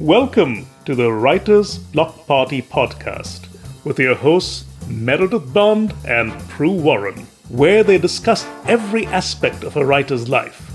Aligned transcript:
Welcome 0.00 0.64
to 0.86 0.94
the 0.94 1.12
Writers 1.12 1.76
Block 1.76 2.26
Party 2.26 2.62
podcast 2.62 3.46
with 3.84 3.98
your 3.98 4.14
hosts 4.14 4.64
Meredith 4.88 5.52
Bond 5.52 5.92
and 6.08 6.32
Pru 6.48 6.80
Warren, 6.80 7.26
where 7.50 7.84
they 7.84 7.98
discuss 7.98 8.46
every 8.64 9.04
aspect 9.08 9.62
of 9.62 9.76
a 9.76 9.84
writer's 9.84 10.26
life, 10.26 10.72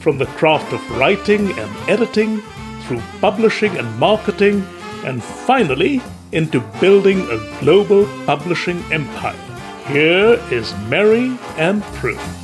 from 0.00 0.18
the 0.18 0.26
craft 0.26 0.72
of 0.72 0.98
writing 0.98 1.56
and 1.56 1.88
editing, 1.88 2.42
through 2.82 3.00
publishing 3.20 3.76
and 3.76 3.96
marketing, 4.00 4.66
and 5.04 5.22
finally 5.22 6.02
into 6.32 6.58
building 6.80 7.20
a 7.30 7.60
global 7.60 8.06
publishing 8.26 8.82
empire. 8.92 9.38
Here 9.86 10.42
is 10.50 10.74
Merry 10.88 11.38
and 11.56 11.80
Pru. 11.94 12.43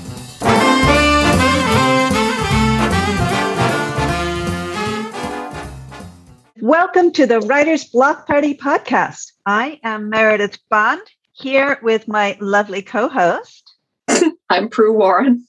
Welcome 6.63 7.13
to 7.13 7.25
the 7.25 7.41
Writers 7.41 7.85
Block 7.85 8.27
Party 8.27 8.53
podcast. 8.53 9.33
I 9.47 9.81
am 9.83 10.11
Meredith 10.11 10.59
Bond 10.69 11.01
here 11.33 11.79
with 11.83 12.07
my 12.07 12.37
lovely 12.39 12.83
co 12.83 13.09
host. 13.09 13.75
I'm 14.51 14.69
Pru 14.69 14.93
Warren. 14.93 15.47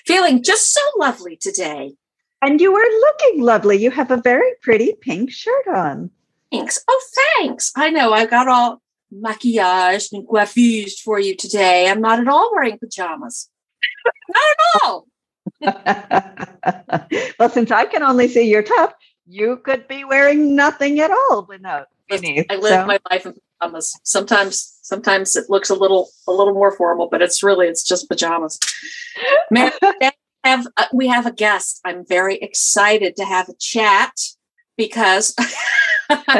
Feeling 0.08 0.42
just 0.42 0.74
so 0.74 0.82
lovely 0.98 1.36
today. 1.36 1.94
And 2.42 2.60
you 2.60 2.76
are 2.76 3.00
looking 3.00 3.44
lovely. 3.44 3.78
You 3.78 3.92
have 3.92 4.10
a 4.10 4.18
very 4.18 4.54
pretty 4.64 4.96
pink 5.00 5.30
shirt 5.30 5.68
on. 5.68 6.10
Thanks. 6.52 6.84
Oh, 6.88 7.02
thanks. 7.38 7.72
I 7.76 7.92
know 7.92 8.12
I 8.12 8.26
got 8.26 8.48
all 8.48 8.82
maquillaged 9.14 10.14
and 10.14 10.28
coiffed 10.28 11.00
for 11.02 11.20
you 11.20 11.36
today. 11.36 11.90
I'm 11.90 12.02
not 12.02 12.20
at 12.20 12.28
all 12.28 12.52
wearing 12.56 12.80
pajamas. 12.80 13.50
not 14.30 14.44
at 14.58 14.82
all. 14.82 15.08
well, 17.40 17.50
since 17.50 17.70
I 17.70 17.86
can 17.86 18.02
only 18.02 18.28
see 18.28 18.50
your 18.50 18.64
top, 18.64 18.98
you 19.26 19.58
could 19.58 19.88
be 19.88 20.04
wearing 20.04 20.56
nothing 20.56 21.00
at 21.00 21.12
all 21.12 21.46
without 21.48 21.88
beneath. 22.10 22.46
I 22.50 22.56
live 22.56 22.82
so. 22.82 22.86
my 22.86 23.00
life 23.10 23.26
in 23.26 23.36
pajamas. 23.60 24.00
Sometimes, 24.04 24.80
sometimes 24.82 25.36
it 25.36 25.50
looks 25.50 25.70
a 25.70 25.76
little, 25.76 26.10
a 26.28 26.32
little 26.32 26.54
more 26.54 26.76
formal, 26.76 27.08
but 27.10 27.22
it's 27.22 27.44
really, 27.44 27.68
it's 27.68 27.84
just 27.84 28.10
pajamas. 28.10 28.60
Merry, 29.52 29.72
have 30.44 30.68
uh, 30.78 30.86
we 30.94 31.08
have 31.08 31.26
a 31.26 31.32
guest. 31.32 31.80
I'm 31.86 32.06
very 32.06 32.36
excited 32.38 33.16
to 33.18 33.26
have 33.26 33.50
a 33.50 33.54
chat 33.60 34.12
because 34.78 35.36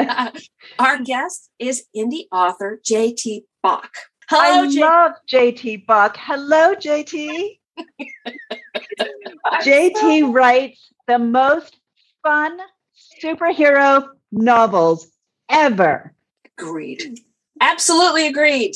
our 0.78 1.02
guest 1.02 1.50
is 1.58 1.84
indie 1.96 2.26
author 2.30 2.80
JT 2.84 3.44
Bock. 3.62 3.90
Hello, 4.28 4.64
I 4.64 4.70
J- 4.70 4.80
love 4.80 5.12
JT 5.30 5.86
Bock. 5.86 6.16
Hello, 6.18 6.74
JT. 6.74 7.58
JT 9.62 10.32
writes 10.32 10.92
the 11.06 11.18
most 11.18 11.76
fun 12.24 12.58
superhero 13.22 14.08
novels 14.32 15.08
ever. 15.48 16.12
Agreed. 16.58 17.20
Absolutely 17.60 18.26
agreed. 18.26 18.74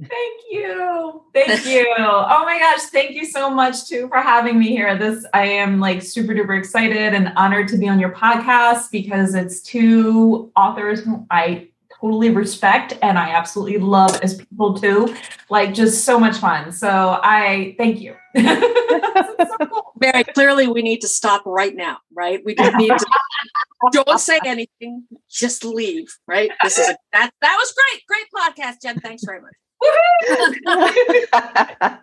Thank 0.00 0.40
you. 0.50 1.22
Thank 1.34 1.66
you. 1.66 1.86
oh 1.98 2.44
my 2.44 2.58
gosh. 2.58 2.80
Thank 2.86 3.12
you 3.12 3.26
so 3.26 3.50
much 3.50 3.86
too 3.86 4.08
for 4.08 4.18
having 4.18 4.58
me 4.58 4.68
here. 4.68 4.96
This 4.96 5.26
I 5.34 5.44
am 5.44 5.78
like 5.78 6.02
super 6.02 6.32
duper 6.32 6.58
excited 6.58 7.14
and 7.14 7.32
honored 7.36 7.68
to 7.68 7.76
be 7.76 7.88
on 7.88 8.00
your 8.00 8.12
podcast 8.12 8.90
because 8.90 9.34
it's 9.34 9.60
two 9.60 10.50
authors 10.56 11.00
who 11.00 11.26
I 11.30 11.68
totally 12.00 12.30
respect 12.30 12.96
and 13.02 13.18
I 13.18 13.30
absolutely 13.30 13.78
love 13.78 14.18
as 14.22 14.38
people 14.38 14.78
too. 14.78 15.14
Like 15.48 15.74
just 15.74 16.04
so 16.04 16.18
much 16.18 16.38
fun. 16.38 16.72
So 16.72 17.20
I 17.22 17.74
thank 17.78 18.00
you. 18.00 18.16
Very 19.98 20.24
clearly 20.24 20.66
we 20.68 20.82
need 20.82 21.00
to 21.02 21.08
stop 21.08 21.42
right 21.44 21.74
now, 21.74 21.98
right? 22.14 22.40
We 22.44 22.54
don't 22.54 22.76
need 22.76 22.88
to 22.88 23.06
don't 23.92 24.18
say 24.18 24.40
anything, 24.44 25.04
just 25.28 25.64
leave, 25.64 26.08
right? 26.26 26.50
This 26.62 26.78
is 26.78 26.88
a, 26.88 26.96
that 27.12 27.30
that 27.40 27.56
was 27.58 27.74
great. 27.74 28.02
Great 28.06 28.26
podcast, 28.34 28.82
Jen. 28.82 29.00
Thanks 29.00 29.22
very 29.24 29.40
much. 29.40 29.54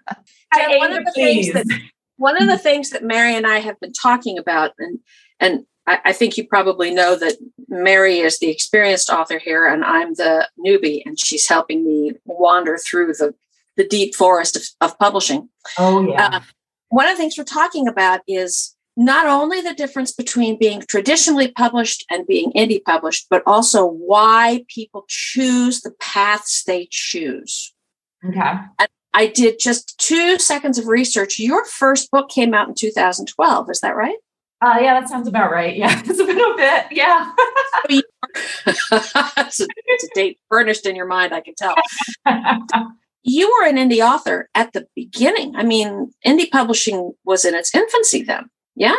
Jen, 0.55 0.79
one 0.79 0.93
of 0.93 1.05
the 1.05 1.11
things 1.11 1.53
that 1.53 1.65
one 2.17 2.41
of 2.41 2.47
the 2.47 2.57
things 2.57 2.89
that 2.91 3.03
Merry 3.03 3.35
and 3.35 3.47
I 3.47 3.59
have 3.59 3.79
been 3.79 3.93
talking 3.93 4.37
about, 4.37 4.71
and 4.79 4.99
and 5.39 5.65
I, 5.87 5.99
I, 6.05 6.13
think 6.13 6.37
you 6.37 6.45
probably 6.45 6.93
know 6.93 7.15
that 7.15 7.37
Merry 7.69 8.19
is 8.19 8.39
the 8.39 8.49
experienced 8.49 9.09
author 9.09 9.39
here, 9.39 9.65
and 9.65 9.83
I'm 9.83 10.13
the 10.15 10.47
newbie, 10.59 11.01
and 11.05 11.19
she's 11.19 11.47
helping 11.47 11.85
me 11.85 12.13
wander 12.25 12.77
through 12.77 13.13
the 13.13 13.33
the 13.77 13.87
deep 13.87 14.15
forest 14.15 14.55
of, 14.55 14.63
of 14.81 14.99
publishing. 14.99 15.49
Oh 15.79 16.01
yeah. 16.07 16.29
Uh, 16.33 16.39
one 16.89 17.07
of 17.07 17.15
the 17.15 17.17
things 17.17 17.35
we're 17.37 17.43
talking 17.43 17.87
about 17.87 18.21
is 18.27 18.75
not 18.95 19.27
only 19.27 19.61
the 19.61 19.75
difference 19.75 20.11
between 20.11 20.57
being 20.57 20.81
traditionally 20.89 21.51
published 21.51 22.03
and 22.09 22.25
being 22.25 22.51
indie 22.53 22.83
published, 22.83 23.27
but 23.29 23.43
also 23.45 23.85
why 23.85 24.65
people 24.67 25.05
choose 25.07 25.81
the 25.81 25.91
paths 25.99 26.63
they 26.63 26.87
choose. 26.89 27.73
Okay. 28.27 28.53
And 28.79 28.89
I 29.13 29.27
did 29.27 29.59
just 29.59 29.97
two 29.99 30.39
seconds 30.39 30.79
of 30.79 30.87
research. 30.87 31.37
Your 31.37 31.63
first 31.65 32.09
book 32.09 32.29
came 32.29 32.53
out 32.53 32.67
in 32.67 32.73
2012. 32.73 33.69
Is 33.69 33.79
that 33.81 33.95
right? 33.95 34.17
Uh, 34.61 34.77
yeah, 34.81 34.99
that 34.99 35.07
sounds 35.07 35.27
about 35.27 35.51
right. 35.51 35.75
Yeah, 35.75 35.99
it's 36.05 36.17
been 36.17 36.39
a 36.39 36.55
bit. 36.55 36.85
Yeah. 36.91 37.31
it's, 37.89 39.59
a, 39.59 39.67
it's 39.85 40.03
a 40.03 40.07
date 40.15 40.39
furnished 40.49 40.85
in 40.85 40.95
your 40.95 41.05
mind, 41.05 41.33
I 41.33 41.41
can 41.41 41.53
tell. 41.55 41.75
you 43.23 43.49
were 43.49 43.67
an 43.67 43.75
indie 43.75 44.05
author 44.05 44.49
at 44.55 44.73
the 44.73 44.87
beginning. 44.95 45.55
I 45.55 45.63
mean, 45.63 46.11
indie 46.25 46.49
publishing 46.49 47.13
was 47.23 47.45
in 47.45 47.53
its 47.53 47.73
infancy 47.75 48.23
then. 48.23 48.49
Yeah. 48.75 48.95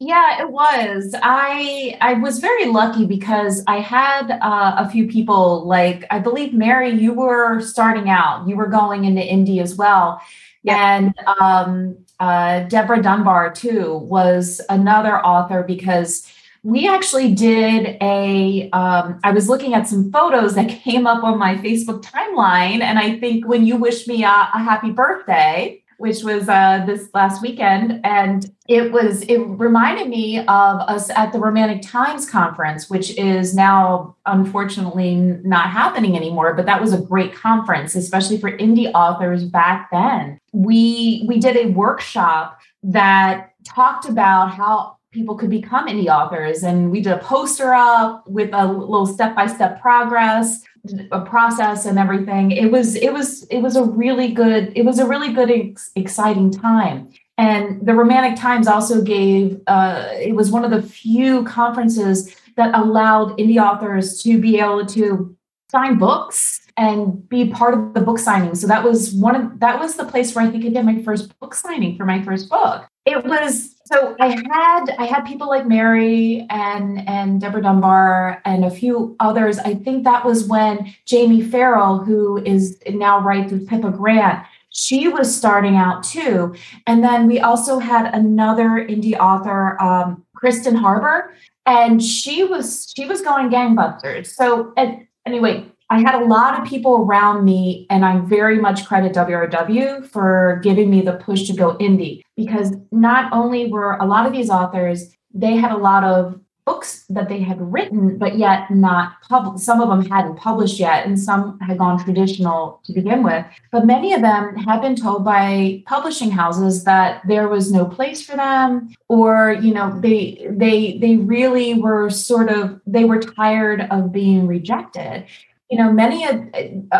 Yeah, 0.00 0.42
it 0.42 0.50
was. 0.52 1.12
I 1.24 1.98
I 2.00 2.14
was 2.14 2.38
very 2.38 2.66
lucky 2.66 3.04
because 3.04 3.64
I 3.66 3.80
had 3.80 4.30
uh, 4.30 4.76
a 4.78 4.88
few 4.88 5.08
people 5.08 5.66
like 5.66 6.06
I 6.08 6.20
believe 6.20 6.54
Merry, 6.54 6.90
you 6.90 7.12
were 7.12 7.60
starting 7.60 8.08
out. 8.08 8.46
You 8.46 8.54
were 8.54 8.68
going 8.68 9.06
into 9.06 9.22
indie 9.22 9.60
as 9.60 9.74
well, 9.74 10.20
yeah. 10.62 10.96
and 10.96 11.14
um, 11.40 11.98
uh, 12.20 12.60
Deborah 12.60 13.02
Dunbar 13.02 13.52
too 13.52 13.96
was 13.96 14.60
another 14.68 15.18
author 15.24 15.62
because 15.62 16.30
we 16.62 16.88
actually 16.88 17.34
did 17.34 17.96
a. 18.00 18.68
Um, 18.70 19.20
I 19.22 19.30
was 19.30 19.48
looking 19.48 19.74
at 19.74 19.86
some 19.86 20.10
photos 20.10 20.54
that 20.54 20.68
came 20.84 21.06
up 21.06 21.22
on 21.22 21.38
my 21.38 21.56
Facebook 21.56 22.02
timeline, 22.02 22.80
and 22.80 22.98
I 22.98 23.18
think 23.18 23.46
when 23.46 23.66
you 23.66 23.76
wished 23.76 24.08
me 24.08 24.24
a, 24.24 24.28
a 24.54 24.58
happy 24.58 24.90
birthday, 24.90 25.82
which 25.98 26.22
was 26.22 26.48
uh, 26.48 26.84
this 26.86 27.10
last 27.12 27.42
weekend, 27.42 28.00
and 28.04 28.54
it 28.68 28.92
was 28.92 29.22
it 29.22 29.38
reminded 29.38 30.08
me 30.08 30.38
of 30.38 30.46
us 30.46 31.10
at 31.10 31.32
the 31.32 31.38
Romantic 31.38 31.82
Times 31.82 32.28
conference, 32.28 32.88
which 32.88 33.16
is 33.18 33.54
now 33.54 34.16
unfortunately 34.24 35.16
not 35.16 35.70
happening 35.70 36.16
anymore. 36.16 36.54
But 36.54 36.66
that 36.66 36.80
was 36.80 36.92
a 36.92 37.00
great 37.00 37.34
conference, 37.34 37.94
especially 37.96 38.38
for 38.38 38.56
indie 38.56 38.90
authors 38.94 39.44
back 39.44 39.90
then. 39.90 40.40
We 40.52 41.24
we 41.28 41.38
did 41.38 41.56
a 41.56 41.66
workshop 41.66 42.60
that 42.84 43.52
talked 43.64 44.08
about 44.08 44.54
how 44.54 44.98
people 45.10 45.36
could 45.36 45.50
become 45.50 45.88
indie 45.88 46.08
authors 46.08 46.62
and 46.62 46.90
we 46.90 47.00
did 47.00 47.12
a 47.12 47.18
poster 47.18 47.72
up 47.72 48.26
with 48.28 48.50
a 48.52 48.66
little 48.66 49.06
step-by-step 49.06 49.80
progress 49.80 50.62
a 51.10 51.20
process 51.20 51.86
and 51.86 51.98
everything. 51.98 52.50
It 52.50 52.70
was 52.70 52.94
it 52.96 53.12
was 53.12 53.44
it 53.44 53.60
was 53.60 53.76
a 53.76 53.84
really 53.84 54.32
good 54.32 54.72
it 54.76 54.84
was 54.84 54.98
a 54.98 55.06
really 55.06 55.32
good 55.32 55.50
ex- 55.50 55.90
exciting 55.96 56.50
time. 56.50 57.08
And 57.36 57.86
the 57.86 57.94
romantic 57.94 58.38
times 58.38 58.66
also 58.66 59.02
gave 59.02 59.60
uh, 59.66 60.08
it 60.12 60.34
was 60.34 60.50
one 60.50 60.64
of 60.64 60.70
the 60.70 60.82
few 60.82 61.44
conferences 61.44 62.34
that 62.56 62.74
allowed 62.74 63.38
indie 63.38 63.62
authors 63.62 64.22
to 64.22 64.40
be 64.40 64.58
able 64.58 64.84
to 64.86 65.36
sign 65.70 65.98
books 65.98 66.60
and 66.76 67.28
be 67.28 67.48
part 67.50 67.74
of 67.74 67.94
the 67.94 68.00
book 68.00 68.18
signing. 68.18 68.54
So 68.54 68.66
that 68.66 68.82
was 68.82 69.12
one 69.12 69.36
of 69.36 69.60
that 69.60 69.78
was 69.78 69.94
the 69.94 70.04
place 70.04 70.34
where 70.34 70.44
i 70.44 70.50
think 70.50 70.64
i 70.64 70.68
did 70.68 70.84
my 70.84 71.02
first 71.02 71.38
book 71.40 71.54
signing 71.54 71.96
for 71.96 72.04
my 72.04 72.22
first 72.22 72.48
book 72.48 72.88
it 73.08 73.24
was 73.24 73.74
so 73.84 74.14
I 74.20 74.28
had 74.28 74.90
I 74.98 75.06
had 75.06 75.22
people 75.22 75.48
like 75.48 75.66
Merry 75.66 76.46
and 76.50 77.08
and 77.08 77.40
Deborah 77.40 77.62
Dunbar 77.62 78.42
and 78.44 78.64
a 78.64 78.70
few 78.70 79.16
others. 79.18 79.58
I 79.58 79.74
think 79.74 80.04
that 80.04 80.26
was 80.26 80.44
when 80.44 80.94
Jamie 81.06 81.40
Farrell, 81.40 81.98
who 82.04 82.36
is 82.44 82.78
now 82.90 83.20
writes 83.20 83.50
with 83.50 83.66
Pippa 83.66 83.90
Grant, 83.90 84.44
she 84.68 85.08
was 85.08 85.34
starting 85.34 85.76
out 85.76 86.02
too. 86.02 86.54
And 86.86 87.02
then 87.02 87.26
we 87.26 87.40
also 87.40 87.78
had 87.78 88.14
another 88.14 88.86
indie 88.86 89.18
author, 89.18 89.80
um, 89.82 90.22
Kristen 90.34 90.76
Harbor, 90.76 91.32
and 91.64 92.02
she 92.02 92.44
was 92.44 92.92
she 92.94 93.06
was 93.06 93.22
going 93.22 93.48
gangbusters. 93.48 94.26
So 94.26 94.74
and, 94.76 95.06
anyway, 95.24 95.64
I 95.90 96.00
had 96.00 96.14
a 96.14 96.24
lot 96.24 96.60
of 96.60 96.68
people 96.68 96.98
around 96.98 97.44
me, 97.44 97.86
and 97.88 98.04
I 98.04 98.18
very 98.20 98.60
much 98.60 98.84
credit 98.84 99.14
WRW 99.14 100.06
for 100.06 100.60
giving 100.62 100.90
me 100.90 101.00
the 101.00 101.14
push 101.14 101.46
to 101.46 101.54
go 101.54 101.76
indie 101.78 102.22
because 102.36 102.74
not 102.92 103.32
only 103.32 103.66
were 103.66 103.96
a 103.96 104.06
lot 104.06 104.26
of 104.26 104.32
these 104.32 104.50
authors, 104.50 105.16
they 105.32 105.56
had 105.56 105.72
a 105.72 105.76
lot 105.76 106.04
of 106.04 106.38
books 106.66 107.06
that 107.08 107.30
they 107.30 107.40
had 107.40 107.58
written, 107.72 108.18
but 108.18 108.36
yet 108.36 108.70
not 108.70 109.14
published. 109.26 109.64
Some 109.64 109.80
of 109.80 109.88
them 109.88 110.04
hadn't 110.10 110.36
published 110.36 110.78
yet, 110.78 111.06
and 111.06 111.18
some 111.18 111.58
had 111.60 111.78
gone 111.78 112.04
traditional 112.04 112.82
to 112.84 112.92
begin 112.92 113.22
with. 113.22 113.46
But 113.72 113.86
many 113.86 114.12
of 114.12 114.20
them 114.20 114.54
had 114.56 114.82
been 114.82 114.94
told 114.94 115.24
by 115.24 115.82
publishing 115.86 116.30
houses 116.30 116.84
that 116.84 117.22
there 117.26 117.48
was 117.48 117.72
no 117.72 117.86
place 117.86 118.22
for 118.22 118.36
them, 118.36 118.94
or 119.08 119.56
you 119.62 119.72
know, 119.72 119.98
they 119.98 120.46
they 120.50 120.98
they 120.98 121.16
really 121.16 121.80
were 121.80 122.10
sort 122.10 122.50
of 122.50 122.78
they 122.86 123.04
were 123.04 123.20
tired 123.20 123.88
of 123.90 124.12
being 124.12 124.46
rejected 124.46 125.24
you 125.70 125.76
know, 125.76 125.92
many 125.92 126.24
of 126.24 126.48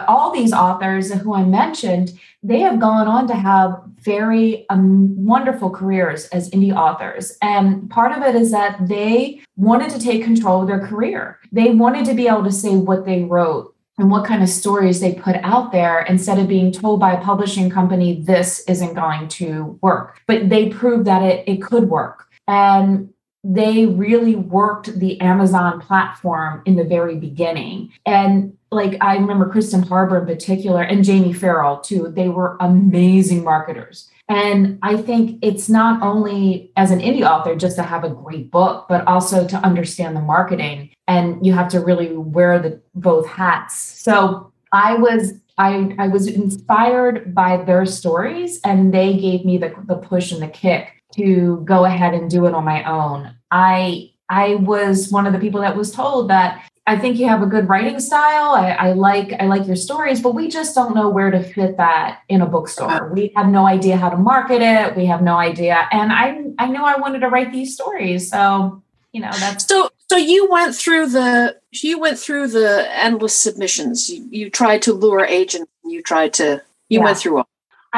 all 0.06 0.30
these 0.32 0.52
authors 0.52 1.12
who 1.12 1.34
I 1.34 1.44
mentioned, 1.44 2.18
they 2.42 2.60
have 2.60 2.78
gone 2.78 3.08
on 3.08 3.26
to 3.28 3.34
have 3.34 3.82
very 4.00 4.66
um, 4.68 5.24
wonderful 5.24 5.70
careers 5.70 6.26
as 6.26 6.50
indie 6.50 6.74
authors. 6.74 7.36
And 7.40 7.88
part 7.90 8.12
of 8.12 8.22
it 8.22 8.34
is 8.34 8.50
that 8.50 8.88
they 8.88 9.40
wanted 9.56 9.90
to 9.90 9.98
take 9.98 10.22
control 10.22 10.60
of 10.60 10.68
their 10.68 10.86
career. 10.86 11.38
They 11.50 11.70
wanted 11.70 12.04
to 12.06 12.14
be 12.14 12.28
able 12.28 12.44
to 12.44 12.52
say 12.52 12.76
what 12.76 13.06
they 13.06 13.24
wrote 13.24 13.74
and 13.96 14.10
what 14.10 14.24
kind 14.24 14.42
of 14.42 14.48
stories 14.48 15.00
they 15.00 15.14
put 15.14 15.36
out 15.36 15.72
there 15.72 16.02
instead 16.02 16.38
of 16.38 16.46
being 16.46 16.70
told 16.70 17.00
by 17.00 17.12
a 17.12 17.22
publishing 17.22 17.68
company, 17.68 18.20
this 18.20 18.60
isn't 18.68 18.94
going 18.94 19.28
to 19.28 19.78
work. 19.82 20.20
But 20.26 20.50
they 20.50 20.68
proved 20.68 21.06
that 21.06 21.22
it, 21.22 21.48
it 21.48 21.62
could 21.62 21.88
work. 21.88 22.28
And 22.46 23.12
they 23.42 23.86
really 23.86 24.36
worked 24.36 24.98
the 24.98 25.20
Amazon 25.20 25.80
platform 25.80 26.62
in 26.66 26.76
the 26.76 26.84
very 26.84 27.16
beginning. 27.16 27.92
And 28.04 28.57
like 28.70 28.96
I 29.00 29.16
remember 29.16 29.48
Kristen 29.48 29.82
Harber 29.82 30.18
in 30.18 30.26
particular 30.26 30.82
and 30.82 31.04
Jamie 31.04 31.32
Farrell 31.32 31.80
too, 31.80 32.08
they 32.08 32.28
were 32.28 32.56
amazing 32.60 33.44
marketers. 33.44 34.10
And 34.28 34.78
I 34.82 34.98
think 34.98 35.38
it's 35.40 35.70
not 35.70 36.02
only 36.02 36.70
as 36.76 36.90
an 36.90 37.00
indie 37.00 37.26
author 37.26 37.56
just 37.56 37.76
to 37.76 37.82
have 37.82 38.04
a 38.04 38.10
great 38.10 38.50
book, 38.50 38.84
but 38.86 39.06
also 39.06 39.46
to 39.48 39.56
understand 39.58 40.14
the 40.14 40.20
marketing. 40.20 40.90
And 41.06 41.44
you 41.44 41.54
have 41.54 41.68
to 41.70 41.80
really 41.80 42.14
wear 42.14 42.58
the 42.58 42.80
both 42.94 43.26
hats. 43.26 43.74
So 43.74 44.52
I 44.72 44.94
was 44.94 45.32
I, 45.56 45.94
I 45.98 46.06
was 46.06 46.28
inspired 46.28 47.34
by 47.34 47.56
their 47.64 47.84
stories 47.84 48.60
and 48.62 48.94
they 48.94 49.16
gave 49.18 49.44
me 49.44 49.58
the, 49.58 49.74
the 49.86 49.96
push 49.96 50.30
and 50.30 50.40
the 50.40 50.46
kick 50.46 51.02
to 51.14 51.62
go 51.64 51.84
ahead 51.84 52.14
and 52.14 52.30
do 52.30 52.46
it 52.46 52.54
on 52.54 52.64
my 52.64 52.84
own. 52.84 53.34
I 53.50 54.10
I 54.28 54.56
was 54.56 55.10
one 55.10 55.26
of 55.26 55.32
the 55.32 55.38
people 55.38 55.60
that 55.62 55.76
was 55.76 55.90
told 55.90 56.28
that 56.28 56.62
I 56.88 56.96
think 56.96 57.18
you 57.18 57.28
have 57.28 57.42
a 57.42 57.46
good 57.46 57.68
writing 57.68 58.00
style. 58.00 58.52
I, 58.52 58.70
I, 58.70 58.92
like 58.94 59.34
I 59.38 59.44
like 59.44 59.66
your 59.66 59.76
stories, 59.76 60.22
but 60.22 60.34
we 60.34 60.48
just 60.48 60.74
don't 60.74 60.94
know 60.94 61.10
where 61.10 61.30
to 61.30 61.42
fit 61.42 61.76
that 61.76 62.22
in 62.30 62.40
a 62.40 62.46
bookstore. 62.46 62.90
Uh-huh. 62.90 63.08
We 63.12 63.30
have 63.36 63.48
no 63.48 63.66
idea 63.66 63.98
how 63.98 64.08
to 64.08 64.16
market 64.16 64.62
it. 64.62 64.96
We 64.96 65.04
have 65.04 65.20
no 65.20 65.36
idea. 65.36 65.86
And 65.92 66.10
I 66.10 66.44
I 66.58 66.68
knew 66.68 66.82
I 66.82 66.96
wanted 66.98 67.18
to 67.20 67.28
write 67.28 67.52
these 67.52 67.74
stories. 67.74 68.30
So, 68.30 68.82
you 69.12 69.20
know, 69.20 69.30
that's 69.32 69.66
so 69.66 69.90
so 70.08 70.16
you 70.16 70.50
went 70.50 70.74
through 70.74 71.10
the 71.10 71.60
you 71.72 71.98
went 72.00 72.18
through 72.18 72.48
the 72.48 72.88
endless 72.90 73.36
submissions. 73.36 74.08
You, 74.08 74.26
you 74.30 74.48
tried 74.48 74.80
to 74.82 74.94
lure 74.94 75.26
agents. 75.26 75.70
You 75.84 76.02
tried 76.02 76.32
to 76.34 76.62
you 76.88 77.00
yeah. 77.00 77.04
went 77.04 77.18
through 77.18 77.36
all 77.36 77.48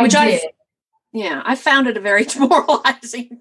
which 0.00 0.16
I, 0.16 0.30
did. 0.32 0.40
I 0.46 0.50
yeah, 1.12 1.42
I 1.44 1.54
found 1.54 1.86
it 1.86 1.96
a 1.96 2.00
very 2.00 2.24
demoralizing 2.34 3.40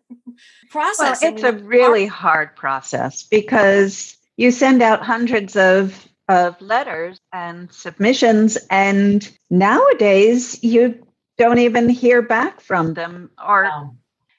process. 0.69 1.24
Well, 1.24 1.34
it's 1.34 1.44
a 1.44 1.54
really 1.54 2.06
hard 2.06 2.56
process 2.56 3.24
because 3.24 4.16
you 4.40 4.52
send 4.52 4.82
out 4.82 5.04
hundreds 5.04 5.56
of 5.56 6.08
of 6.30 6.60
letters 6.62 7.20
and 7.34 7.72
submissions 7.74 8.58
and 8.70 9.32
nowadays 9.50 10.64
you 10.64 10.98
don't 11.38 11.58
even 11.58 11.90
hear 11.90 12.22
back 12.22 12.62
from 12.62 12.94
them 12.94 13.30
or 13.46 13.64
no, 13.64 13.96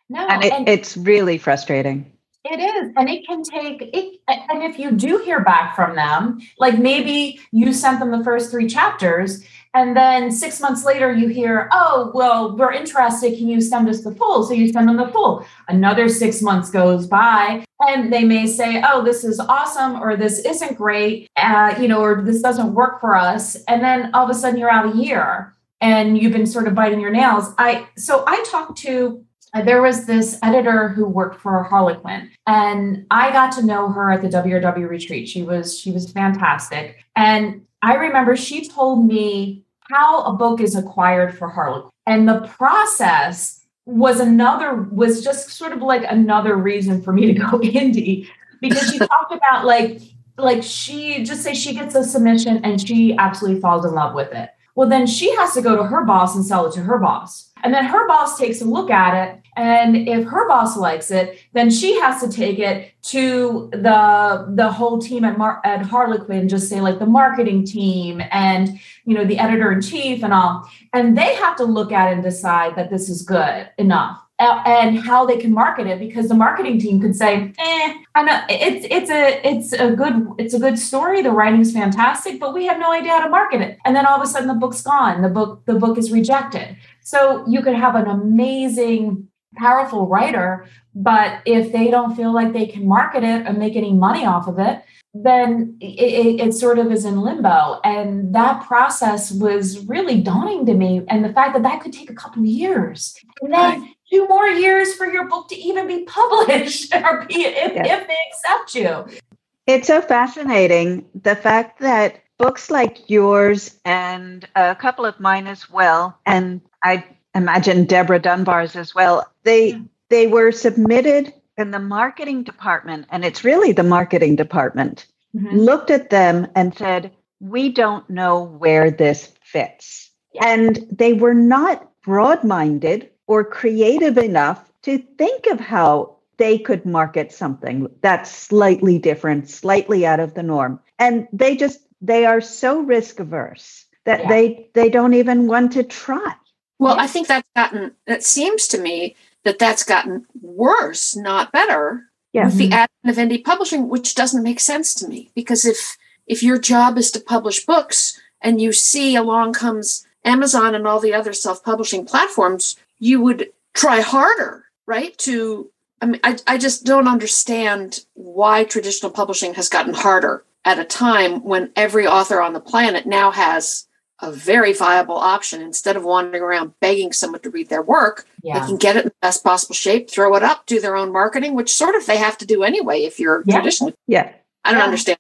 no. 0.09 0.29
and, 0.29 0.45
it, 0.45 0.53
and 0.53 0.69
it's 0.69 0.97
really 0.97 1.37
frustrating 1.37 2.11
it 2.45 2.61
is 2.61 2.93
and 2.97 3.11
it 3.11 3.27
can 3.27 3.43
take 3.43 3.83
it 3.93 4.21
and 4.27 4.63
if 4.63 4.79
you 4.79 4.93
do 4.93 5.19
hear 5.19 5.41
back 5.41 5.75
from 5.77 5.97
them 5.97 6.41
like 6.59 6.79
maybe 6.79 7.39
you 7.51 7.73
sent 7.73 7.99
them 7.99 8.11
the 8.13 8.25
first 8.25 8.51
three 8.51 8.69
chapters 8.69 9.45
and 9.73 9.97
then 9.97 10.33
six 10.33 10.61
months 10.61 10.85
later, 10.85 11.13
you 11.13 11.29
hear, 11.29 11.69
oh, 11.71 12.11
well, 12.13 12.57
we're 12.57 12.73
interested. 12.73 13.39
Can 13.39 13.49
you 13.49 13.61
send 13.61 13.89
us 13.89 14.03
the 14.03 14.13
full? 14.13 14.43
So 14.43 14.53
you 14.53 14.73
send 14.73 14.89
them 14.89 14.97
the 14.97 15.07
full. 15.07 15.47
Another 15.69 16.09
six 16.09 16.43
months 16.43 16.71
goes 16.71 17.07
by, 17.07 17.65
and 17.81 18.13
they 18.13 18.25
may 18.25 18.47
say, 18.47 18.83
oh, 18.85 19.03
this 19.03 19.25
is 19.25 19.41
awesome, 19.41 20.01
or 20.03 20.17
this 20.17 20.41
isn't 20.41 20.77
great, 20.77 21.29
uh, 21.37 21.75
you 21.81 21.89
know, 21.89 22.03
or 22.03 22.23
this 22.23 22.43
doesn't 22.43 22.75
work 22.75 23.01
for 23.01 23.17
us. 23.17 23.57
And 23.65 23.83
then 23.83 24.15
all 24.15 24.25
of 24.25 24.31
a 24.31 24.35
sudden, 24.35 24.59
you're 24.59 24.71
out 24.71 24.95
a 24.95 24.97
year 24.97 25.55
and 25.81 26.19
you've 26.19 26.33
been 26.33 26.47
sort 26.47 26.69
of 26.69 26.75
biting 26.75 27.01
your 27.01 27.11
nails. 27.11 27.55
I 27.59 27.87
so 27.97 28.25
I 28.27 28.45
talked 28.51 28.79
to 28.79 29.25
uh, 29.53 29.63
there 29.63 29.83
was 29.83 30.07
this 30.07 30.39
editor 30.43 30.89
who 30.89 31.07
worked 31.07 31.41
for 31.41 31.63
Harlequin, 31.65 32.31
and 32.47 33.07
I 33.11 33.33
got 33.33 33.53
to 33.53 33.67
know 33.67 33.91
her 33.91 34.13
at 34.13 34.23
the 34.23 34.29
WRW 34.29 34.89
retreat. 34.89 35.29
She 35.29 35.43
was 35.43 35.79
she 35.79 35.91
was 35.91 36.13
fantastic, 36.13 37.05
and 37.17 37.67
I 37.83 37.95
remember 37.95 38.37
she 38.37 38.69
told 38.69 39.07
me 39.07 39.65
how 39.91 40.23
a 40.23 40.33
book 40.35 40.61
is 40.61 40.77
acquired 40.77 41.37
for 41.37 41.49
Harlequin. 41.49 41.91
And 42.07 42.29
the 42.29 42.41
process 42.43 43.60
was 43.87 44.21
another, 44.21 44.75
was 44.75 45.25
just 45.25 45.51
sort 45.51 45.73
of 45.73 45.83
like 45.83 46.05
another 46.09 46.57
reason 46.57 47.03
for 47.03 47.13
me 47.13 47.27
to 47.27 47.33
go 47.33 47.47
indie 47.59 48.29
because 48.61 48.91
she 48.91 48.99
talked 48.99 49.33
about 49.33 49.65
like, 49.65 50.01
like 50.37 50.63
she 50.63 51.25
just 51.25 51.43
say 51.43 51.55
she 51.55 51.75
gets 51.75 51.95
a 51.95 52.05
submission 52.05 52.65
and 52.65 52.87
she 52.87 53.15
absolutely 53.17 53.61
falls 53.61 53.85
in 53.85 53.93
love 53.93 54.15
with 54.15 54.33
it. 54.33 54.51
Well, 54.75 54.89
then 54.89 55.07
she 55.07 55.35
has 55.37 55.53
to 55.55 55.63
go 55.63 55.77
to 55.77 55.85
her 55.85 56.05
boss 56.05 56.35
and 56.35 56.45
sell 56.45 56.67
it 56.67 56.73
to 56.75 56.81
her 56.81 56.99
boss. 56.99 57.50
And 57.63 57.75
then 57.75 57.85
her 57.85 58.07
boss 58.07 58.39
takes 58.39 58.61
a 58.61 58.65
look 58.65 58.91
at 58.91 59.29
it. 59.29 59.43
And 59.57 60.09
if 60.09 60.27
her 60.27 60.49
boss 60.49 60.77
likes 60.77 61.11
it, 61.11 61.39
then 61.53 61.71
she 61.71 61.99
has 62.01 62.23
to 62.23 62.31
take 62.31 62.59
it 62.59 62.93
to 63.03 63.69
the 63.73 64.47
the 64.55 64.71
whole 64.71 64.99
team 64.99 65.25
at, 65.25 65.37
Mar- 65.37 65.61
at 65.65 65.83
Harlequin, 65.83 66.49
just 66.49 66.69
say 66.69 66.81
like 66.81 66.99
the 66.99 67.07
marketing 67.07 67.65
team 67.67 68.23
and 68.31 68.81
you 69.05 69.15
know 69.15 69.25
the 69.25 69.39
editor 69.39 69.73
in 69.73 69.81
chief 69.81 70.23
and 70.23 70.33
all. 70.33 70.69
And 70.93 71.19
they 71.19 71.35
have 71.35 71.57
to 71.57 71.65
look 71.65 71.93
at 71.93 72.11
it 72.11 72.15
and 72.15 72.23
decide 72.23 72.77
that 72.77 72.91
this 72.91 73.09
is 73.09 73.23
good 73.23 73.69
enough 73.77 74.21
and 74.41 74.99
how 74.99 75.27
they 75.27 75.37
can 75.37 75.53
market 75.53 75.87
it 75.87 75.99
because 75.99 76.29
the 76.29 76.35
marketing 76.35 76.79
team 76.79 77.01
could 77.01 77.15
say, 77.15 77.53
"Eh, 77.59 77.95
I 78.15 78.23
know 78.23 78.41
it's 78.49 78.87
it's 78.91 79.11
a 79.11 79.47
it's 79.47 79.73
a 79.73 79.91
good 79.91 80.29
it's 80.39 80.55
a 80.55 80.59
good 80.59 80.79
story. 80.79 81.23
The 81.23 81.31
writing's 81.31 81.73
fantastic, 81.73 82.41
but 82.41 82.55
we 82.55 82.67
have 82.67 82.79
no 82.79 82.93
idea 82.93 83.13
how 83.13 83.25
to 83.25 83.31
market 83.31 83.61
it." 83.61 83.79
And 83.85 83.95
then 83.95 84.07
all 84.07 84.17
of 84.17 84.23
a 84.23 84.27
sudden, 84.27 84.49
the 84.49 84.55
book's 84.55 84.81
gone. 84.81 85.23
The 85.23 85.29
book 85.29 85.63
the 85.67 85.75
book 85.75 85.99
is 85.99 86.11
rejected. 86.11 86.77
So 87.03 87.45
you 87.49 87.63
could 87.63 87.75
have 87.75 87.95
an 87.95 88.07
amazing, 88.07 89.29
powerful 89.57 90.07
writer, 90.07 90.67
but 90.95 91.41
if 91.45 91.73
they 91.73 91.91
don't 91.91 92.17
feel 92.17 92.33
like 92.33 92.53
they 92.53 92.67
can 92.67 92.87
market 92.87 93.25
it 93.25 93.47
or 93.47 93.53
make 93.53 93.77
any 93.77 93.93
money 93.93 94.27
off 94.27 94.49
of 94.49 94.59
it, 94.59 94.83
then 95.13 95.77
it, 95.81 96.41
it, 96.41 96.53
sort 96.55 96.79
of 96.79 96.93
is 96.93 97.05
in 97.05 97.21
limbo. 97.21 97.81
And 97.83 98.33
that 98.35 98.65
process 98.67 99.33
was 99.33 99.85
really 99.87 100.21
daunting 100.21 100.67
to 100.67 100.75
me. 100.75 101.03
And 101.09 101.25
the 101.25 101.33
fact 101.33 101.55
that 101.55 101.65
that 101.65 101.81
could 101.81 101.93
take 101.93 102.11
a 102.11 102.15
couple 102.15 102.43
of 102.43 102.47
years. 102.47 103.17
And 103.43 103.53
then 103.53 103.93
two 104.11 104.29
more 104.29 104.47
years 104.47 104.95
for 104.95 105.07
your 105.07 105.29
book 105.29 105.49
to 105.49 105.57
even 105.57 105.89
be 105.89 106.05
published 106.07 106.95
or 106.95 107.27
be, 107.27 107.43
if, 107.43 107.73
if 107.73 108.07
they 108.07 108.17
accept 108.31 108.75
you. 108.75 109.19
It's 109.67 109.87
so 109.87 110.01
fascinating 110.01 111.07
the 111.15 111.37
fact 111.37 111.81
that 111.81 112.21
books 112.41 112.71
like 112.71 113.11
yours 113.11 113.79
and 113.85 114.49
a 114.57 114.75
couple 114.75 115.05
of 115.05 115.21
mine 115.21 115.47
as 115.47 115.71
well, 115.71 116.19
and 116.25 116.63
I 116.83 117.05
imagine 117.35 117.85
Deborah 117.85 118.19
Dunbar's 118.19 118.77
as 118.77 118.95
well, 118.95 119.31
they 119.45 119.81
they 120.09 120.27
were 120.27 120.51
submitted 120.51 121.33
in 121.59 121.71
the 121.71 121.79
marketing 121.79 122.43
department, 122.43 123.07
and 123.11 123.25
it's 123.25 123.45
really 123.45 123.73
the 123.73 123.83
marketing 123.83 124.37
department, 124.37 125.07
mm-hmm. 125.37 125.55
looked 125.55 125.91
at 125.91 126.11
them 126.11 126.49
and 126.57 126.75
said, 126.77 127.13
We 127.41 127.69
don't 127.69 128.09
know 128.09 128.43
where 128.43 128.91
this 128.91 129.33
fits. 129.45 130.11
And 130.41 130.87
they 130.91 131.13
were 131.13 131.35
not 131.35 131.91
broad 132.03 132.43
minded 132.43 133.11
or 133.27 133.45
creative 133.45 134.17
enough 134.17 134.73
to 134.83 134.99
think 135.19 135.47
of 135.47 135.61
how 135.61 136.17
they 136.39 136.59
could 136.59 136.87
market 136.87 137.31
something 137.33 137.87
that's 138.01 138.31
slightly 138.31 138.99
different, 138.99 139.51
slightly 139.51 140.07
out 140.07 140.21
of 140.21 140.33
the 140.33 140.43
norm. 140.43 140.81
And 140.99 141.29
they 141.33 141.55
just 141.55 141.81
they 142.01 142.25
are 142.25 142.41
so 142.41 142.81
risk 142.81 143.21
averse 143.21 143.87
that 144.05 144.21
yeah. 144.21 144.29
they 144.29 144.71
they 144.75 144.89
don't 144.89 145.15
even 145.15 145.47
want 145.47 145.73
to 145.73 145.83
try. 145.83 146.35
Well, 146.79 146.97
yes. 146.97 147.05
I 147.05 147.07
think 147.09 147.29
that's 147.29 147.49
gotten 147.55 147.93
it 148.07 148.25
seems 148.25 148.67
to 148.69 148.81
me 148.81 149.17
that 149.45 149.59
that's 149.59 149.85
gotten 149.85 150.27
worse, 150.41 151.17
not 151.17 151.53
better. 151.53 152.07
Yeah. 152.33 152.45
With 152.45 152.55
mm-hmm. 152.55 152.71
the 152.71 152.77
advent 152.77 152.91
of 153.05 153.17
indie 153.17 153.45
publishing, 153.45 153.89
which 153.89 154.15
doesn't 154.15 154.43
make 154.43 154.61
sense 154.61 154.95
to 154.95 155.09
me 155.09 155.31
because 155.35 155.65
if 155.65 155.97
if 156.27 156.43
your 156.43 156.59
job 156.59 156.97
is 156.97 157.11
to 157.13 157.21
publish 157.21 157.67
books 157.67 158.21
and 158.41 158.61
you 158.61 158.73
see 158.73 159.17
along 159.17 159.53
comes 159.53 160.07
Amazon 160.25 160.75
and 160.75 160.87
all 160.87 161.01
the 161.01 161.15
other 161.15 161.33
self-publishing 161.33 162.05
platforms 162.05 162.77
you 163.01 163.21
would 163.21 163.51
try 163.75 164.01
harder, 164.01 164.67
right? 164.87 165.17
To, 165.19 165.71
I 166.01 166.07
mean, 166.07 166.21
I, 166.23 166.37
I 166.47 166.59
just 166.59 166.85
don't 166.85 167.09
understand 167.09 168.05
why 168.15 168.65
traditional 168.65 169.11
publishing 169.11 169.55
has 169.55 169.69
gotten 169.69 169.95
harder 169.95 170.45
at 170.65 170.79
a 170.79 170.85
time 170.85 171.43
when 171.43 171.71
every 171.77 172.07
author 172.07 172.41
on 172.41 172.53
the 172.53 172.61
planet 172.61 173.07
now 173.07 173.31
has 173.31 173.87
a 174.23 174.31
very 174.31 174.75
viable 174.75 175.17
option 175.17 175.63
instead 175.63 175.97
of 175.97 176.05
wandering 176.05 176.43
around 176.43 176.75
begging 176.81 177.11
someone 177.13 177.41
to 177.41 177.49
read 177.51 177.71
their 177.71 177.81
work. 177.83 178.27
Yeah. 178.43 178.59
They 178.61 178.67
can 178.67 178.77
get 178.77 178.97
it 178.97 179.05
in 179.05 179.09
the 179.09 179.15
best 179.23 179.43
possible 179.43 179.75
shape, 179.75 180.11
throw 180.11 180.35
it 180.35 180.43
up, 180.43 180.67
do 180.67 180.79
their 180.79 180.95
own 180.95 181.11
marketing, 181.11 181.55
which 181.55 181.75
sort 181.75 181.95
of 181.95 182.05
they 182.05 182.19
have 182.19 182.37
to 182.39 182.47
do 182.47 182.63
anyway 182.63 183.05
if 183.05 183.19
you're 183.19 183.43
Yeah. 183.47 183.55
traditional. 183.55 183.93
Yeah. 184.07 184.31
I 184.65 184.73
don't 184.73 184.81
Yeah. 184.81 184.85
understand. 184.85 185.19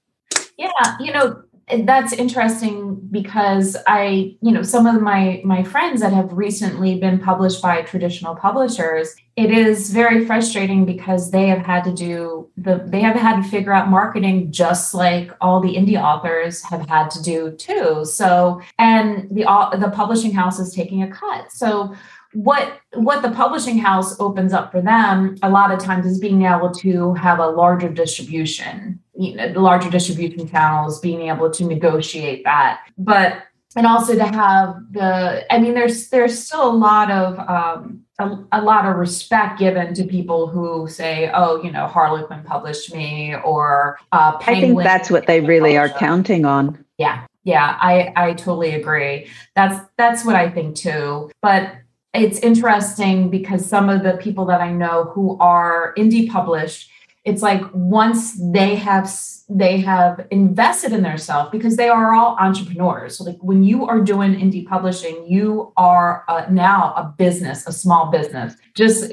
Yeah, 0.59 0.69
you 1.01 1.13
know, 1.15 1.43
that's 1.79 2.12
interesting 2.12 3.00
because 3.11 3.77
I, 3.87 4.37
you 4.41 4.53
know, 4.53 4.62
some 4.62 4.87
of 4.87 5.00
my 5.03 5.41
my 5.45 5.62
friends 5.62 6.00
that 6.00 6.12
have 6.12 6.33
recently 6.33 6.99
been 6.99 7.19
published 7.19 7.62
by 7.62 7.83
traditional 7.83 8.35
publishers, 8.35 9.15
it 9.37 9.50
is 9.50 9.91
very 9.91 10.25
frustrating 10.27 10.85
because 10.85 11.31
they 11.31 11.49
have 11.49 11.65
had 11.65 11.85
to 11.85 11.93
do 11.93 12.49
the 12.57 12.83
they 12.87 13.00
have 13.00 13.17
had 13.17 13.43
to 13.43 13.49
figure 13.49 13.73
out 13.73 13.89
marketing 13.89 14.53
just 14.53 14.95
like 14.95 15.31
all 15.41 15.61
the 15.61 15.75
indie 15.75 16.00
authors 16.00 16.62
have 16.62 16.89
had 16.89 17.11
to 17.11 17.23
do 17.23 17.53
too. 17.57 18.05
So, 18.05 18.61
and 18.79 19.29
the 19.31 19.45
the 19.79 19.91
publishing 19.95 20.33
house 20.33 20.59
is 20.59 20.73
taking 20.73 21.03
a 21.03 21.11
cut. 21.11 21.50
So, 21.53 21.95
what 22.33 22.81
what 22.95 23.23
the 23.23 23.31
publishing 23.31 23.79
house 23.79 24.19
opens 24.21 24.53
up 24.53 24.71
for 24.71 24.81
them 24.81 25.37
a 25.43 25.50
lot 25.50 25.73
of 25.73 25.81
times 25.81 26.07
is 26.07 26.21
being 26.21 26.45
able 26.45 26.71
to 26.71 27.15
have 27.15 27.41
a 27.41 27.49
larger 27.49 27.89
distribution 27.89 29.00
you 29.21 29.35
know 29.37 29.53
the 29.53 29.61
larger 29.61 29.91
distribution 29.91 30.49
channels 30.49 31.00
being 31.00 31.29
able 31.29 31.50
to 31.50 31.65
negotiate 31.65 32.43
that 32.45 32.81
but 32.97 33.43
and 33.77 33.87
also 33.87 34.15
to 34.15 34.25
have 34.25 34.75
the 34.93 35.45
i 35.53 35.59
mean 35.59 35.75
there's 35.75 36.09
there's 36.09 36.37
still 36.47 36.69
a 36.69 36.77
lot 36.89 37.11
of 37.11 37.39
um 37.39 38.00
a, 38.19 38.39
a 38.53 38.62
lot 38.62 38.87
of 38.87 38.97
respect 38.97 39.59
given 39.59 39.95
to 39.95 40.05
people 40.05 40.47
who 40.47 40.89
say 40.89 41.31
oh 41.35 41.62
you 41.62 41.71
know 41.71 41.87
harlequin 41.87 42.43
published 42.45 42.95
me 42.95 43.35
or 43.45 43.99
uh 44.12 44.39
I 44.47 44.61
think 44.61 44.79
that's 44.83 45.11
what 45.11 45.27
they 45.27 45.41
really 45.41 45.77
are 45.77 45.89
counting 45.89 46.45
on. 46.45 46.85
yeah, 46.99 47.27
yeah, 47.45 47.79
I 47.81 48.12
I 48.17 48.35
totally 48.35 48.75
agree. 48.75 49.29
That's 49.57 49.81
that's 49.97 50.25
what 50.25 50.37
I 50.37 50.50
think 50.50 50.77
too. 50.77 51.31
But 51.41 51.75
it's 52.12 52.39
interesting 52.41 53.31
because 53.31 53.65
some 53.65 53.89
of 53.89 54.03
the 54.03 54.15
people 54.19 54.45
that 54.47 54.61
I 54.61 54.73
know 54.73 55.05
who 55.15 55.39
are 55.39 55.95
indie 55.97 56.29
published, 56.29 56.91
it's 57.25 57.43
like 57.43 57.62
once 57.75 58.39
they 58.41 58.75
have 58.77 59.11
they 59.50 59.79
have 59.79 60.27
invested 60.31 60.93
in 60.93 61.03
themselves 61.03 61.50
because 61.50 61.77
they 61.77 61.89
are 61.89 62.15
all 62.15 62.37
entrepreneurs. 62.39 63.19
So 63.19 63.25
like 63.25 63.37
when 63.41 63.62
you 63.62 63.85
are 63.87 64.00
doing 64.00 64.35
indie 64.35 64.65
publishing, 64.65 65.27
you 65.27 65.73
are 65.77 66.25
uh, 66.29 66.47
now 66.49 66.95
a 66.97 67.12
business, 67.19 67.67
a 67.67 67.73
small 67.73 68.11
business. 68.11 68.55
Just 68.75 69.12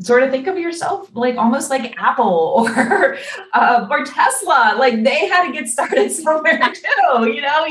sort 0.00 0.22
of 0.22 0.30
think 0.30 0.48
of 0.48 0.58
yourself 0.58 1.08
like 1.14 1.36
almost 1.36 1.70
like 1.70 1.94
Apple 1.98 2.68
or 2.76 3.16
uh, 3.54 3.86
or 3.90 4.04
Tesla. 4.04 4.74
Like 4.78 5.02
they 5.02 5.26
had 5.26 5.46
to 5.46 5.52
get 5.52 5.68
started 5.68 6.10
somewhere 6.12 6.60
too. 6.74 7.30
You 7.32 7.40
know, 7.40 7.66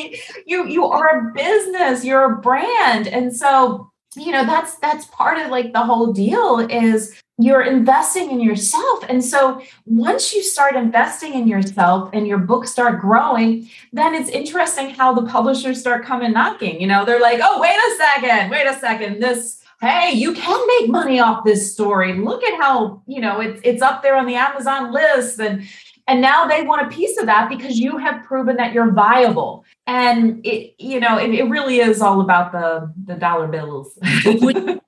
you 0.48 0.66
you 0.68 0.86
are 0.86 1.30
a 1.30 1.34
business, 1.34 2.04
you're 2.04 2.34
a 2.34 2.38
brand, 2.38 3.08
and 3.08 3.36
so 3.36 3.92
you 4.16 4.32
know 4.32 4.46
that's 4.46 4.78
that's 4.78 5.06
part 5.08 5.38
of 5.38 5.52
like 5.52 5.74
the 5.74 5.84
whole 5.84 6.12
deal 6.12 6.60
is 6.60 7.22
you're 7.38 7.64
investing 7.64 8.32
in 8.32 8.40
yourself. 8.40 9.04
And 9.10 9.24
so 9.24 9.62
once 9.86 10.34
you 10.34 10.42
start 10.42 10.76
investing 10.76 11.34
in 11.34 11.48
yourself 11.48 12.10
and 12.14 12.26
your 12.26 12.38
books 12.38 12.72
start 12.72 13.02
growing 13.02 13.70
then 13.92 14.16
it's 14.16 14.30
interesting 14.30 14.90
how 14.92 15.14
the 15.14 15.26
publishers 15.26 15.80
start 15.80 16.06
coming 16.06 16.32
knocking. 16.32 16.80
You 16.80 16.88
know 16.88 17.04
they're 17.06 17.20
like 17.20 17.40
oh 17.44 17.60
wait 17.60 17.76
a 17.78 17.98
second 17.98 18.50
wait 18.50 18.66
a 18.68 18.74
second. 18.80 19.22
This 19.22 19.62
hey 19.82 20.12
you 20.14 20.34
can 20.34 20.68
make 20.80 20.90
money 20.90 21.20
off 21.20 21.44
this 21.44 21.72
story. 21.74 22.14
Look 22.14 22.44
at 22.44 22.60
how 22.62 23.02
you 23.06 23.20
know 23.22 23.42
it's 23.42 23.60
it's 23.64 23.82
up 23.82 24.02
there 24.02 24.16
on 24.16 24.26
the 24.26 24.36
amazon 24.36 24.94
list. 24.94 25.40
And 25.40 25.64
and 26.08 26.22
now 26.22 26.46
they 26.46 26.62
want 26.62 26.86
a 26.86 26.96
piece 26.96 27.20
of 27.20 27.26
that 27.26 27.50
because 27.50 27.80
you 27.80 27.98
have 27.98 28.24
proven 28.24 28.56
that 28.58 28.72
you're 28.74 28.92
viable. 28.92 29.66
And 29.88 30.46
it 30.46 30.76
you 30.80 31.00
know 31.02 31.18
it, 31.18 31.32
it 31.32 31.50
really 31.50 31.80
is 31.80 32.02
all 32.02 32.22
about 32.22 32.54
the 32.54 32.94
the 33.06 33.16
dollar 33.16 33.48
bills. 33.48 33.98
Would- 34.26 34.80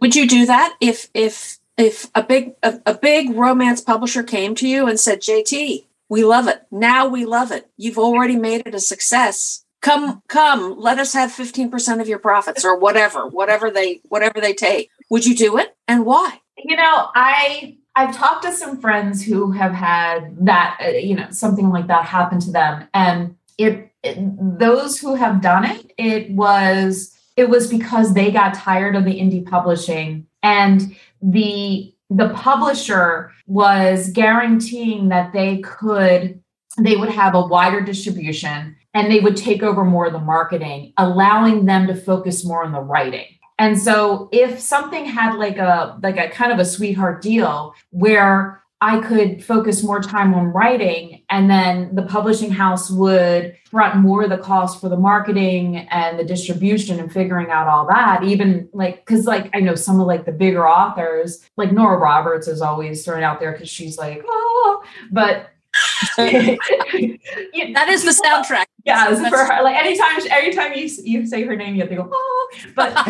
Would 0.00 0.16
you 0.16 0.26
do 0.26 0.46
that 0.46 0.74
if 0.80 1.08
if 1.14 1.58
if 1.76 2.10
a 2.14 2.22
big 2.22 2.54
a, 2.62 2.80
a 2.86 2.94
big 2.94 3.34
romance 3.34 3.80
publisher 3.80 4.22
came 4.22 4.54
to 4.56 4.68
you 4.68 4.86
and 4.86 4.98
said, 4.98 5.20
"JT, 5.20 5.84
we 6.08 6.24
love 6.24 6.48
it. 6.48 6.62
Now 6.70 7.06
we 7.06 7.24
love 7.24 7.50
it. 7.50 7.68
You've 7.76 7.98
already 7.98 8.36
made 8.36 8.66
it 8.66 8.74
a 8.74 8.80
success. 8.80 9.64
Come 9.80 10.22
come, 10.28 10.78
let 10.78 10.98
us 10.98 11.12
have 11.12 11.32
15% 11.32 12.00
of 12.00 12.06
your 12.06 12.20
profits 12.20 12.64
or 12.64 12.78
whatever, 12.78 13.26
whatever 13.26 13.70
they 13.70 14.00
whatever 14.08 14.40
they 14.40 14.54
take." 14.54 14.90
Would 15.10 15.26
you 15.26 15.36
do 15.36 15.58
it? 15.58 15.76
And 15.86 16.06
why? 16.06 16.40
you 16.64 16.76
know 16.76 17.08
i 17.14 17.76
i've 17.96 18.14
talked 18.14 18.42
to 18.44 18.52
some 18.52 18.80
friends 18.80 19.22
who 19.24 19.50
have 19.52 19.72
had 19.72 20.34
that 20.44 20.78
uh, 20.82 20.88
you 20.88 21.14
know 21.14 21.30
something 21.30 21.70
like 21.70 21.86
that 21.86 22.04
happen 22.04 22.38
to 22.40 22.50
them 22.50 22.88
and 22.94 23.36
it, 23.58 23.90
it 24.02 24.18
those 24.58 24.98
who 24.98 25.14
have 25.14 25.40
done 25.40 25.64
it 25.64 25.92
it 25.98 26.30
was 26.30 27.16
it 27.36 27.48
was 27.48 27.68
because 27.68 28.14
they 28.14 28.30
got 28.30 28.54
tired 28.54 28.94
of 28.94 29.04
the 29.04 29.18
indie 29.18 29.46
publishing 29.46 30.26
and 30.42 30.94
the 31.22 31.94
the 32.10 32.28
publisher 32.30 33.32
was 33.46 34.10
guaranteeing 34.10 35.08
that 35.08 35.32
they 35.32 35.58
could 35.58 36.40
they 36.78 36.96
would 36.96 37.08
have 37.08 37.34
a 37.34 37.46
wider 37.46 37.80
distribution 37.80 38.76
and 38.94 39.10
they 39.10 39.20
would 39.20 39.36
take 39.36 39.62
over 39.62 39.84
more 39.84 40.06
of 40.06 40.12
the 40.12 40.18
marketing 40.18 40.92
allowing 40.98 41.64
them 41.64 41.86
to 41.86 41.94
focus 41.94 42.44
more 42.44 42.64
on 42.64 42.72
the 42.72 42.80
writing. 42.80 43.26
And 43.58 43.78
so 43.78 44.28
if 44.32 44.58
something 44.60 45.04
had 45.04 45.36
like 45.36 45.58
a 45.58 45.98
like 46.02 46.16
a 46.16 46.28
kind 46.30 46.52
of 46.52 46.58
a 46.58 46.64
sweetheart 46.64 47.22
deal 47.22 47.74
where 47.90 48.61
I 48.82 48.98
could 48.98 49.44
focus 49.44 49.84
more 49.84 50.02
time 50.02 50.34
on 50.34 50.46
writing 50.46 51.22
and 51.30 51.48
then 51.48 51.94
the 51.94 52.02
publishing 52.02 52.50
house 52.50 52.90
would 52.90 53.56
front 53.70 54.00
more 54.00 54.24
of 54.24 54.30
the 54.30 54.38
cost 54.38 54.80
for 54.80 54.88
the 54.88 54.96
marketing 54.96 55.76
and 55.76 56.18
the 56.18 56.24
distribution 56.24 56.98
and 56.98 57.10
figuring 57.10 57.48
out 57.48 57.68
all 57.68 57.86
that. 57.86 58.24
Even 58.24 58.68
like 58.72 59.06
cuz 59.06 59.24
like 59.24 59.48
I 59.54 59.60
know 59.60 59.76
some 59.76 60.00
of 60.00 60.08
like 60.08 60.24
the 60.24 60.32
bigger 60.32 60.68
authors 60.68 61.48
like 61.56 61.70
Nora 61.70 61.96
Roberts 61.96 62.48
is 62.48 62.60
always 62.60 63.04
thrown 63.04 63.22
out 63.22 63.38
there 63.38 63.56
cuz 63.56 63.68
she's 63.68 63.98
like 63.98 64.24
oh 64.26 64.82
but 65.12 65.50
That 66.18 67.88
is 67.88 68.04
the 68.04 68.10
soundtrack. 68.10 68.66
yeah, 68.84 69.10
That's- 69.10 69.28
for 69.30 69.38
her. 69.38 69.62
Like 69.62 69.76
anytime, 69.76 70.20
anytime 70.30 70.72
you 70.74 70.88
you 71.02 71.26
say 71.26 71.44
her 71.44 71.56
name, 71.56 71.74
you 71.74 71.80
have 71.80 71.90
to 71.90 71.96
go. 71.96 72.10
Oh, 72.12 72.50
but 72.76 72.92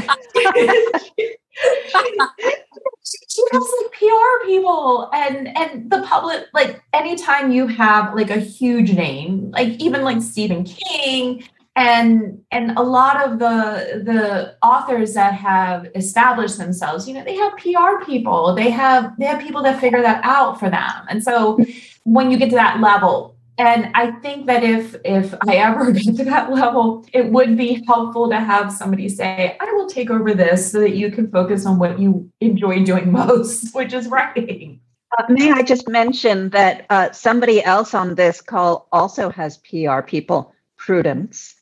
she 3.04 3.42
has 3.52 3.72
like 3.82 3.92
PR 3.92 4.46
people 4.46 5.10
and 5.12 5.56
and 5.56 5.90
the 5.90 6.02
public. 6.02 6.46
Like 6.54 6.82
anytime 6.92 7.50
you 7.52 7.66
have 7.66 8.14
like 8.14 8.30
a 8.30 8.38
huge 8.38 8.92
name, 8.92 9.50
like 9.50 9.68
even 9.80 10.02
like 10.02 10.22
Stephen 10.22 10.64
King 10.64 11.44
and 11.74 12.42
and 12.50 12.72
a 12.78 12.82
lot 12.82 13.26
of 13.26 13.38
the 13.38 14.02
the 14.04 14.56
authors 14.62 15.14
that 15.14 15.34
have 15.34 15.88
established 15.94 16.58
themselves, 16.58 17.08
you 17.08 17.14
know, 17.14 17.24
they 17.24 17.36
have 17.36 17.56
PR 17.56 18.04
people. 18.04 18.54
They 18.54 18.70
have 18.70 19.16
they 19.18 19.26
have 19.26 19.40
people 19.40 19.62
that 19.62 19.80
figure 19.80 20.02
that 20.02 20.20
out 20.24 20.60
for 20.60 20.68
them, 20.68 21.06
and 21.08 21.22
so 21.22 21.58
when 22.04 22.30
you 22.30 22.36
get 22.36 22.50
to 22.50 22.56
that 22.56 22.80
level 22.80 23.36
and 23.58 23.90
i 23.94 24.10
think 24.10 24.46
that 24.46 24.62
if 24.62 24.96
if 25.04 25.34
i 25.48 25.56
ever 25.56 25.92
get 25.98 26.16
to 26.16 26.24
that 26.24 26.50
level 26.50 27.04
it 27.12 27.30
would 27.30 27.56
be 27.56 27.82
helpful 27.86 28.28
to 28.28 28.36
have 28.36 28.72
somebody 28.72 29.08
say 29.08 29.56
i 29.60 29.72
will 29.72 29.86
take 29.86 30.10
over 30.10 30.34
this 30.34 30.72
so 30.72 30.80
that 30.80 30.96
you 30.96 31.10
can 31.10 31.30
focus 31.30 31.66
on 31.66 31.78
what 31.78 31.98
you 31.98 32.30
enjoy 32.40 32.82
doing 32.82 33.12
most 33.20 33.74
which 33.74 33.92
is 33.92 34.08
writing 34.08 34.80
Uh, 35.18 35.24
may 35.28 35.52
I 35.52 35.62
just 35.62 35.86
mention 35.88 36.48
that 36.56 36.86
uh, 36.88 37.12
somebody 37.12 37.62
else 37.62 37.92
on 37.92 38.14
this 38.14 38.40
call 38.40 38.88
also 38.92 39.28
has 39.28 39.58
PR 39.58 40.00
people, 40.00 40.54
Prudence. 40.78 41.61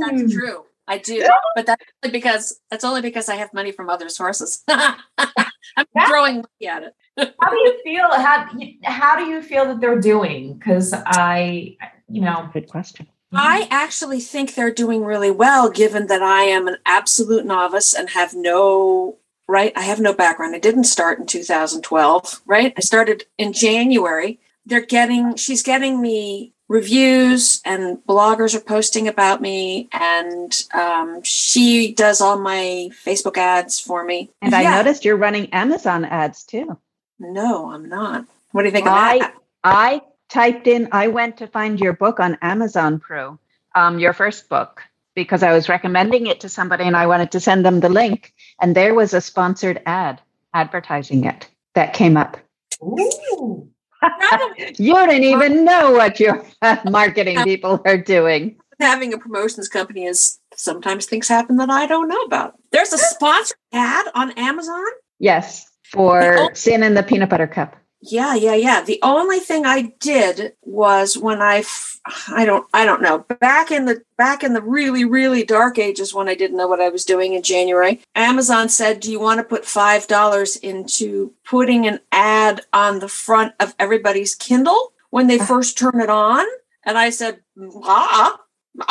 That's 0.00 0.32
true. 0.32 0.64
I 0.88 0.98
do, 0.98 1.24
but 1.54 1.66
that's 1.66 1.84
only 2.02 2.12
because 2.12 2.60
that's 2.70 2.84
only 2.84 3.00
because 3.02 3.28
I 3.28 3.36
have 3.36 3.52
money 3.54 3.72
from 3.72 3.88
other 3.88 4.08
sources. 4.08 4.62
I'm 4.68 5.86
Yeah. 5.94 6.08
throwing 6.08 6.36
money 6.36 6.68
at 6.68 6.82
it. 6.82 6.94
how 7.40 7.50
do 7.50 7.56
you 7.56 7.80
feel 7.84 8.10
how, 8.10 8.48
how 8.84 9.16
do 9.16 9.24
you 9.24 9.42
feel 9.42 9.66
that 9.66 9.80
they're 9.80 10.00
doing 10.00 10.54
because 10.54 10.94
i 11.06 11.76
you 12.08 12.20
know 12.22 12.48
Good 12.52 12.68
question. 12.68 13.06
I 13.34 13.66
actually 13.70 14.20
think 14.20 14.54
they're 14.54 14.70
doing 14.74 15.04
really 15.04 15.30
well, 15.30 15.70
given 15.70 16.06
that 16.08 16.20
I 16.22 16.42
am 16.42 16.68
an 16.68 16.76
absolute 16.84 17.46
novice 17.46 17.94
and 17.94 18.10
have 18.10 18.34
no 18.34 19.16
right. 19.48 19.72
I 19.74 19.82
have 19.82 20.00
no 20.00 20.12
background. 20.12 20.54
I 20.54 20.58
didn't 20.58 20.84
start 20.84 21.18
in 21.18 21.26
2012. 21.26 22.42
Right, 22.44 22.74
I 22.76 22.80
started 22.80 23.24
in 23.38 23.54
January. 23.54 24.38
They're 24.66 24.84
getting. 24.84 25.36
She's 25.36 25.62
getting 25.62 26.00
me 26.02 26.52
reviews, 26.72 27.60
and 27.66 27.98
bloggers 28.08 28.54
are 28.54 28.60
posting 28.60 29.06
about 29.06 29.42
me, 29.42 29.90
and 29.92 30.62
um, 30.72 31.22
she 31.22 31.92
does 31.92 32.22
all 32.22 32.38
my 32.38 32.88
Facebook 33.04 33.36
ads 33.36 33.78
for 33.78 34.02
me. 34.02 34.30
And 34.40 34.54
I 34.54 34.78
noticed 34.78 35.04
you're 35.04 35.16
running 35.16 35.50
Amazon 35.52 36.06
ads 36.06 36.44
too. 36.44 36.78
No, 37.18 37.70
I'm 37.70 37.88
not. 37.90 38.24
What 38.52 38.62
do 38.62 38.68
you 38.68 38.72
think 38.72 38.86
of 38.86 38.94
I 38.94 39.18
that? 39.18 39.34
I 39.62 40.02
typed 40.30 40.66
in. 40.66 40.88
I 40.92 41.08
went 41.08 41.36
to 41.36 41.46
find 41.46 41.78
your 41.78 41.92
book 41.92 42.18
on 42.18 42.38
Amazon 42.40 42.98
Pru, 42.98 43.38
um, 43.74 43.98
your 43.98 44.14
first 44.14 44.48
book, 44.48 44.82
because 45.14 45.42
I 45.42 45.52
was 45.52 45.68
recommending 45.68 46.26
it 46.26 46.40
to 46.40 46.48
somebody, 46.48 46.84
and 46.84 46.96
I 46.96 47.06
wanted 47.06 47.30
to 47.32 47.40
send 47.40 47.66
them 47.66 47.80
the 47.80 47.90
link. 47.90 48.32
And 48.60 48.74
there 48.74 48.94
was 48.94 49.12
a 49.12 49.20
sponsored 49.20 49.82
ad 49.84 50.22
advertising 50.54 51.24
it 51.24 51.48
that 51.74 51.92
came 51.92 52.16
up. 52.16 52.38
Ooh. 52.82 53.68
You 54.78 54.94
didn't 54.94 55.24
even 55.24 55.64
know 55.64 55.92
what 55.92 56.18
your 56.18 56.44
marketing 56.84 57.42
people 57.44 57.80
are 57.84 57.96
doing. 57.96 58.56
having 58.80 59.12
a 59.12 59.18
promotions 59.18 59.68
company 59.68 60.06
is 60.06 60.38
sometimes 60.54 61.06
things 61.06 61.28
happen 61.28 61.56
that 61.56 61.70
I 61.70 61.86
don't 61.86 62.08
know 62.08 62.20
about. 62.20 62.54
There's 62.70 62.92
a 62.92 62.98
sponsored 62.98 63.56
ad 63.72 64.06
on 64.14 64.32
Amazon. 64.32 64.84
Yes, 65.18 65.70
for. 65.84 66.50
Sin 66.54 66.82
in 66.82 66.94
the 66.94 67.02
Peanut 67.02 67.28
Butter 67.28 67.46
Cup. 67.46 67.76
Yeah, 68.04 68.34
yeah, 68.34 68.56
yeah. 68.56 68.82
The 68.82 68.98
only 69.02 69.38
thing 69.38 69.64
I 69.64 69.94
did 70.00 70.54
was 70.62 71.16
when 71.16 71.40
I, 71.40 71.58
f- 71.58 72.00
I 72.28 72.44
don't, 72.44 72.66
I 72.74 72.84
don't 72.84 73.00
know. 73.00 73.18
Back 73.40 73.70
in 73.70 73.84
the 73.84 74.02
back 74.18 74.42
in 74.42 74.54
the 74.54 74.60
really, 74.60 75.04
really 75.04 75.44
dark 75.44 75.78
ages 75.78 76.12
when 76.12 76.28
I 76.28 76.34
didn't 76.34 76.56
know 76.56 76.66
what 76.66 76.80
I 76.80 76.88
was 76.88 77.04
doing 77.04 77.34
in 77.34 77.42
January, 77.44 78.02
Amazon 78.16 78.68
said, 78.68 78.98
"Do 78.98 79.10
you 79.12 79.20
want 79.20 79.38
to 79.38 79.44
put 79.44 79.64
five 79.64 80.08
dollars 80.08 80.56
into 80.56 81.32
putting 81.44 81.86
an 81.86 82.00
ad 82.10 82.62
on 82.72 82.98
the 82.98 83.08
front 83.08 83.54
of 83.60 83.72
everybody's 83.78 84.34
Kindle 84.34 84.92
when 85.10 85.28
they 85.28 85.38
first 85.38 85.78
turn 85.78 86.00
it 86.00 86.10
on?" 86.10 86.44
And 86.84 86.98
I 86.98 87.10
said, 87.10 87.38
"Ah, 87.84 88.36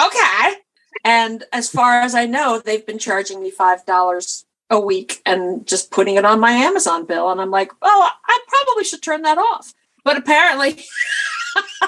okay." 0.06 0.56
And 1.04 1.44
as 1.52 1.70
far 1.70 2.00
as 2.02 2.16
I 2.16 2.28
know, 2.28 2.60
they've 2.60 2.86
been 2.86 3.00
charging 3.00 3.42
me 3.44 3.52
five 3.52 3.86
dollars 3.86 4.46
a 4.72 4.80
week 4.80 5.22
and 5.26 5.68
just 5.68 5.92
putting 5.92 6.16
it 6.16 6.26
on 6.26 6.40
my 6.40 6.52
Amazon 6.52 7.06
bill. 7.06 7.30
And 7.30 7.40
I'm 7.40 7.52
like, 7.52 7.72
oh, 7.82 8.10
I 8.26 8.40
probably 8.48 8.86
should 8.86 9.04
turn 9.04 9.22
that 9.24 9.38
off. 9.38 9.74
But 10.04 10.18
apparently, 10.18 10.84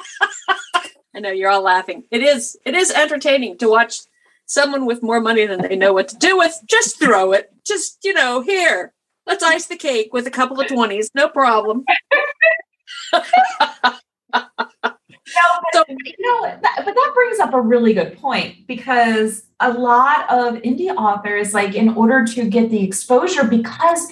I 1.16 1.20
know 1.20 1.32
you're 1.32 1.50
all 1.50 1.64
laughing. 1.64 2.04
It 2.12 2.22
is 2.22 2.56
it 2.66 2.76
is 2.76 2.92
entertaining 2.92 3.58
to 3.58 3.70
watch 3.70 4.02
someone 4.46 4.86
with 4.86 5.02
more 5.02 5.20
money 5.20 5.48
than 5.48 5.62
they 5.62 5.76
know 5.76 5.94
what 5.94 6.10
to 6.10 6.18
do 6.18 6.38
with. 6.38 6.60
Just 6.68 7.00
throw 7.00 7.32
it. 7.32 7.52
Just 7.66 8.00
you 8.04 8.14
know, 8.14 8.42
here. 8.42 8.94
Let's 9.26 9.44
ice 9.44 9.68
the 9.68 9.78
cake 9.78 10.14
with 10.14 10.28
a 10.28 10.32
couple 10.32 10.60
of 10.60 10.68
twenties. 10.68 11.10
No 11.16 11.30
problem. 11.30 11.86
No, 15.36 15.84
but, 15.88 15.90
you 15.90 16.14
know, 16.20 16.42
that, 16.62 16.82
but 16.86 16.94
that 16.94 17.12
brings 17.14 17.40
up 17.40 17.54
a 17.54 17.62
really 17.62 17.94
good 17.94 18.18
point 18.18 18.68
because 18.68 19.44
a 19.60 19.72
lot 19.72 20.30
of 20.30 20.56
indie 20.62 20.94
authors, 20.96 21.54
like, 21.54 21.76
in 21.76 21.90
order 21.90 22.26
to 22.26 22.50
get 22.50 22.70
the 22.70 22.84
exposure, 22.84 23.44
because 23.44 24.12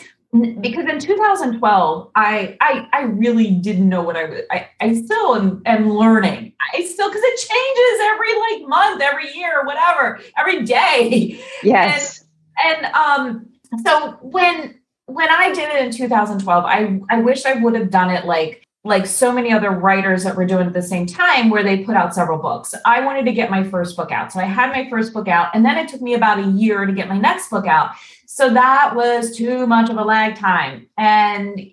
because 0.62 0.86
in 0.86 0.98
2012, 1.00 2.12
I 2.16 2.58
I, 2.62 2.88
I 2.94 3.02
really 3.02 3.52
didn't 3.52 3.90
know 3.90 4.02
what 4.02 4.16
I 4.16 4.26
was. 4.26 4.42
I, 4.50 4.70
I 4.80 4.94
still 4.94 5.36
am, 5.36 5.62
am 5.66 5.90
learning. 5.90 6.54
I 6.74 6.84
still 6.86 7.10
because 7.10 7.22
it 7.24 7.50
changes 7.50 8.00
every 8.04 8.40
like 8.40 8.70
month, 8.70 9.02
every 9.02 9.34
year, 9.34 9.66
whatever, 9.66 10.22
every 10.38 10.64
day. 10.64 11.44
Yes. 11.64 12.24
And 12.64 12.86
um, 12.94 13.50
so 13.86 14.18
when 14.22 14.80
when 15.06 15.30
I 15.30 15.52
did 15.52 15.70
it 15.70 15.86
in 15.86 15.92
2012, 15.92 16.64
I 16.66 17.00
I 17.10 17.22
wish 17.22 17.46
I 17.46 17.56
would 17.56 17.76
have 17.76 17.90
done 17.90 18.10
it 18.10 18.26
like 18.26 18.66
like 18.84 19.06
so 19.06 19.32
many 19.32 19.52
other 19.52 19.70
writers 19.70 20.24
that 20.24 20.36
were 20.36 20.46
doing 20.46 20.66
at 20.66 20.74
the 20.74 20.82
same 20.82 21.06
time 21.06 21.50
where 21.50 21.64
they 21.64 21.84
put 21.84 21.96
out 21.96 22.16
several 22.16 22.40
books. 22.40 22.74
I 22.84 23.06
wanted 23.06 23.26
to 23.26 23.32
get 23.32 23.52
my 23.52 23.64
first 23.64 23.96
book 23.96 24.12
out. 24.12 24.32
So 24.32 24.40
I 24.40 24.46
had 24.46 24.72
my 24.72 24.90
first 24.90 25.14
book 25.14 25.28
out 25.28 25.50
and 25.54 25.64
then 25.64 25.78
it 25.78 25.88
took 25.88 26.02
me 26.02 26.16
about 26.16 26.40
a 26.40 26.48
year 26.48 26.86
to 26.86 26.92
get 26.92 27.08
my 27.08 27.18
next 27.18 27.50
book 27.50 27.68
out. 27.68 27.92
So 28.34 28.50
that 28.50 28.96
was 28.96 29.36
too 29.36 29.68
much 29.68 29.90
of 29.90 29.98
a 29.98 30.06
lag 30.06 30.36
time. 30.36 30.88
And 30.98 31.70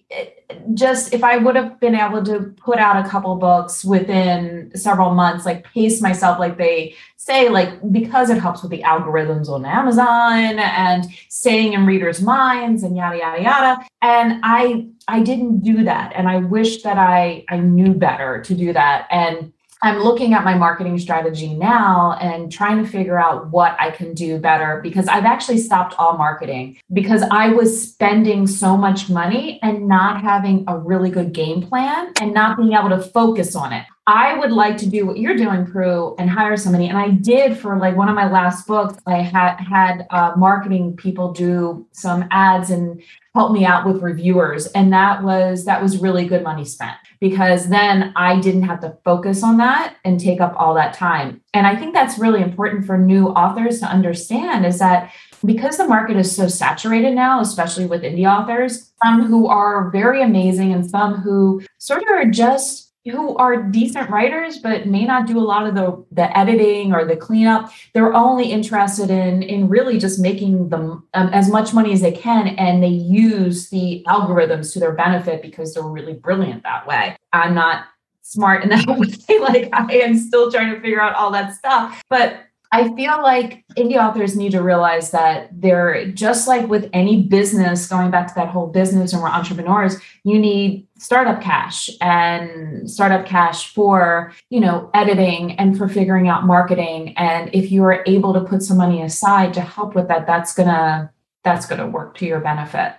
just 0.75 1.15
if 1.15 1.23
I 1.23 1.37
would 1.37 1.55
have 1.55 1.79
been 1.79 1.95
able 1.95 2.25
to 2.25 2.53
put 2.57 2.79
out 2.79 3.07
a 3.07 3.09
couple 3.09 3.37
books 3.37 3.85
within 3.85 4.73
several 4.75 5.15
months, 5.15 5.47
like 5.47 5.63
pace 5.63 6.03
myself 6.03 6.41
like 6.41 6.59
they 6.59 6.97
say, 7.17 7.49
like 7.49 7.71
because 7.93 8.29
it 8.29 8.39
helps 8.39 8.61
with 8.63 8.73
the 8.73 8.83
algorithms 8.83 9.49
on 9.49 9.65
Amazon 9.65 10.59
and 10.59 11.07
staying 11.29 11.75
in 11.75 11.87
readers' 11.87 12.21
minds 12.21 12.83
and 12.83 12.97
yada 12.97 13.19
yada 13.19 13.41
yada. 13.41 13.89
And 14.03 14.41
I 14.43 14.89
I 15.07 15.21
didn't 15.21 15.61
do 15.61 15.85
that. 15.85 16.13
And 16.17 16.29
I 16.29 16.39
wish 16.39 16.83
that 16.83 16.99
I 16.99 17.45
I 17.49 17.59
knew 17.61 17.95
better 17.95 18.43
to 18.43 18.55
do 18.55 18.73
that. 18.73 19.07
And 19.13 19.53
I'm 19.83 20.01
looking 20.01 20.35
at 20.35 20.45
my 20.45 20.55
marketing 20.55 20.99
strategy 20.99 21.55
now 21.55 22.19
and 22.21 22.51
trying 22.51 22.83
to 22.83 22.91
figure 22.91 23.19
out 23.19 23.51
what 23.51 23.77
I 23.79 23.91
can 23.91 24.13
do 24.13 24.39
better 24.39 24.81
because 24.83 25.07
I've 25.07 25.25
actually 25.25 25.59
stopped 25.59 25.95
all 25.99 26.19
marketing 26.19 26.79
because 26.93 27.23
I 27.31 27.51
was 27.51 27.91
spending 27.91 28.47
so 28.49 28.77
much 28.77 29.09
money 29.09 29.61
and 29.63 29.87
not 29.87 30.21
having 30.21 30.65
a 30.67 30.77
really 30.77 31.11
good 31.11 31.33
game 31.33 31.63
plan 31.63 32.13
and 32.21 32.35
not 32.35 32.57
being 32.57 32.73
able 32.73 32.89
to 32.89 33.01
focus 33.01 33.55
on 33.55 33.73
it. 33.73 33.85
I 34.09 34.39
would 34.39 34.53
like 34.53 34.79
to 34.79 34.89
do 34.89 35.05
what 35.05 35.19
you're 35.19 35.37
doing, 35.37 35.67
Pru, 35.67 36.15
and 36.19 36.31
hire 36.31 36.57
somebody. 36.57 36.89
And 36.89 36.97
I 36.97 37.11
did 37.11 37.59
for 37.59 37.77
like 37.77 37.95
one 37.95 38.09
of 38.09 38.15
my 38.15 38.31
last 38.31 38.67
books. 38.67 38.97
I 39.07 39.17
had 39.17 39.57
had 39.57 40.07
uh, 40.09 40.33
marketing 40.35 40.97
people 40.97 41.35
do 41.35 41.87
some 41.93 42.25
ads 42.31 42.71
and 42.71 43.03
help 43.35 43.53
me 43.53 43.67
out 43.67 43.87
with 43.87 44.03
reviewers, 44.03 44.67
and 44.69 44.91
that 44.95 45.23
was 45.23 45.67
that 45.67 45.83
was 45.83 45.99
really 45.99 46.27
good 46.27 46.43
money 46.43 46.65
spent 46.65 46.97
because 47.21 47.69
then 47.69 48.15
I 48.17 48.41
didn't 48.41 48.63
have 48.63 48.81
to 48.81 48.97
focus 49.05 49.43
on 49.43 49.59
that 49.59 49.97
and 50.07 50.19
take 50.19 50.41
up 50.41 50.55
all 50.57 50.73
that 50.75 50.95
time. 50.95 51.43
And 51.53 51.67
I 51.67 51.77
think 51.77 51.93
that's 51.93 52.19
really 52.19 52.41
important 52.41 52.87
for 52.87 52.97
new 52.97 53.27
authors 53.29 53.79
to 53.81 53.87
understand 53.87 54.65
is 54.65 54.79
that 54.79 55.13
because 55.45 55.77
the 55.77 55.87
market 55.87 56.17
is 56.17 56.35
so 56.35 56.49
saturated 56.49 57.15
now, 57.15 57.41
especially 57.41 57.85
with 57.85 58.03
indie 58.03 58.27
authors, 58.27 58.91
some 59.05 59.27
who 59.27 59.49
are 59.49 59.91
very 59.91 60.23
amazing 60.23 60.73
and 60.73 60.89
some 60.89 61.17
who 61.17 61.61
sort 61.77 62.03
of 62.03 62.09
are 62.09 62.25
just 62.25 62.88
who 63.09 63.37
are 63.37 63.63
decent 63.63 64.11
writers 64.11 64.59
but 64.59 64.87
may 64.87 65.05
not 65.05 65.27
do 65.27 65.39
a 65.39 65.41
lot 65.41 65.67
of 65.67 65.75
the 65.75 66.05
the 66.13 66.37
editing 66.37 66.93
or 66.93 67.05
the 67.05 67.17
cleanup. 67.17 67.71
They're 67.95 68.15
only 68.15 68.51
interested 68.51 69.11
in 69.11 69.43
in 69.43 69.69
really 69.69 69.99
just 69.99 70.19
making 70.21 70.69
them 70.69 71.07
um, 71.15 71.29
as 71.29 71.51
much 71.51 71.73
money 71.75 71.93
as 71.93 72.01
they 72.01 72.13
can 72.13 72.49
and 72.49 72.83
they 72.83 72.89
use 72.89 73.71
the 73.71 74.05
algorithms 74.07 74.73
to 74.73 74.81
their 74.81 74.93
benefit 74.93 75.43
because 75.43 75.75
they're 75.75 75.83
really 75.83 76.15
brilliant 76.15 76.63
that 76.63 76.87
way. 76.87 77.17
I'm 77.33 77.55
not 77.55 77.85
smart 78.23 78.63
in 78.63 78.69
that 78.69 78.87
way 78.87 79.39
like 79.39 79.71
i 79.73 79.91
am 79.95 80.15
still 80.19 80.53
trying 80.53 80.75
to 80.75 80.79
figure 80.81 81.01
out 81.01 81.15
all 81.15 81.31
that 81.31 81.55
stuff. 81.55 82.03
But 82.11 82.45
I 82.71 82.95
feel 82.95 83.23
like 83.23 83.65
indie 83.79 83.97
authors 83.97 84.37
need 84.37 84.53
to 84.53 84.63
realize 84.63 85.11
that 85.13 85.49
they're 85.53 86.11
just 86.13 86.47
like 86.47 86.69
with 86.69 86.91
any 86.93 87.23
business, 87.23 87.89
going 87.89 88.11
back 88.11 88.29
to 88.29 88.35
that 88.35 88.49
whole 88.49 88.67
business 88.67 89.15
and 89.15 89.23
we're 89.23 89.29
entrepreneurs, 89.29 89.97
you 90.25 90.39
need 90.39 90.87
startup 90.99 91.41
cash 91.41 91.89
and 92.01 92.91
startup 92.91 93.25
cash 93.27 93.73
for, 93.73 94.33
you 94.51 94.61
know, 94.61 94.91
editing 94.95 95.53
and 95.53 95.79
for 95.79 95.89
figuring 95.89 96.29
out 96.29 96.45
marketing. 96.45 97.15
And 97.17 97.51
if 97.55 97.71
you 97.73 97.85
are 97.85 98.03
able 98.07 98.35
to 98.35 98.41
put 98.41 98.63
some 98.63 98.77
money 98.79 99.03
aside 99.03 99.55
to 99.55 99.61
help 99.61 99.95
with 99.95 100.09
that, 100.09 100.27
that's 100.27 100.55
gonna 100.55 101.13
that's 101.45 101.67
gonna 101.67 101.87
work 101.87 102.17
to 102.19 102.27
your 102.27 102.41
benefit. 102.41 102.95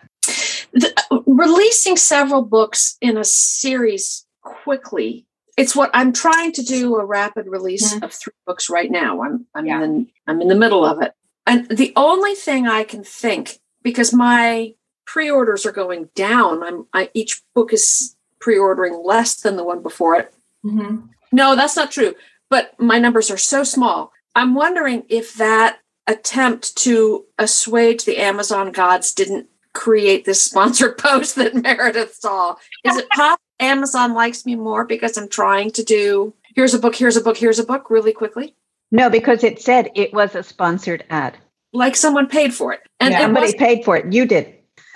The, 0.72 1.24
releasing 1.28 1.98
several 1.98 2.42
books 2.44 2.98
in 3.02 3.18
a 3.18 3.24
series 3.24 4.26
quickly 4.42 5.26
it's 5.58 5.76
what 5.76 5.90
I'm 5.94 6.14
trying 6.14 6.54
to 6.54 6.62
do 6.64 6.96
a 6.96 7.04
rapid 7.04 7.46
release 7.48 7.94
Mhm. 7.94 8.04
of 8.04 8.14
three 8.14 8.32
books 8.48 8.70
right 8.70 8.90
now. 8.90 9.22
I'm 9.24 9.46
I'm 9.54 9.66
Yeah. 9.66 9.84
in 9.84 10.08
I'm 10.26 10.42
in 10.42 10.48
the 10.48 10.56
middle 10.56 10.86
of 10.86 11.02
it. 11.02 11.14
And 11.46 11.68
the 11.68 11.92
only 11.98 12.34
thing 12.36 12.66
I 12.68 12.86
can 12.86 13.04
think 13.04 13.60
because 13.84 14.14
my 14.14 14.74
pre-orders 15.12 15.66
are 15.66 15.72
going 15.72 16.08
down. 16.14 16.62
I'm 16.62 16.86
I 16.94 17.10
each 17.16 17.42
book 17.56 17.74
is 17.74 18.16
pre-ordering 18.40 19.02
less 19.04 19.36
than 19.36 19.58
the 19.58 19.64
one 19.64 19.82
before 19.82 20.16
it. 20.16 20.34
Mm-hmm. 20.64 21.08
No, 21.32 21.56
that's 21.56 21.76
not 21.76 21.92
true. 21.92 22.14
But 22.50 22.80
my 22.80 23.00
numbers 23.00 23.32
are 23.32 23.38
so 23.38 23.64
small. 23.64 24.12
I'm 24.36 24.54
wondering 24.54 25.04
if 25.10 25.34
that 25.36 25.80
attempt 26.06 26.78
to 26.78 27.26
assuage 27.40 28.06
the 28.06 28.18
Amazon 28.18 28.72
gods 28.72 29.14
didn't 29.14 29.48
create 29.74 30.26
this 30.26 30.42
sponsored 30.42 30.98
post 31.00 31.36
that 31.36 31.56
Meredith 31.56 32.14
saw. 32.14 32.56
Is 32.84 32.98
it 32.98 33.10
possible 33.10 33.42
Amazon 33.60 34.14
likes 34.14 34.46
me 34.46 34.56
more 34.56 34.86
because 34.86 35.18
I'm 35.18 35.28
trying 35.28 35.72
to 35.72 35.84
do 35.84 36.34
here's 36.56 36.76
a 36.76 36.80
book, 36.80 36.96
here's 36.96 37.18
a 37.18 37.22
book, 37.22 37.38
here's 37.38 37.60
a 37.60 37.66
book 37.66 37.90
really 37.90 38.14
quickly? 38.14 38.56
No, 38.92 39.10
because 39.10 39.44
it 39.44 39.60
said 39.60 39.90
it 39.96 40.14
was 40.14 40.36
a 40.36 40.44
sponsored 40.44 41.04
ad. 41.10 41.36
Like 41.74 41.96
someone 41.96 42.28
paid 42.28 42.54
for 42.54 42.74
it. 42.74 42.82
And 43.00 43.12
Yeah. 43.12 43.22
Somebody 43.22 43.58
paid 43.58 43.84
for 43.84 43.98
it. 43.98 44.14
You 44.14 44.26
did. 44.28 44.59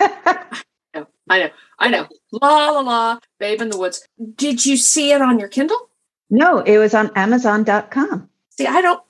I 1.30 1.38
know, 1.38 1.50
I 1.78 1.88
know. 1.88 2.06
La 2.32 2.70
la 2.70 2.80
la, 2.80 3.18
babe 3.38 3.60
in 3.60 3.70
the 3.70 3.78
woods. 3.78 4.06
Did 4.36 4.64
you 4.64 4.76
see 4.76 5.12
it 5.12 5.22
on 5.22 5.38
your 5.38 5.48
Kindle? 5.48 5.88
No, 6.30 6.58
it 6.58 6.78
was 6.78 6.94
on 6.94 7.10
Amazon.com. 7.16 8.28
See, 8.50 8.66
I 8.66 8.80
don't 8.80 9.02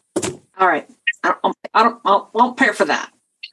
all 0.58 0.68
right. 0.68 0.88
I 1.22 1.34
don't 1.42 1.56
I 1.74 1.82
don't 1.82 2.00
I 2.04 2.22
won't 2.32 2.56
pay 2.56 2.72
for 2.72 2.84
that. 2.84 3.10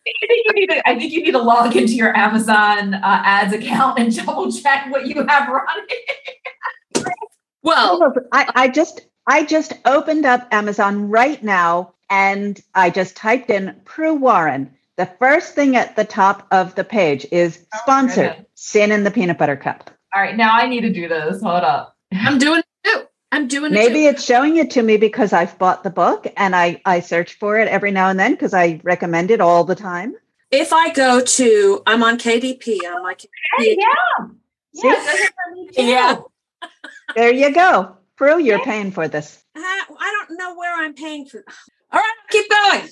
I 0.08 0.28
think 0.28 0.46
you 0.46 0.54
need 0.54 0.67
to. 0.67 0.89
I 0.89 0.98
think 0.98 1.13
you 1.13 1.24
need 1.24 1.32
to 1.32 1.41
log 1.41 1.76
into 1.76 1.94
your 1.94 2.15
Amazon 2.15 2.96
uh, 2.96 3.00
ads 3.04 3.54
account 3.54 4.00
and 4.00 4.15
double 4.26 4.52
check 4.52 4.91
what 4.91 5.08
you 5.08 5.26
have 5.28 5.48
running. 5.50 5.86
Well, 7.63 8.12
I, 8.32 8.52
I 8.56 8.67
just 8.70 9.02
I 9.28 9.44
just 9.44 9.74
opened 9.86 10.26
up 10.26 10.48
Amazon 10.52 11.10
right 11.10 11.44
now 11.44 11.94
and 12.10 12.60
I 12.74 12.89
just 12.89 13.15
typed 13.15 13.52
in 13.52 13.80
Pru 13.86 14.20
Warren. 14.20 14.76
The 15.02 15.10
first 15.18 15.56
thing 15.56 15.76
at 15.76 15.96
the 15.96 16.06
top 16.06 16.46
of 16.52 16.76
the 16.76 16.84
page 16.84 17.26
is 17.32 17.66
oh, 17.74 17.80
sponsored 17.82 18.36
good. 18.36 18.46
Sin 18.54 18.92
in 18.92 19.04
the 19.04 19.10
Peanut 19.10 19.40
Butter 19.40 19.58
Cup. 19.58 19.90
All 20.14 20.22
right, 20.22 20.38
now 20.38 20.52
I 20.54 20.68
need 20.68 20.82
to 20.82 20.94
do 20.94 21.08
this. 21.08 21.42
Hold 21.42 21.64
up. 21.64 21.98
I'm 22.14 22.38
doing 22.38 22.60
it 22.60 22.88
too. 22.88 23.02
I'm 23.32 23.48
doing 23.48 23.72
it 23.72 23.74
Maybe 23.74 24.02
too. 24.02 24.10
it's 24.10 24.24
showing 24.24 24.58
it 24.58 24.70
to 24.72 24.84
me 24.84 24.98
because 24.98 25.34
I've 25.34 25.58
bought 25.58 25.84
the 25.84 25.90
book 25.90 26.32
and 26.38 26.56
I, 26.56 26.84
I 26.86 27.00
search 27.00 27.34
for 27.34 27.58
it 27.58 27.68
every 27.68 27.90
now 27.90 28.10
and 28.10 28.20
then 28.20 28.34
because 28.34 28.54
I 28.54 28.80
recommend 28.84 29.32
it 29.32 29.42
all 29.42 29.64
the 29.64 29.74
time. 29.74 30.14
If 30.52 30.72
I 30.72 30.94
go 30.94 31.20
to, 31.20 31.82
I'm 31.88 32.04
on 32.04 32.20
KDP. 32.20 32.78
I'm 32.88 33.02
like, 33.02 33.26
Hey, 33.58 33.80
yeah, 33.80 34.28
yeah, 34.74 34.92
it 34.92 35.04
does 35.04 35.20
it 35.20 35.34
for 35.34 35.56
me 35.56 35.70
too. 35.70 35.84
Yeah. 35.84 36.18
There 37.16 37.34
you 37.34 37.52
go. 37.52 37.98
Pru, 38.20 38.46
you're 38.46 38.64
paying 38.64 38.92
for 38.92 39.08
this. 39.08 39.44
Uh, 39.56 39.62
I 39.62 40.26
don't 40.28 40.38
know 40.38 40.54
where 40.56 40.80
I'm 40.80 40.94
paying 40.94 41.26
for. 41.26 41.44
All 41.92 42.00
right, 42.00 42.14
keep 42.30 42.48
going. 42.52 42.88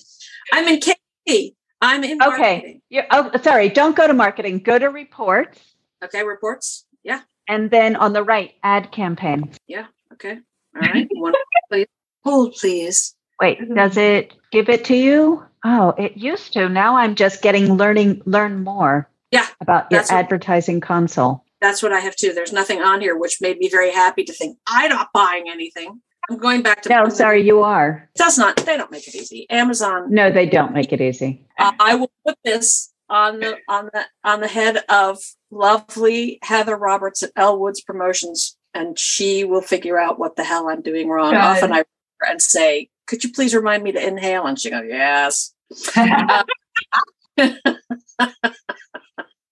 I'm 0.54 0.67
in 0.67 0.80
KDP. 0.80 1.54
I'm 1.82 2.04
in 2.04 2.22
okay. 2.22 2.82
marketing. 2.92 3.04
Oh, 3.12 3.32
sorry. 3.42 3.70
Don't 3.70 3.96
go 3.96 4.08
to 4.08 4.13
marketing. 4.13 4.60
Go 4.60 4.78
to 4.78 4.88
reports, 4.88 5.60
Okay, 6.04 6.24
reports. 6.24 6.86
Yeah. 7.04 7.22
and 7.48 7.72
then 7.72 7.96
on 7.96 8.13
the 8.13 8.24
right, 8.24 8.52
ad 8.63 8.92
campaign. 8.92 9.52
Yeah. 9.68 9.86
Okay. 10.13 10.39
All 10.76 10.82
right. 10.82 11.08
One, 11.12 11.34
please. 11.72 11.88
Hold, 12.26 12.54
please. 12.60 13.15
Wait, 13.42 13.60
Mhm. 13.62 13.76
does 13.76 13.96
it 13.98 14.34
give 14.52 14.68
it 14.70 14.84
to 14.86 14.96
you? 14.96 15.44
Oh, 15.63 15.94
it 15.98 16.18
used 16.18 16.54
to. 16.54 16.68
Now 16.70 16.98
I'm 16.98 17.15
just 17.15 17.42
getting 17.42 17.74
learning, 17.76 18.22
learn 18.26 18.63
more. 18.63 19.10
Yeah, 19.32 19.46
about 19.62 19.92
your 19.92 20.02
what- 20.02 20.12
advertising 20.12 20.82
console. 20.82 21.44
That's 21.62 21.84
what 21.84 21.92
I 21.92 22.00
have 22.00 22.15
too. 22.15 22.34
There's 22.34 22.54
nothing 22.54 22.82
on 22.82 23.02
here, 23.02 23.18
which 23.18 23.42
made 23.42 23.58
me 23.58 23.68
very 23.70 23.92
happy 23.92 24.24
to 24.24 24.34
think 24.34 24.58
I'm 24.68 24.89
not 24.89 25.10
buying 25.13 25.50
anything. 25.50 26.02
I'm 26.29 26.38
going 26.38 26.62
back 26.62 26.82
to. 26.84 26.89
No, 26.89 27.10
sorry, 27.10 27.45
you 27.45 27.62
are. 27.62 28.10
That's 28.15 28.38
not. 28.38 28.58
They 28.58 28.77
don't 28.77 28.91
make 28.91 29.08
it 29.08 29.15
easy. 29.15 29.49
Amazon. 29.49 30.13
No, 30.13 30.32
they 30.32 30.45
don't 30.45 30.73
make 30.73 30.93
it 30.93 31.01
easy. 31.01 31.45
Uh, 31.58 31.71
I 31.79 31.95
will 31.95 32.12
put 32.25 32.38
this 32.43 32.91
on 33.10 33.39
the 33.39 33.58
on 33.67 33.89
the 33.93 34.05
on 34.23 34.41
the 34.41 34.47
head 34.47 34.84
of 34.89 35.17
lovely 35.51 36.39
Heather 36.43 36.77
Roberts 36.77 37.23
at 37.23 37.32
Elwood's 37.36 37.82
Promotions, 37.82 38.58
and 38.73 38.97
she 38.97 39.43
will 39.43 39.62
figure 39.62 39.99
out 39.99 40.19
what 40.19 40.36
the 40.36 40.43
hell 40.43 40.69
I'm 40.69 40.82
doing 40.82 41.10
wrong. 41.10 41.32
Good. 41.32 41.41
Often 41.41 41.73
I 41.73 41.84
and 42.27 42.41
say, 42.41 42.89
"Could 43.08 43.23
you 43.23 43.32
please 43.32 43.55
remind 43.55 43.84
me 43.84 43.91
to 43.91 44.05
inhale?" 44.05 44.45
And 44.45 44.60
she 44.60 44.69
goes, 44.69 44.84
"Yes." 44.88 45.53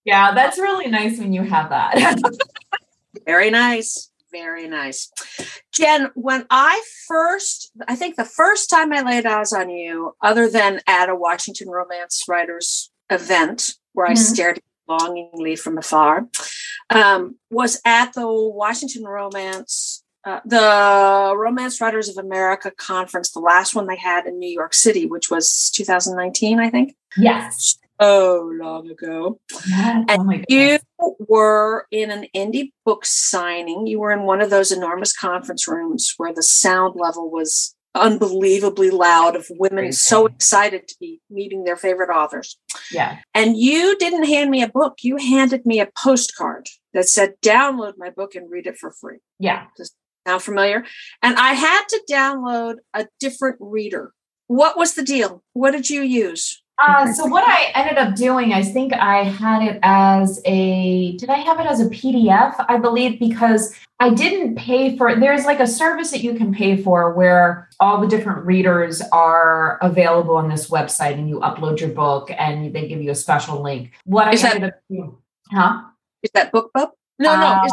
yeah, 0.04 0.34
that's 0.34 0.58
really 0.58 0.88
nice 0.88 1.18
when 1.18 1.32
you 1.32 1.42
have 1.42 1.70
that. 1.70 2.18
Very 3.26 3.50
nice. 3.50 4.10
Very 4.30 4.68
nice. 4.68 5.10
Jen, 5.72 6.10
when 6.14 6.44
I 6.50 6.82
first, 7.06 7.70
I 7.86 7.94
think 7.96 8.16
the 8.16 8.24
first 8.24 8.68
time 8.68 8.92
I 8.92 9.00
laid 9.02 9.24
eyes 9.26 9.52
on 9.52 9.70
you, 9.70 10.14
other 10.22 10.48
than 10.50 10.80
at 10.86 11.08
a 11.08 11.14
Washington 11.14 11.68
Romance 11.70 12.24
Writers 12.28 12.90
event 13.10 13.74
where 13.94 14.06
I 14.06 14.12
Mhm. 14.12 14.18
stared 14.18 14.60
longingly 14.86 15.56
from 15.56 15.78
afar, 15.78 16.28
um, 16.90 17.36
was 17.50 17.80
at 17.84 18.12
the 18.12 18.26
Washington 18.30 19.04
Romance, 19.04 20.02
uh, 20.24 20.40
the 20.44 21.32
Romance 21.36 21.80
Writers 21.80 22.08
of 22.08 22.18
America 22.22 22.70
conference, 22.70 23.30
the 23.30 23.40
last 23.40 23.74
one 23.74 23.86
they 23.86 23.96
had 23.96 24.26
in 24.26 24.38
New 24.38 24.50
York 24.50 24.74
City, 24.74 25.06
which 25.06 25.30
was 25.30 25.70
2019, 25.70 26.58
I 26.60 26.70
think. 26.70 26.96
yes. 27.16 27.78
Oh, 28.00 28.50
long 28.54 28.90
ago. 28.90 29.40
Yes. 29.68 30.04
Oh 30.08 30.24
my 30.24 30.44
You 30.48 30.78
were 31.28 31.86
in 31.90 32.10
an 32.10 32.26
indie 32.34 32.70
book 32.84 33.04
signing. 33.04 33.86
You 33.86 34.00
were 34.00 34.12
in 34.12 34.22
one 34.22 34.40
of 34.40 34.50
those 34.50 34.70
enormous 34.70 35.16
conference 35.16 35.66
rooms 35.66 36.14
where 36.16 36.32
the 36.32 36.42
sound 36.42 36.94
level 36.96 37.30
was 37.30 37.74
unbelievably 37.94 38.90
loud 38.90 39.34
of 39.34 39.46
women 39.50 39.84
Crazy. 39.84 39.96
so 39.96 40.26
excited 40.26 40.86
to 40.86 40.94
be 41.00 41.20
meeting 41.30 41.64
their 41.64 41.76
favorite 41.76 42.10
authors. 42.10 42.56
Yeah. 42.92 43.18
And 43.34 43.56
you 43.56 43.96
didn't 43.98 44.24
hand 44.24 44.50
me 44.50 44.62
a 44.62 44.68
book, 44.68 44.98
you 45.02 45.16
handed 45.16 45.66
me 45.66 45.80
a 45.80 45.88
postcard 46.02 46.68
that 46.94 47.08
said, 47.08 47.34
download 47.42 47.94
my 47.96 48.10
book 48.10 48.34
and 48.34 48.50
read 48.50 48.66
it 48.66 48.78
for 48.78 48.92
free. 48.92 49.18
Yeah. 49.38 49.66
Does 49.76 49.92
sound 50.26 50.42
familiar? 50.42 50.84
And 51.22 51.36
I 51.36 51.54
had 51.54 51.84
to 51.88 52.02
download 52.10 52.76
a 52.94 53.06
different 53.18 53.56
reader. 53.60 54.12
What 54.46 54.76
was 54.78 54.94
the 54.94 55.02
deal? 55.02 55.42
What 55.52 55.72
did 55.72 55.90
you 55.90 56.02
use? 56.02 56.62
Uh, 56.86 57.12
so 57.12 57.26
what 57.26 57.44
I 57.46 57.72
ended 57.74 57.98
up 57.98 58.14
doing, 58.14 58.52
I 58.52 58.62
think 58.62 58.92
I 58.92 59.24
had 59.24 59.62
it 59.62 59.78
as 59.82 60.40
a, 60.44 61.12
did 61.16 61.28
I 61.28 61.38
have 61.38 61.58
it 61.58 61.66
as 61.66 61.80
a 61.80 61.86
PDF? 61.86 62.54
I 62.68 62.76
believe 62.78 63.18
because 63.18 63.74
I 64.00 64.10
didn't 64.10 64.54
pay 64.54 64.96
for 64.96 65.16
There's 65.16 65.44
like 65.44 65.58
a 65.58 65.66
service 65.66 66.12
that 66.12 66.22
you 66.22 66.34
can 66.34 66.54
pay 66.54 66.80
for 66.80 67.12
where 67.14 67.68
all 67.80 68.00
the 68.00 68.06
different 68.06 68.46
readers 68.46 69.02
are 69.12 69.78
available 69.82 70.36
on 70.36 70.48
this 70.48 70.70
website 70.70 71.14
and 71.14 71.28
you 71.28 71.40
upload 71.40 71.80
your 71.80 71.90
book 71.90 72.30
and 72.38 72.72
they 72.72 72.86
give 72.86 73.02
you 73.02 73.10
a 73.10 73.14
special 73.16 73.60
link. 73.60 73.90
What 74.04 74.32
Is 74.32 74.44
I 74.44 74.48
that- 74.50 74.54
ended 74.56 74.70
up 74.70 74.80
doing, 74.88 75.16
huh? 75.50 75.82
Is 76.22 76.30
that 76.34 76.52
BookBub? 76.52 76.90
No, 77.18 77.36
no, 77.36 77.46
Uh, 77.46 77.66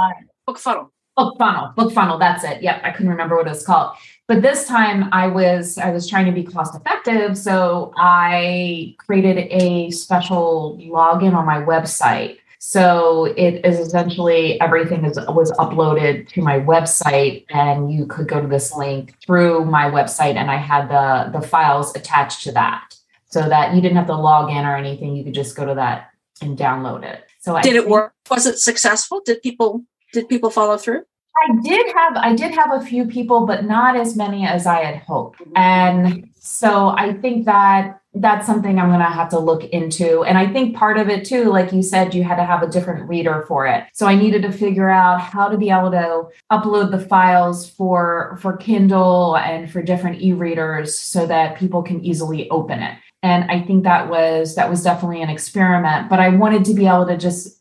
BookFunnel. 0.50 0.90
book 1.16 1.38
funnel 1.38 1.74
book 1.78 1.94
funnel 1.94 2.18
that's 2.20 2.44
it 2.44 2.62
yep 2.62 2.82
i 2.84 2.92
couldn't 2.92 3.10
remember 3.10 3.38
what 3.38 3.48
it 3.48 3.50
was 3.50 3.66
called 3.66 3.96
but 4.28 4.42
this 4.42 4.66
time 4.68 5.10
i 5.12 5.28
was 5.28 5.78
i 5.78 5.90
was 5.92 6.08
trying 6.10 6.26
to 6.26 6.32
be 6.32 6.44
cost 6.44 6.76
effective 6.76 7.38
so 7.38 7.92
i 7.98 8.96
created 8.98 9.38
a 9.52 9.90
special 9.92 10.78
login 10.82 11.34
on 11.34 11.46
my 11.46 11.62
website 11.62 12.38
so 12.60 13.26
it 13.26 13.64
is 13.66 13.80
essentially 13.80 14.60
everything 14.62 15.06
is 15.06 15.18
was 15.30 15.52
uploaded 15.54 16.28
to 16.28 16.42
my 16.42 16.60
website 16.60 17.46
and 17.50 17.92
you 17.94 18.06
could 18.08 18.28
go 18.28 18.42
to 18.42 18.48
this 18.48 18.76
link 18.76 19.14
through 19.26 19.64
my 19.66 19.86
website 19.90 20.36
and 20.36 20.50
i 20.50 20.56
had 20.58 20.88
the 20.90 21.38
the 21.38 21.46
files 21.48 21.96
attached 21.96 22.44
to 22.44 22.52
that 22.52 22.96
so 23.28 23.48
that 23.50 23.76
you 23.76 23.82
didn't 23.82 23.98
have 23.98 24.08
to 24.08 24.16
log 24.16 24.50
in 24.50 24.66
or 24.66 24.76
anything 24.76 25.16
you 25.16 25.24
could 25.24 25.34
just 25.34 25.56
go 25.56 25.66
to 25.66 25.76
that 25.76 26.10
and 26.42 26.58
download 26.58 27.04
it 27.04 27.22
so 27.40 27.56
I 27.56 27.62
Did 27.62 27.76
it 27.76 27.82
think- 27.82 27.92
work? 27.92 28.14
Was 28.32 28.48
it 28.48 28.58
successful? 28.58 29.22
Did 29.24 29.40
people 29.44 29.84
did 30.14 30.28
people 30.28 30.50
follow 30.50 30.78
through? 30.78 31.04
I 31.38 31.56
did 31.62 31.94
have 31.96 32.16
I 32.16 32.34
did 32.34 32.52
have 32.52 32.72
a 32.72 32.82
few 32.82 33.06
people, 33.06 33.46
but 33.46 33.66
not 33.66 33.96
as 33.96 34.16
many 34.16 34.48
as 34.48 34.66
I 34.66 34.84
had 34.84 34.98
hoped. 34.98 35.40
Mm-hmm. 35.40 35.58
And 35.58 36.30
so 36.36 36.90
I 36.90 37.14
think 37.14 37.46
that 37.46 38.00
that's 38.14 38.48
something 38.48 38.80
I'm 38.80 38.90
gonna 38.90 39.12
have 39.12 39.30
to 39.30 39.40
look 39.40 39.66
into. 39.66 40.24
And 40.24 40.38
I 40.38 40.52
think 40.52 40.76
part 40.76 40.98
of 40.98 41.10
it 41.10 41.26
too, 41.26 41.46
like 41.46 41.74
you 41.74 41.82
said, 41.82 42.14
you 42.14 42.24
had 42.24 42.38
to 42.38 42.46
have 42.46 42.64
a 42.64 42.68
different 42.68 43.10
reader 43.10 43.44
for 43.48 43.68
it. 43.68 43.84
So 43.94 44.08
I 44.08 44.16
needed 44.16 44.42
to 44.44 44.52
figure 44.52 44.90
out 44.90 45.20
how 45.20 45.50
to 45.50 45.58
be 45.58 45.70
able 45.70 45.92
to 45.92 46.28
upload 46.52 46.92
the 46.92 47.00
files 47.00 47.70
for 47.70 48.38
for 48.42 48.56
Kindle 48.56 49.36
and 49.38 49.70
for 49.70 49.82
different 49.82 50.22
e-readers 50.22 50.98
so 50.98 51.28
that 51.28 51.58
people 51.58 51.84
can 51.84 52.04
easily 52.04 52.50
open 52.50 52.82
it. 52.82 52.98
And 53.24 53.50
I 53.52 53.62
think 53.62 53.84
that 53.84 54.10
was 54.10 54.56
that 54.56 54.70
was 54.70 54.84
definitely 54.84 55.22
an 55.22 55.30
experiment. 55.30 56.10
But 56.10 56.22
I 56.22 56.30
wanted 56.30 56.64
to 56.66 56.74
be 56.74 56.88
able 56.88 57.08
to 57.08 57.18
just 57.18 57.60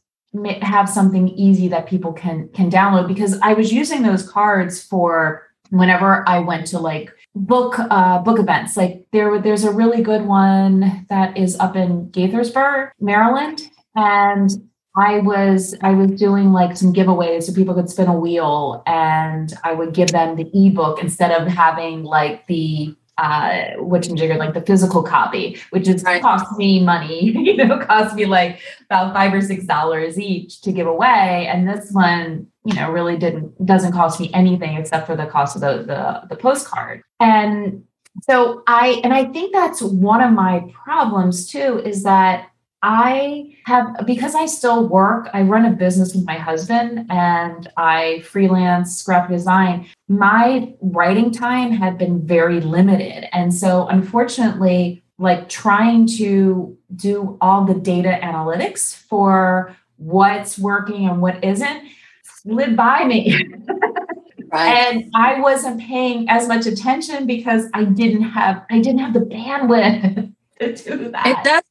have 0.63 0.89
something 0.89 1.29
easy 1.29 1.69
that 1.69 1.87
people 1.87 2.13
can 2.13 2.49
can 2.49 2.71
download 2.71 3.09
because 3.09 3.39
I 3.43 3.55
was 3.55 3.73
using 3.73 4.03
those 4.03 4.29
cards 4.29 4.83
for 4.83 5.43
whenever 5.71 6.29
I 6.29 6.41
went 6.41 6.67
to 6.69 6.79
like 6.79 7.13
book 7.35 7.79
uh 7.79 8.19
book 8.19 8.39
events. 8.39 8.77
Like 8.77 9.07
there 9.13 9.41
there's 9.41 9.65
a 9.65 9.71
really 9.71 10.03
good 10.03 10.25
one 10.27 11.07
that 11.09 11.37
is 11.37 11.59
up 11.59 11.77
in 11.77 12.09
Gaithersburg 12.11 12.91
Maryland 13.01 13.63
and 13.95 14.51
I 14.97 15.19
was 15.19 15.75
I 15.83 15.93
was 15.93 16.13
doing 16.13 16.53
like 16.53 16.77
some 16.77 16.93
giveaways 16.93 17.45
so 17.45 17.53
people 17.53 17.75
could 17.75 17.91
spin 17.91 18.09
a 18.09 18.19
wheel 18.19 18.83
and 18.87 19.53
I 19.65 19.73
would 19.73 19.93
give 19.93 20.09
them 20.09 20.37
the 20.37 20.51
ebook 20.55 21.03
instead 21.03 21.33
of 21.33 21.49
having 21.49 22.05
like 22.05 22.47
the 22.47 22.95
uh 23.19 23.71
which 23.79 24.09
jigger 24.09 24.37
like 24.37 24.55
the 24.55 24.61
physical 24.61 25.03
copy 25.03 25.57
which 25.71 25.87
is 25.87 26.03
Right. 26.03 26.21
cost 26.21 26.57
me 26.59 26.83
money 26.83 27.31
you 27.47 27.57
know 27.57 27.79
cost 27.79 28.17
me 28.17 28.27
like 28.27 28.61
about 28.91 29.15
five 29.15 29.33
or 29.33 29.41
six 29.41 29.65
dollars 29.65 30.19
each 30.19 30.61
to 30.63 30.73
give 30.73 30.87
away 30.89 31.47
and 31.49 31.69
this 31.69 31.93
one 31.93 32.47
you 32.65 32.75
know 32.75 32.91
really 32.91 33.17
didn't 33.17 33.65
doesn't 33.65 33.93
cost 33.93 34.19
me 34.19 34.31
anything 34.35 34.77
except 34.77 35.07
for 35.07 35.15
the 35.15 35.27
cost 35.27 35.55
of 35.55 35.61
the 35.63 35.85
the, 35.85 36.23
the 36.29 36.37
postcard 36.37 37.03
and 37.21 37.85
so 38.23 38.63
i 38.67 39.01
and 39.05 39.13
i 39.15 39.25
think 39.25 39.53
that's 39.53 39.81
one 39.81 40.21
of 40.21 40.33
my 40.33 40.65
problems 40.85 41.49
too 41.49 41.81
is 41.85 42.03
that 42.03 42.49
I 42.87 43.57
have, 43.65 44.07
because 44.07 44.35
I 44.35 44.45
still 44.45 44.87
work, 44.87 45.31
I 45.33 45.41
run 45.41 45.65
a 45.65 45.71
business 45.71 46.15
with 46.15 46.27
my 46.27 46.37
husband 46.37 47.07
and 47.11 47.67
I 47.79 48.23
freelance 48.27 49.03
graphic 49.03 49.31
design. 49.31 49.87
My 50.07 50.75
writing 50.83 51.33
time 51.33 51.73
had 51.73 51.97
been 51.97 52.27
very 52.27 52.61
limited. 52.61 53.27
And 53.35 53.55
so, 53.55 53.87
unfortunately, 53.89 55.03
like 55.17 55.49
trying 55.49 56.07
to 56.19 56.77
do 56.95 57.39
all 57.41 57.65
the 57.65 57.73
data 57.73 58.19
analytics 58.23 58.95
for 58.95 59.75
what's 59.97 60.59
working 60.59 61.09
and 61.09 61.23
what 61.23 61.43
isn't 61.43 61.85
slid 62.23 62.77
by 62.77 63.05
me. 63.05 63.35
and 64.53 65.11
I 65.15 65.41
wasn't 65.41 65.81
paying 65.81 66.29
as 66.29 66.47
much 66.49 66.67
attention 66.67 67.27
because 67.27 67.65
I 67.73 67.85
didn't 67.85 68.25
have 68.25 68.67
I 68.71 68.81
didn't 68.81 68.99
have 68.99 69.15
the 69.15 69.21
bandwidth 69.21 70.35
to 70.61 70.77
do 70.77 71.11
that. 71.13 71.27
It 71.27 71.45
does. 71.45 71.63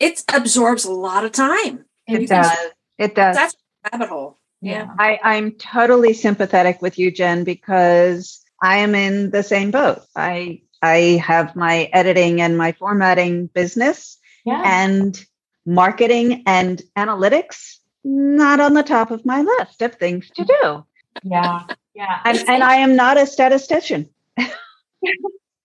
It 0.00 0.22
absorbs 0.32 0.84
a 0.84 0.92
lot 0.92 1.24
of 1.24 1.32
time. 1.32 1.84
It 2.06 2.22
You 2.22 2.28
can- 2.28 2.42
does. 2.42 2.56
It 2.98 3.14
does. 3.14 3.36
That's 3.36 3.54
a 3.54 3.90
rabbit 3.92 4.08
hole. 4.08 4.38
Yeah. 4.60 4.88
I, 4.98 5.20
I'm 5.22 5.52
totally 5.52 6.12
sympathetic 6.14 6.82
with 6.82 6.98
you, 6.98 7.10
Jen, 7.12 7.44
because 7.44 8.40
I 8.62 8.78
am 8.78 8.94
in 8.96 9.30
the 9.30 9.42
same 9.44 9.70
boat. 9.70 10.00
I 10.16 10.62
I 10.82 11.22
have 11.24 11.54
my 11.56 11.88
editing 11.92 12.40
and 12.40 12.56
my 12.58 12.72
formatting 12.72 13.46
business 13.48 14.18
Yeah. 14.44 14.62
and 14.64 15.24
marketing 15.66 16.42
and 16.46 16.80
analytics 16.96 17.76
not 18.04 18.58
on 18.60 18.74
the 18.74 18.82
top 18.82 19.10
of 19.10 19.24
my 19.26 19.42
list 19.42 19.82
of 19.82 19.94
things 19.96 20.30
to 20.36 20.44
do. 20.44 20.84
yeah. 21.24 21.64
Yeah. 21.94 22.20
And, 22.24 22.38
and 22.48 22.62
I 22.62 22.76
am 22.76 22.94
not 22.96 23.16
a 23.18 23.26
statistician. 23.26 24.08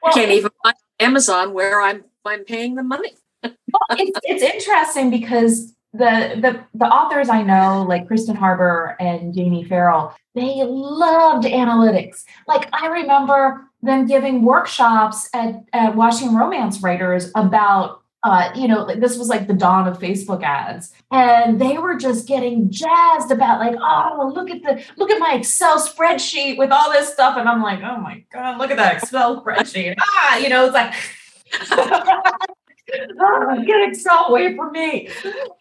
Well, 0.02 0.14
Can't 0.14 0.32
even 0.32 0.52
find 0.62 0.76
Amazon 1.00 1.54
where 1.54 1.82
I'm 1.82 2.04
I'm 2.26 2.44
paying 2.44 2.76
the 2.76 2.84
money. 2.84 3.14
It's, 3.44 4.20
it's 4.24 4.44
interesting 4.44 5.10
because 5.10 5.74
the 5.94 6.40
the 6.42 6.64
the 6.74 6.86
authors 6.86 7.30
I 7.30 7.44
know, 7.44 7.86
like 7.88 8.08
Kristen 8.08 8.36
Harber 8.36 8.96
and 9.00 9.34
Jamie 9.34 9.64
Farrell, 9.64 10.16
they 10.34 10.64
loved 10.64 11.46
analytics. 11.46 12.24
Like 12.48 12.68
I 12.74 12.88
remember 12.88 13.70
them 13.82 14.08
giving 14.08 14.44
workshops 14.44 15.30
at, 15.34 15.56
at 15.74 15.96
Washington 15.96 16.38
Romance 16.38 16.82
Writers 16.82 17.32
about 17.36 18.00
uh, 18.24 18.50
you 18.56 18.70
know, 18.70 18.86
this 18.86 19.18
was 19.18 19.28
like 19.28 19.48
the 19.48 19.54
dawn 19.54 19.86
of 19.86 20.00
Facebook 20.00 20.44
ads, 20.44 20.94
and 21.12 21.60
they 21.60 21.78
were 21.78 21.96
just 21.96 22.26
getting 22.26 22.72
jazzed 22.72 23.32
about 23.32 23.60
like, 23.60 23.76
oh, 23.82 24.32
look 24.34 24.50
at 24.50 24.64
the 24.64 24.82
look 24.96 25.12
at 25.12 25.20
my 25.20 25.34
Excel 25.34 25.78
spreadsheet 25.78 26.58
with 26.58 26.72
all 26.72 26.90
this 26.90 27.12
stuff, 27.12 27.36
and 27.38 27.50
I'm 27.50 27.62
like, 27.62 27.82
oh 27.84 27.98
my 27.98 28.24
god, 28.32 28.60
look 28.60 28.72
at 28.72 28.78
that 28.78 28.96
Excel 28.96 29.44
spreadsheet. 29.44 29.96
ah, 30.00 30.38
you 30.38 30.50
know, 30.50 30.66
it's 30.66 30.74
like. 30.74 30.94
oh, 33.20 33.64
get 33.66 33.90
Excel 33.90 34.28
away 34.28 34.56
from 34.56 34.72
me. 34.72 35.10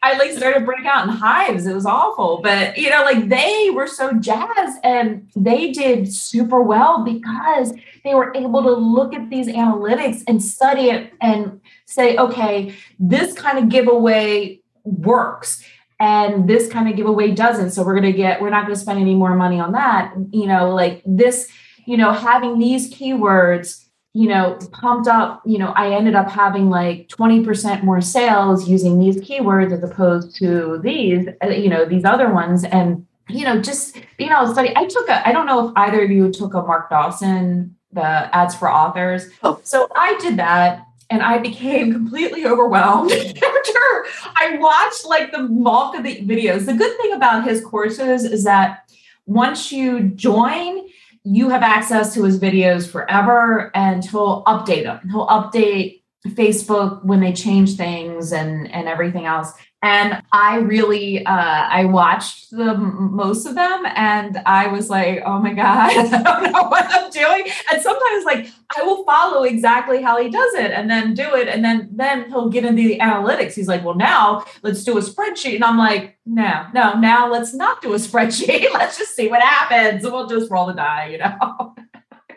I 0.03 0.17
like 0.19 0.33
started 0.33 0.65
breaking 0.65 0.87
out 0.87 1.05
in 1.05 1.11
hives. 1.11 1.67
It 1.67 1.75
was 1.75 1.87
awful. 1.87 2.41
But 2.43 2.77
you 2.79 2.91
know, 2.91 3.03
like 3.03 3.29
they 3.29 3.71
were 3.71 3.87
so 3.87 4.13
jazzed 4.15 4.79
and 4.85 5.31
they 5.37 5.71
did 5.73 6.13
super 6.13 6.63
well 6.63 7.05
because 7.05 7.73
they 8.05 8.15
were 8.15 8.35
able 8.35 8.63
to 8.63 8.73
look 8.73 9.15
at 9.15 9.31
these 9.31 9.49
analytics 9.49 10.23
and 10.27 10.43
study 10.43 10.91
it 10.91 11.13
and 11.21 11.61
say, 11.87 12.17
okay, 12.17 12.75
this 12.99 13.33
kind 13.33 13.59
of 13.59 13.69
giveaway 13.69 14.61
works 14.85 15.65
and 16.01 16.49
this 16.49 16.69
kind 16.69 16.89
of 16.89 16.97
giveaway 16.97 17.31
doesn't. 17.31 17.71
So 17.71 17.85
we're 17.85 17.95
to 18.01 18.13
get, 18.13 18.41
we're 18.41 18.51
not 18.51 18.67
to 18.75 18.77
spend 18.77 18.99
any 18.99 19.15
more 19.15 19.37
money 19.37 19.61
on 19.61 19.73
that. 19.73 20.13
You 20.33 20.47
know, 20.47 20.75
like 20.75 21.03
this, 21.07 21.49
you 21.87 21.97
know, 21.97 22.13
having 22.13 22.59
these 22.59 22.93
keywords, 22.93 23.85
you 24.15 24.29
know, 24.29 24.59
pumped 24.73 25.09
up, 25.09 25.43
you 25.47 25.59
know, 25.59 25.69
I 25.69 25.95
ended 25.95 26.15
up 26.15 26.31
having 26.31 26.69
like 26.69 27.09
20% 27.09 27.83
more 27.83 28.01
sales 28.01 28.69
using 28.69 28.99
these 28.99 29.17
keywords 29.17 29.73
as 29.73 29.83
opposed 29.83 30.37
to 30.37 30.81
these, 30.83 31.29
uh, 31.43 31.49
you 31.49 31.71
know, 31.71 31.87
these 31.87 32.05
other 32.05 32.31
ones. 32.31 32.65
And, 32.65 33.07
you 33.31 33.45
know, 33.45 33.61
just 33.63 33.97
being 34.19 34.31
able 34.31 34.47
to 34.47 34.53
study. 34.53 34.73
I 34.77 34.87
took 34.87 35.09
a, 35.09 35.27
I 35.27 35.33
don't 35.33 35.47
know 35.47 35.69
if 35.69 35.73
either 35.77 36.05
of 36.05 36.11
you 36.11 36.31
took 36.31 36.53
a 36.53 36.61
Mark 36.61 36.91
Dawson, 36.91 37.75
the 37.91 38.03
ads 38.03 38.55
for 38.55 38.71
authors. 38.71 39.29
Oh. 39.43 39.61
So 39.63 39.89
I 39.97 40.19
did 40.21 40.37
that 40.37 40.85
and 41.09 41.23
I 41.23 41.39
became 41.39 41.93
completely 41.93 42.45
overwhelmed 42.47 43.13
after 43.13 44.05
I 44.37 44.57
watched 44.59 45.07
like 45.07 45.33
the 45.33 45.49
bulk 45.49 45.97
of 45.97 46.05
the 46.05 46.17
videos. 46.23 46.67
The 46.67 46.75
good 46.75 46.97
thing 46.99 47.15
about 47.15 47.47
his 47.47 47.65
courses 47.65 48.25
is 48.25 48.45
that 48.45 48.91
once 49.25 49.73
you 49.73 50.09
join, 50.09 50.89
you 51.25 51.49
have 51.49 51.63
access 51.63 52.15
to 52.15 52.25
his 52.25 52.39
videos 52.39 52.89
forever 52.89 53.71
and 53.75 54.05
he'll 54.05 54.43
update 54.45 54.83
them. 54.85 55.01
He'll 55.09 55.27
update 55.29 56.03
Facebook 56.29 57.05
when 57.05 57.21
they 57.21 57.33
change 57.33 57.77
things 57.77 58.33
and 58.33 58.71
and 58.73 58.89
everything 58.89 59.27
else 59.27 59.53
and 59.83 60.23
i 60.33 60.57
really 60.57 61.25
uh, 61.27 61.67
i 61.69 61.85
watched 61.85 62.51
the 62.51 62.75
most 62.75 63.47
of 63.47 63.55
them 63.55 63.85
and 63.95 64.39
i 64.47 64.67
was 64.69 64.89
like 64.89 65.23
oh 65.27 65.39
my 65.39 65.53
god 65.53 65.91
i 65.97 66.23
don't 66.23 66.53
know 66.53 66.63
what 66.65 66.87
i'm 66.91 67.11
doing. 67.13 67.53
And 67.71 67.83
sometimes 67.83 68.25
like 68.25 68.49
i 68.77 68.83
will 68.83 69.05
follow 69.05 69.45
exactly 69.45 70.03
how 70.03 70.21
he 70.21 70.31
does 70.31 70.55
it 70.55 70.71
and 70.71 70.91
then 70.91 71.15
do 71.15 71.35
it 71.35 71.49
and 71.49 71.65
then 71.65 71.89
then 71.93 72.29
he'll 72.29 72.49
get 72.49 72.65
into 72.65 72.83
the 72.83 72.99
analytics. 72.99 73.55
He's 73.55 73.69
like 73.69 73.85
well 73.85 73.95
now 73.95 74.45
let's 74.63 74.85
do 74.85 74.99
a 74.99 75.01
spreadsheet. 75.01 75.57
And 75.57 75.65
i'm 75.65 75.79
like 75.79 76.19
no 76.27 76.67
no 76.75 76.99
now 76.99 77.31
let's 77.31 77.55
not 77.55 77.83
do 77.83 77.93
a 77.93 77.97
spreadsheet. 78.09 78.73
Let's 78.73 78.99
just 78.99 79.15
see 79.15 79.29
what 79.29 79.43
happens. 79.43 80.03
We'll 80.05 80.27
just 80.27 80.51
roll 80.51 80.67
the 80.67 80.75
die 80.75 81.09
you 81.09 81.19
know? 81.19 81.75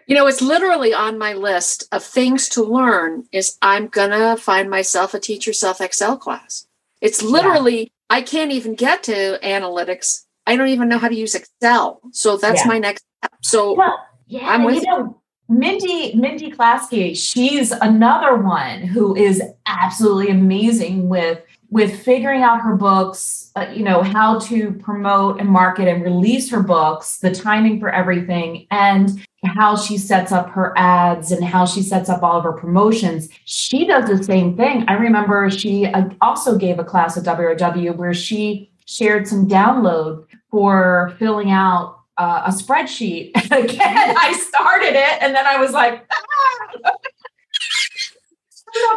You 0.07 0.13
know, 0.13 0.27
it's 0.27 0.41
literally 0.41 0.93
on 0.93 1.17
my 1.17 1.33
list 1.33 1.87
of 1.91 2.03
things 2.03 2.47
to 2.49 2.61
learn 2.61 3.23
is 3.31 3.57
I'm 3.63 3.89
to 3.89 4.37
find 4.39 4.69
myself 4.69 5.15
a 5.15 5.19
teach 5.19 5.47
yourself 5.47 5.81
Excel 5.81 6.15
class. 6.15 6.67
It's 7.01 7.21
literally, 7.21 7.79
yeah. 7.79 7.87
I 8.09 8.21
can't 8.21 8.51
even 8.51 8.75
get 8.75 9.03
to 9.03 9.39
analytics. 9.43 10.23
I 10.47 10.55
don't 10.55 10.69
even 10.69 10.89
know 10.89 10.97
how 10.97 11.09
to 11.09 11.15
use 11.15 11.35
Excel. 11.35 12.01
So 12.11 12.37
that's 12.37 12.61
yeah. 12.61 12.67
my 12.67 12.79
next 12.79 13.03
step. 13.19 13.33
So 13.41 13.73
well, 13.73 13.97
yeah, 14.27 14.47
I'm 14.49 14.63
with 14.63 14.83
you. 14.83 14.83
Know, 14.83 15.21
Mindy, 15.47 16.15
Mindy 16.15 16.51
Klasky, 16.51 17.15
she's 17.15 17.71
another 17.71 18.37
one 18.37 18.81
who 18.81 19.15
is 19.15 19.41
absolutely 19.67 20.29
amazing 20.29 21.07
with 21.09 21.41
with 21.71 21.99
figuring 22.03 22.41
out 22.41 22.61
her 22.61 22.75
books, 22.75 23.51
uh, 23.55 23.67
you 23.73 23.83
know, 23.83 24.01
how 24.01 24.39
to 24.39 24.71
promote 24.73 25.39
and 25.39 25.49
market 25.49 25.87
and 25.87 26.03
release 26.03 26.49
her 26.49 26.61
books, 26.61 27.17
the 27.17 27.33
timing 27.33 27.79
for 27.79 27.89
everything, 27.89 28.65
and 28.71 29.24
how 29.45 29.75
she 29.75 29.97
sets 29.97 30.31
up 30.31 30.49
her 30.49 30.73
ads 30.77 31.31
and 31.31 31.43
how 31.43 31.65
she 31.65 31.81
sets 31.81 32.09
up 32.09 32.23
all 32.23 32.37
of 32.37 32.43
her 32.43 32.53
promotions. 32.53 33.29
She 33.45 33.85
does 33.85 34.09
the 34.09 34.23
same 34.23 34.55
thing. 34.55 34.85
I 34.87 34.93
remember 34.93 35.49
she 35.49 35.85
uh, 35.85 36.09
also 36.21 36.57
gave 36.57 36.79
a 36.79 36.83
class 36.83 37.17
at 37.17 37.23
WRW 37.23 37.95
where 37.95 38.13
she 38.13 38.71
shared 38.85 39.27
some 39.27 39.47
download 39.47 40.25
for 40.51 41.13
filling 41.19 41.51
out 41.51 41.99
uh, 42.17 42.43
a 42.45 42.49
spreadsheet. 42.49 43.31
Again, 43.51 44.15
I 44.17 44.33
started 44.33 44.95
it 44.95 45.21
and 45.21 45.35
then 45.35 45.45
I 45.45 45.59
was 45.59 45.71
like, 45.71 46.05
ah! 46.11 46.91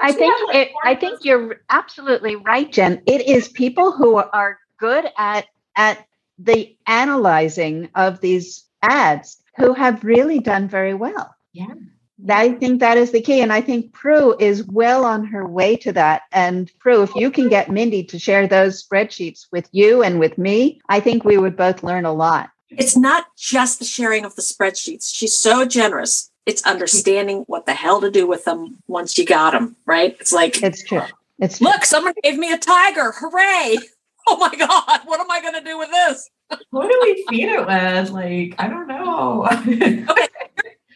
I 0.03 0.13
think 0.13 0.35
it, 0.55 0.71
I 0.85 0.95
think 0.95 1.25
you're 1.25 1.61
absolutely 1.71 2.35
right, 2.35 2.71
Jen. 2.73 3.01
It 3.07 3.29
is 3.29 3.49
people 3.49 3.93
who 3.93 4.17
are 4.17 4.59
good 4.79 5.07
at 5.17 5.47
at 5.77 6.05
the 6.39 6.77
analyzing 6.87 7.89
of 7.95 8.21
these 8.21 8.65
ads 8.83 9.41
who 9.59 9.75
have 9.75 10.05
really 10.05 10.39
done 10.39 10.69
very 10.69 10.95
well. 10.95 11.35
Yeah. 11.53 11.75
I 12.29 12.53
think 12.53 12.81
that 12.81 12.97
is 12.97 13.13
the 13.13 13.21
key. 13.21 13.41
And 13.41 13.53
I 13.53 13.61
think 13.61 13.93
Pru 13.93 14.41
is 14.41 14.65
well 14.65 15.05
on 15.05 15.25
her 15.27 15.47
way 15.47 15.77
to 15.77 15.93
that. 15.93 16.23
And 16.33 16.71
Pru, 16.85 17.05
if 17.05 17.15
you 17.15 17.31
can 17.31 17.49
get 17.49 17.71
Mindy 17.71 18.03
to 18.05 18.19
share 18.19 18.47
those 18.47 18.85
spreadsheets 18.85 19.47
with 19.53 19.69
you 19.73 20.03
and 20.03 20.19
with 20.19 20.37
me, 20.37 20.81
I 20.89 21.01
think 21.01 21.25
we 21.25 21.39
would 21.39 21.57
both 21.57 21.83
learn 21.83 22.05
a 22.05 22.13
lot. 22.13 22.51
It's 22.71 22.97
not 22.97 23.27
just 23.37 23.79
the 23.79 23.85
sharing 23.85 24.25
of 24.25 24.35
the 24.35 24.43
spreadsheets. 24.43 25.15
She's 25.15 25.37
so 25.37 25.65
generous. 25.65 26.31
It's 26.45 26.65
understanding 26.67 27.45
what 27.47 27.67
the 27.67 27.75
hell 27.75 28.01
to 28.01 28.11
do 28.11 28.27
with 28.27 28.45
them 28.45 28.79
once 28.87 29.17
you 29.17 29.25
got 29.25 29.53
them, 29.53 29.77
right? 29.87 30.17
It's 30.21 30.33
like, 30.33 30.63
it's 30.63 30.83
true. 30.83 31.03
It's 31.39 31.59
true. 31.59 31.69
look, 31.69 31.85
someone 31.85 32.15
gave 32.23 32.37
me 32.37 32.53
a 32.53 32.59
tiger. 32.59 33.13
Hooray. 33.19 33.79
Oh 34.31 34.37
my 34.37 34.55
God. 34.55 35.01
What 35.07 35.21
am 35.21 35.31
I 35.31 35.41
going 35.41 35.55
to 35.55 35.63
do 35.63 35.79
with 35.79 35.91
this? 35.91 36.29
What 36.71 36.91
do 36.91 36.99
we 37.03 37.27
feed 37.29 37.49
it 37.49 37.67
with? 37.67 38.11
Like, 38.11 38.55
I 38.59 38.69
don't 38.69 38.87
know. 38.87 39.47
okay. 40.11 40.29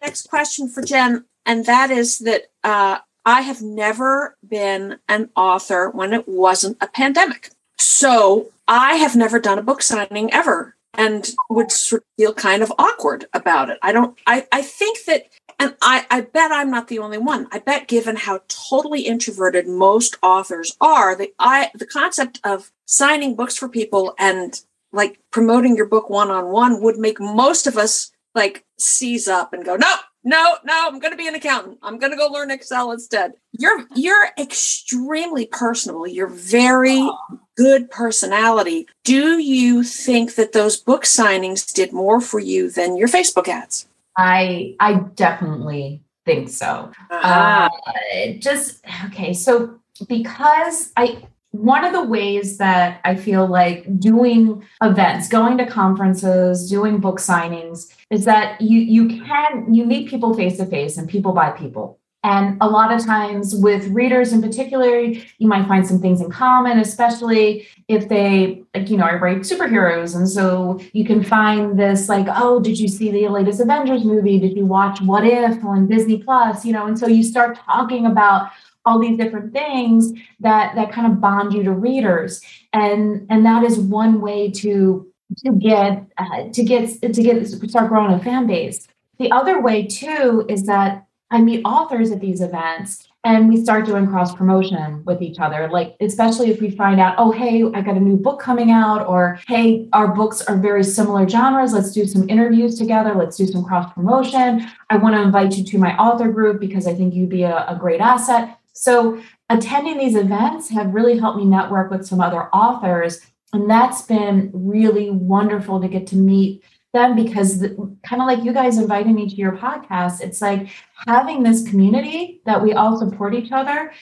Next 0.03 0.29
question 0.29 0.69
for 0.69 0.83
Jen, 0.83 1.25
and 1.47 1.65
that 1.67 1.91
is 1.91 2.19
that 2.21 2.51
uh, 2.65 2.99
I 3.25 3.43
have 3.43 3.63
never 3.63 4.37
been 4.47 4.99
an 5.09 5.31
author 5.37 5.91
when 5.91 6.13
it 6.13 6.29
wasn't 6.29 6.79
a 6.81 6.89
pandemic. 6.89 7.51
So 7.79 8.51
I 8.67 8.95
have 8.97 9.15
never 9.15 9.39
done 9.39 9.59
a 9.59 9.63
book 9.63 9.83
signing 9.83 10.33
ever 10.33 10.77
and 10.95 11.31
would 11.49 11.73
sort 11.73 12.03
of 12.03 12.07
feel 12.17 12.35
kind 12.35 12.63
of 12.63 12.73
awkward 12.79 13.27
about 13.33 13.71
it. 13.71 13.79
I 13.83 13.93
don't, 13.93 14.19
I, 14.27 14.47
I 14.53 14.63
think 14.63 15.05
that, 15.07 15.29
and 15.59 15.75
I, 15.81 16.07
I 16.11 16.23
bet 16.23 16.53
I'm 16.53 16.71
not 16.71 16.89
the 16.89 16.99
only 16.99 17.19
one. 17.19 17.47
I 17.51 17.61
bet 17.61 17.89
given 17.89 18.17
how 18.17 18.41
totally 18.49 19.03
introverted 19.03 19.67
most 19.67 20.17
authors 20.23 20.77
are, 20.81 21.15
the, 21.17 21.33
I, 21.39 21.71
the 21.75 21.87
concept 21.87 22.41
of 22.45 22.73
signing 22.85 23.37
books 23.37 23.57
for 23.57 23.69
people 23.69 24.15
and 24.19 24.61
like 24.93 25.19
promoting 25.31 25.77
your 25.77 25.87
book 25.87 26.11
one 26.11 26.31
on 26.31 26.49
one 26.49 26.83
would 26.83 26.99
make 26.99 27.21
most 27.21 27.67
of 27.67 27.77
us 27.77 28.13
like 28.35 28.65
seize 28.79 29.29
up 29.29 29.53
and 29.53 29.65
go, 29.65 29.77
no, 29.77 29.97
no, 30.25 30.57
no, 30.65 30.87
I'm 30.87 30.99
going 31.01 31.13
to 31.13 31.17
be 31.17 31.27
an 31.27 31.35
accountant. 31.35 31.79
I'm 31.83 31.99
going 31.99 32.13
to 32.13 32.17
go 32.17 32.29
learn 32.29 32.51
Excel 32.51 32.93
instead. 32.93 33.33
You're 33.53 33.87
you're 33.95 34.29
extremely 34.39 35.47
personable. 35.47 36.07
You're 36.07 36.29
very 36.29 37.11
good 37.57 37.91
personality. 37.91 38.87
Do 39.05 39.39
you 39.39 39.83
think 39.83 40.37
that 40.37 40.53
those 40.53 40.77
book 40.77 41.05
signings 41.05 41.73
did 41.73 41.93
more 41.93 42.21
for 42.21 42.39
you 42.39 42.71
than 42.71 42.97
your 42.97 43.09
Facebook 43.09 43.49
ads? 43.49 43.89
I 44.17 44.77
I 44.79 44.95
definitely 45.17 46.03
think 46.25 46.51
so. 46.51 46.91
Uh-huh. 47.11 47.69
Uh, 47.87 48.33
just 48.39 48.81
okay, 49.07 49.35
so 49.35 49.81
because 50.09 50.93
I 50.97 51.25
one 51.53 51.85
of 51.85 51.93
the 51.93 52.03
ways 52.03 52.59
that 52.59 53.01
I 53.05 53.15
feel 53.15 53.47
like 53.47 53.99
doing 54.01 54.65
events, 54.83 55.29
going 55.29 55.59
to 55.59 55.67
conferences, 55.67 56.69
doing 56.69 56.99
book 56.99 57.19
signings 57.19 57.95
is 58.11 58.25
that 58.25 58.61
you 58.61 58.81
you 58.81 59.23
can 59.23 59.73
you 59.73 59.85
meet 59.85 60.09
people 60.09 60.35
face 60.35 60.57
to 60.57 60.67
face 60.67 60.97
and 60.97 61.09
people 61.09 61.33
by 61.33 61.51
people. 61.51 61.99
And 62.25 62.57
a 62.61 62.69
lot 62.69 62.93
of 62.93 63.05
times 63.05 63.53
with 63.55 63.89
readers 63.89 64.33
in 64.33 64.41
particular, 64.41 65.01
you 65.01 65.49
might 65.49 65.67
find 65.67 65.85
some 65.85 65.99
things 66.01 66.21
in 66.21 66.31
common, 66.31 66.79
especially 66.79 67.67
if 67.89 68.09
they, 68.09 68.63
like, 68.77 68.89
you 68.89 68.97
know, 68.97 69.05
I 69.05 69.15
write 69.15 69.39
superheroes. 69.39 70.15
And 70.15 70.29
so 70.31 70.81
you 70.93 71.05
can 71.05 71.25
find 71.25 71.77
this 71.77 72.09
like, 72.09 72.29
oh, 72.31 72.61
did 72.61 72.79
you 72.79 72.87
see 72.87 73.11
the 73.11 73.27
latest 73.27 73.61
Avengers 73.61 74.05
movie? 74.05 74.39
Did 74.39 74.57
you 74.57 74.65
watch 74.65 75.01
What 75.01 75.27
If 75.27 75.65
on 75.65 75.89
Disney 75.89 76.23
Plus? 76.23 76.65
You 76.65 76.73
know, 76.73 76.87
and 76.87 76.97
so 76.97 77.09
you 77.09 77.25
start 77.25 77.57
talking 77.57 78.07
about 78.07 78.53
all 78.85 78.99
these 78.99 79.17
different 79.17 79.53
things 79.53 80.13
that 80.41 80.75
that 80.75 80.93
kind 80.93 81.13
of 81.13 81.21
bond 81.21 81.53
you 81.53 81.63
to 81.63 81.73
readers. 81.73 82.41
And 82.73 83.27
and 83.31 83.45
that 83.47 83.65
is 83.65 83.79
one 83.79 84.21
way 84.21 84.51
to 84.51 85.13
to 85.39 85.53
get 85.53 86.07
uh, 86.19 86.49
to 86.53 86.63
get 86.63 87.01
to 87.01 87.23
get 87.23 87.47
start 87.47 87.89
growing 87.89 88.13
a 88.13 88.23
fan 88.23 88.47
base. 88.47 88.89
The 89.19 89.31
other 89.31 89.61
way 89.61 89.87
too 89.87 90.45
is 90.49 90.67
that 90.67 91.07
i 91.31 91.41
meet 91.41 91.63
authors 91.65 92.11
at 92.11 92.21
these 92.21 92.41
events 92.41 93.09
and 93.25 93.49
we 93.49 93.63
start 93.63 93.87
doing 93.87 94.07
cross 94.09 94.35
promotion 94.35 95.05
with 95.05 95.23
each 95.23 95.39
other. 95.39 95.69
Like 95.71 95.97
especially 96.01 96.51
if 96.51 96.61
we 96.61 96.71
find 96.71 97.01
out 97.01 97.15
oh 97.19 97.31
hey 97.31 97.63
i 97.75 97.81
got 97.81 97.97
a 97.97 98.01
new 98.01 98.17
book 98.17 98.41
coming 98.41 98.71
out 98.71 99.07
or 99.07 99.39
hey 99.47 99.89
our 99.93 100.09
books 100.09 100.43
are 100.43 100.57
very 100.57 100.85
similar 100.85 101.29
genres. 101.29 101.73
Let's 101.73 101.93
do 101.93 102.05
some 102.05 102.29
interviews 102.29 102.77
together. 102.77 103.15
Let's 103.15 103.37
do 103.37 103.47
some 103.47 103.65
cross 103.65 103.93
promotion 103.93 104.69
i 104.91 104.97
want 104.97 105.15
to 105.15 105.23
invite 105.23 105.57
you 105.57 105.65
to 105.65 105.79
my 105.79 105.97
author 105.97 106.29
group 106.31 106.61
because 106.61 106.87
i 106.87 106.95
think 106.95 107.15
you'd 107.15 107.29
be 107.29 107.45
a, 107.45 107.65
a 107.69 107.77
great 107.79 108.01
asset 108.01 108.59
so 108.73 109.21
attending 109.49 109.99
these 109.99 110.17
events 110.17 110.71
have 110.71 110.95
really 110.95 111.19
helped 111.19 111.39
me 111.39 111.45
network 111.45 111.91
with 111.91 112.07
some 112.07 112.21
other 112.21 112.49
authors 112.55 113.21
and 113.53 113.69
that's 113.69 114.03
been 114.03 114.51
really 114.53 115.11
wonderful 115.11 115.81
to 115.81 115.89
get 115.89 116.07
to 116.07 116.17
meet 116.17 116.63
them 116.95 117.15
because 117.15 117.61
the, 117.61 117.97
kind 118.07 118.23
of 118.23 118.27
like 118.27 118.45
you 118.45 118.53
guys 118.53 118.79
invited 118.79 119.13
me 119.13 119.29
to 119.29 119.37
your 119.37 119.53
podcast 119.53 120.21
it's 120.21 120.41
like 120.41 120.69
having 121.07 121.43
this 121.43 121.69
community 121.69 122.41
that 122.47 122.63
we 122.63 122.73
all 122.73 122.99
support 122.99 123.35
each 123.35 123.53
other 123.53 123.93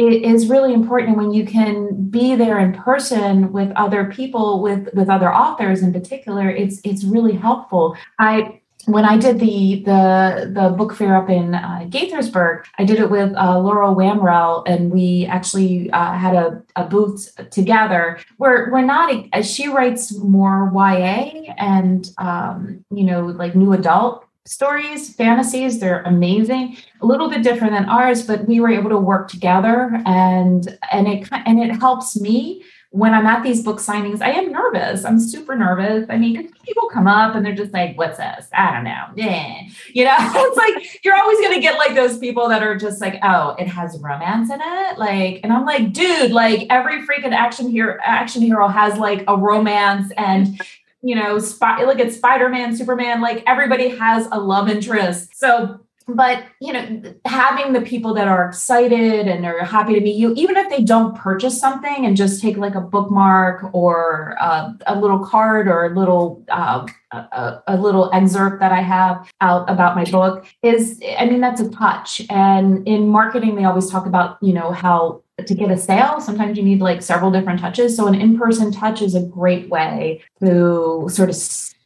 it 0.00 0.22
is 0.22 0.48
really 0.48 0.72
important 0.72 1.18
when 1.18 1.30
you 1.30 1.44
can 1.44 2.08
be 2.08 2.34
there 2.34 2.58
in 2.58 2.72
person 2.72 3.52
with 3.52 3.70
other 3.76 4.06
people 4.06 4.62
with 4.62 4.88
with 4.94 5.10
other 5.10 5.32
authors 5.32 5.82
in 5.82 5.92
particular 5.92 6.48
it's 6.48 6.80
it's 6.84 7.04
really 7.04 7.34
helpful. 7.34 7.94
I 8.18 8.59
when 8.86 9.04
I 9.04 9.16
did 9.16 9.38
the 9.38 9.82
the 9.84 10.50
the 10.52 10.70
book 10.70 10.94
fair 10.94 11.16
up 11.16 11.28
in 11.28 11.54
uh, 11.54 11.86
Gaithersburg, 11.88 12.64
I 12.78 12.84
did 12.84 12.98
it 12.98 13.10
with 13.10 13.34
uh, 13.36 13.58
Laurel 13.58 13.94
Wamrell, 13.94 14.62
and 14.66 14.90
we 14.90 15.26
actually 15.26 15.90
uh, 15.90 16.14
had 16.14 16.34
a, 16.34 16.62
a 16.76 16.84
booth 16.84 17.30
together. 17.50 18.18
We're 18.38 18.70
we're 18.70 18.84
not 18.84 19.12
as 19.32 19.50
she 19.50 19.68
writes 19.68 20.16
more 20.16 20.70
YA 20.74 21.52
and 21.58 22.10
um, 22.18 22.84
you 22.90 23.04
know 23.04 23.26
like 23.26 23.54
new 23.54 23.72
adult 23.72 24.24
stories, 24.46 25.14
fantasies. 25.14 25.78
They're 25.78 26.02
amazing. 26.02 26.76
A 27.02 27.06
little 27.06 27.28
bit 27.28 27.42
different 27.42 27.74
than 27.74 27.88
ours, 27.88 28.26
but 28.26 28.46
we 28.46 28.60
were 28.60 28.70
able 28.70 28.90
to 28.90 28.98
work 28.98 29.28
together, 29.28 30.00
and 30.06 30.78
and 30.90 31.06
it 31.06 31.28
and 31.32 31.60
it 31.60 31.78
helps 31.80 32.18
me 32.18 32.64
when 32.92 33.14
I'm 33.14 33.26
at 33.26 33.44
these 33.44 33.62
book 33.62 33.78
signings, 33.78 34.20
I 34.20 34.32
am 34.32 34.50
nervous. 34.50 35.04
I'm 35.04 35.20
super 35.20 35.54
nervous. 35.54 36.06
I 36.10 36.18
mean, 36.18 36.52
people 36.64 36.88
come 36.88 37.06
up 37.06 37.36
and 37.36 37.46
they're 37.46 37.54
just 37.54 37.72
like, 37.72 37.96
what's 37.96 38.18
this? 38.18 38.48
I 38.52 38.72
don't 38.72 38.84
know. 38.84 39.04
Yeah. 39.16 39.62
You 39.92 40.04
know, 40.04 40.16
it's 40.20 40.56
like 40.56 41.04
you're 41.04 41.16
always 41.16 41.40
going 41.40 41.54
to 41.54 41.60
get 41.60 41.76
like 41.76 41.96
those 41.96 42.16
people 42.16 42.48
that 42.48 42.62
are 42.62 42.76
just 42.76 43.00
like, 43.00 43.18
oh, 43.24 43.56
it 43.58 43.66
has 43.66 43.98
romance 43.98 44.48
in 44.48 44.60
it. 44.62 44.98
Like, 44.98 45.40
and 45.42 45.52
I'm 45.52 45.64
like, 45.64 45.92
dude, 45.92 46.30
like 46.30 46.66
every 46.70 47.04
freaking 47.04 47.32
action 47.32 47.68
hero, 47.68 47.98
action 48.04 48.40
hero 48.40 48.68
has 48.68 48.98
like 48.98 49.24
a 49.26 49.36
romance 49.36 50.12
and 50.16 50.60
you 51.02 51.16
know, 51.16 51.40
spy, 51.40 51.82
look 51.84 51.98
at 51.98 52.12
Spider-Man, 52.12 52.76
Superman, 52.76 53.20
like 53.20 53.42
everybody 53.46 53.88
has 53.88 54.28
a 54.30 54.38
love 54.38 54.68
interest. 54.68 55.36
So 55.36 55.80
but 56.14 56.44
you 56.60 56.72
know 56.72 57.02
having 57.24 57.72
the 57.72 57.80
people 57.80 58.14
that 58.14 58.28
are 58.28 58.48
excited 58.48 59.26
and 59.26 59.44
are 59.44 59.64
happy 59.64 59.94
to 59.94 60.00
meet 60.00 60.16
you 60.16 60.32
even 60.36 60.56
if 60.56 60.68
they 60.68 60.82
don't 60.82 61.16
purchase 61.16 61.58
something 61.58 62.06
and 62.06 62.16
just 62.16 62.40
take 62.40 62.56
like 62.56 62.74
a 62.74 62.80
bookmark 62.80 63.72
or 63.72 64.36
uh, 64.40 64.72
a 64.86 64.98
little 64.98 65.18
card 65.18 65.66
or 65.68 65.86
a 65.86 65.94
little 65.94 66.44
uh, 66.48 66.86
a, 67.12 67.62
a, 67.66 67.76
little 67.76 68.08
excerpt 68.12 68.60
that 68.60 68.70
i 68.70 68.80
have 68.80 69.28
out 69.40 69.68
about 69.68 69.96
my 69.96 70.04
book 70.04 70.46
is 70.62 71.00
i 71.18 71.26
mean 71.26 71.40
that's 71.40 71.60
a 71.60 71.70
touch. 71.70 72.22
And 72.30 72.86
in 72.86 73.08
marketing 73.08 73.56
they 73.56 73.64
always 73.64 73.90
talk 73.90 74.06
about 74.06 74.38
you 74.42 74.52
know 74.52 74.72
how 74.72 75.22
to 75.38 75.54
get 75.54 75.70
a 75.70 75.78
sale. 75.78 76.20
Sometimes 76.20 76.58
you 76.58 76.64
need 76.64 76.80
like 76.80 77.00
several 77.00 77.30
different 77.30 77.60
touches. 77.60 77.96
So 77.96 78.06
an 78.06 78.14
in-person 78.14 78.72
touch 78.72 79.00
is 79.00 79.14
a 79.14 79.22
great 79.22 79.70
way 79.70 80.22
to 80.40 81.08
sort 81.10 81.30
of 81.30 81.36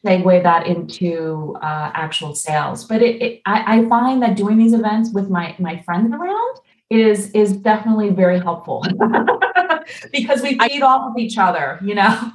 segue 0.05 0.43
that 0.43 0.67
into 0.67 1.57
uh, 1.63 1.91
actual 1.95 2.35
sales. 2.35 2.85
But 2.85 3.03
it, 3.03 3.23
it 3.23 3.43
I, 3.47 3.79
I, 3.79 3.89
find 3.89 4.23
that 4.23 4.37
doing 4.37 4.59
these 4.59 4.75
events 4.75 5.11
with 5.13 5.31
my 5.31 5.55
my 5.59 5.81
friends 5.83 6.13
around 6.13 6.59
is 6.91 7.31
is 7.31 7.53
definitely 7.53 8.11
very 8.11 8.39
helpful 8.39 8.85
because 10.13 10.43
we 10.43 10.59
feed 10.59 10.83
I, 10.83 10.87
off 10.87 11.11
of 11.11 11.19
each 11.19 11.39
other, 11.39 11.79
you 11.83 11.95
know. 11.95 12.33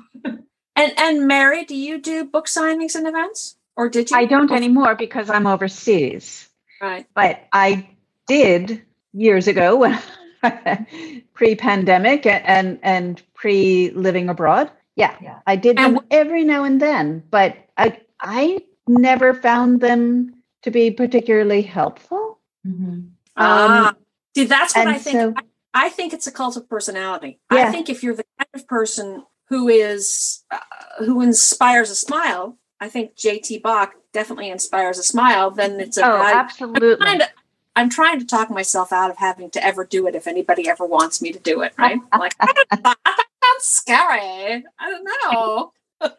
and 0.75 0.93
and 0.97 1.27
Merry, 1.27 1.63
do 1.63 1.75
you 1.75 1.99
do 1.99 2.25
book 2.25 2.47
signings 2.47 2.95
and 2.95 3.07
events, 3.07 3.55
or 3.75 3.89
did 3.89 4.11
you? 4.11 4.17
I 4.17 4.25
don't 4.25 4.51
anymore 4.51 4.95
because 4.95 5.29
I'm 5.29 5.47
overseas. 5.47 6.49
Right. 6.81 7.05
But 7.13 7.45
I 7.51 7.89
did 8.27 8.81
years 9.13 9.47
ago 9.47 9.75
when 9.75 9.99
pre-pandemic 11.33 12.25
and 12.25 12.79
and 12.81 13.21
pre-living 13.33 14.29
abroad 14.29 14.71
yeah, 14.99 15.15
yeah. 15.21 15.39
I 15.47 15.55
did 15.55 15.77
them 15.77 15.99
every 16.11 16.43
now 16.43 16.63
and 16.63 16.81
then, 16.81 17.23
but 17.31 17.55
I 17.77 17.99
I 18.19 18.61
never 18.87 19.33
found 19.33 19.81
them 19.81 20.35
to 20.63 20.71
be 20.71 20.91
particularly 20.91 21.61
helpful. 21.61 22.39
Mm-hmm. 22.67 22.83
Um, 22.91 23.11
uh, 23.37 23.93
see, 24.35 24.45
that's 24.45 24.75
what 24.75 24.87
I 24.87 24.97
think. 24.97 25.15
So, 25.15 25.33
I, 25.73 25.85
I, 25.85 25.89
think 25.89 26.13
it's 26.13 26.27
a 26.27 26.31
cult 26.31 26.57
of 26.57 26.67
personality. 26.67 27.39
Yeah. 27.51 27.67
I 27.67 27.71
think 27.71 27.89
if 27.89 28.03
you're 28.03 28.15
the 28.15 28.25
kind 28.37 28.49
of 28.53 28.67
person 28.67 29.23
who 29.47 29.69
is 29.69 30.43
uh, 30.51 30.59
who 31.05 31.21
inspires 31.21 31.89
a 31.89 31.95
smile, 31.95 32.57
I 32.81 32.89
think 32.89 33.15
JT 33.15 33.61
Bock 33.61 33.93
definitely 34.11 34.49
inspires 34.49 34.97
a 34.97 35.03
smile. 35.03 35.51
Then 35.51 35.79
it's 35.79 35.97
a 35.97 36.05
oh, 36.05 36.21
absolutely. 36.21 36.81
I'm 36.81 36.97
trying, 36.97 37.19
to, 37.19 37.29
I'm 37.75 37.89
trying 37.89 38.19
to 38.19 38.25
talk 38.25 38.49
myself 38.49 38.91
out 38.91 39.09
of 39.09 39.17
having 39.17 39.49
to 39.51 39.63
ever 39.63 39.85
do 39.85 40.07
it 40.07 40.15
if 40.15 40.27
anybody 40.27 40.67
ever 40.67 40.85
wants 40.85 41.21
me 41.21 41.31
to 41.31 41.39
do 41.39 41.61
it. 41.61 41.73
Right? 41.77 41.99
like 42.19 42.35
I, 42.41 42.95
I 43.05 43.23
sounds 43.49 43.65
scary. 43.65 44.63
I 44.79 44.89
don't 44.89 45.09
know. 45.23 45.73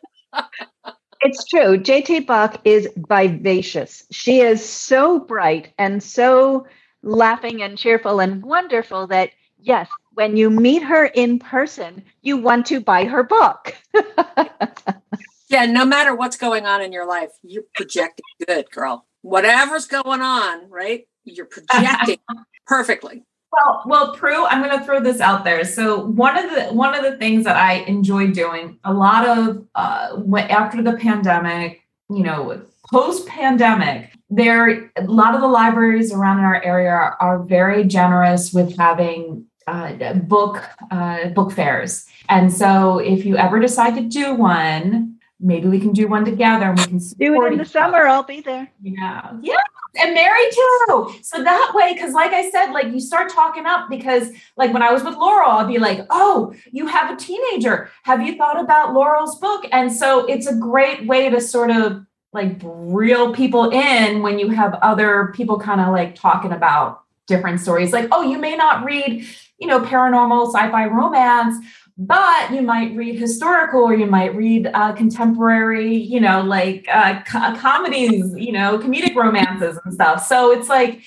it's 1.21 1.45
true. 1.45 1.79
JT 1.79 2.27
Bock 2.27 2.61
is 2.65 2.89
vivacious. 2.97 4.05
She 4.11 4.41
is 4.41 4.67
so 4.67 5.21
bright 5.21 5.73
and 5.79 6.03
so 6.03 6.67
laughing 7.03 7.63
and 7.63 7.79
cheerful 7.79 8.21
and 8.21 8.43
wonderful 8.43 9.07
that, 9.09 9.31
yes, 9.59 9.89
when 10.15 10.37
you 10.37 10.51
meet 10.51 10.83
her 10.83 11.07
in 11.07 11.39
person, 11.39 12.03
you 12.23 12.37
want 12.37 12.67
to 12.67 12.81
buy 12.81 13.05
her 13.05 13.23
book. 13.23 13.77
yeah, 15.49 15.67
no 15.67 15.85
matter 15.85 16.15
what's 16.15 16.37
going 16.37 16.67
on 16.67 16.83
in 16.83 16.93
your 16.93 17.07
life, 17.07 17.31
you're 17.43 17.65
projecting 17.75 18.25
good, 18.47 18.71
girl. 18.71 19.07
Whatever's 19.23 19.87
going 19.87 20.21
on, 20.21 20.69
right? 20.71 21.07
You're 21.25 21.47
projecting 21.47 22.19
perfectly. 22.67 23.25
Well, 23.53 23.83
well, 23.87 24.17
Pru, 24.17 24.47
I'm 24.49 24.63
going 24.63 24.79
to 24.79 24.85
throw 24.85 25.01
this 25.01 25.21
out 25.21 25.45
there. 25.45 25.65
So 25.65 26.05
one 26.05 26.39
of 26.39 26.51
the 26.55 26.73
one 26.73 26.95
of 26.95 27.03
the 27.03 27.17
things 27.19 27.45
that 27.45 27.57
I 27.57 27.75
enjoy 27.87 28.29
doing 28.29 28.79
a 28.85 28.93
lot 28.93 29.27
of 29.27 29.67
uh, 29.75 30.17
after 30.37 30.83
the 30.83 30.93
pandemic, 30.93 31.83
you 32.09 32.23
know, 32.23 32.63
post 32.91 33.27
pandemic, 33.27 34.13
there 34.29 34.93
a 34.97 35.03
lot 35.05 35.35
of 35.35 35.41
the 35.41 35.49
libraries 35.49 36.13
around 36.13 36.39
in 36.39 36.45
our 36.45 36.63
area 36.63 36.91
are, 36.91 37.17
are 37.21 37.43
very 37.43 37.85
generous 37.85 38.53
with 38.53 38.77
having 38.77 39.45
uh, 39.67 40.15
book 40.15 40.63
uh, 40.91 41.29
book 41.31 41.53
fairs. 41.53 42.07
And 42.29 42.53
so 42.53 42.99
if 42.99 43.25
you 43.25 43.37
ever 43.37 43.59
decide 43.59 43.97
to 43.97 44.03
do 44.03 44.35
one, 44.35 45.19
maybe 45.41 45.69
we 45.69 45.81
can 45.81 45.93
do 45.93 46.07
one 46.07 46.25
together 46.25 46.67
and 46.67 46.79
we 46.79 46.85
can 46.85 46.99
do 46.99 47.43
it 47.43 47.53
in 47.53 47.59
the 47.59 47.65
summer. 47.65 48.07
I'll 48.07 48.23
be 48.23 48.41
there. 48.41 48.71
Yeah. 48.83 49.33
Yeah. 49.43 49.57
And 49.97 50.15
Merry 50.15 50.51
too. 50.51 51.15
So 51.23 51.43
that 51.43 51.73
way, 51.75 51.95
because 51.95 52.13
like 52.13 52.33
I 52.33 52.51
said, 52.51 52.73
like 52.73 52.93
you 52.93 53.01
start 53.01 53.33
talking 53.33 53.67
up 53.67 53.91
because 53.91 54.29
like 54.57 54.73
when 54.73 54.83
I 54.83 54.93
was 54.93 55.03
with 55.03 55.17
Laurel, 55.17 55.51
I'll 55.51 55.67
be 55.67 55.79
like, 55.79 56.07
oh, 56.11 56.55
you 56.71 56.87
have 56.87 57.11
a 57.11 57.17
teenager. 57.17 57.91
Have 58.05 58.23
you 58.23 58.37
thought 58.37 58.61
about 58.61 58.95
Laurel's 58.95 59.39
book? 59.39 59.65
And 59.73 59.93
so 59.93 60.27
it's 60.27 60.47
a 60.47 60.55
great 60.55 61.07
way 61.07 61.29
to 61.29 61.41
sort 61.41 61.71
of 61.71 62.05
like 62.33 62.61
reel 62.63 63.35
people 63.35 63.71
in 63.71 64.23
when 64.23 64.39
you 64.39 64.51
have 64.51 64.75
other 64.75 65.33
people 65.35 65.59
kind 65.59 65.81
of 65.81 65.89
like 65.89 66.15
talking 66.15 66.53
about 66.53 67.03
different 67.27 67.61
stories. 67.61 67.93
Like, 67.93 68.09
oh, 68.13 68.23
you 68.23 68.39
may 68.39 68.57
not 68.57 68.85
read, 68.85 69.27
you 69.59 69.67
know, 69.67 69.81
paranormal 69.81 70.53
sci-fi 70.53 70.87
romance, 70.87 71.65
but 72.01 72.51
you 72.51 72.63
might 72.63 72.97
read 72.97 73.19
historical 73.21 73.83
or 73.83 73.95
you 73.95 74.07
might 74.07 74.35
read 74.35 74.67
uh, 74.73 74.91
contemporary 74.93 75.95
you 75.95 76.19
know 76.19 76.41
like 76.41 76.87
uh, 76.91 77.23
co- 77.25 77.55
comedies 77.59 78.35
you 78.39 78.53
know 78.53 78.79
comedic 78.79 79.15
romances 79.15 79.79
and 79.85 79.93
stuff. 79.93 80.27
So 80.27 80.51
it's 80.51 80.71
like 80.71 81.03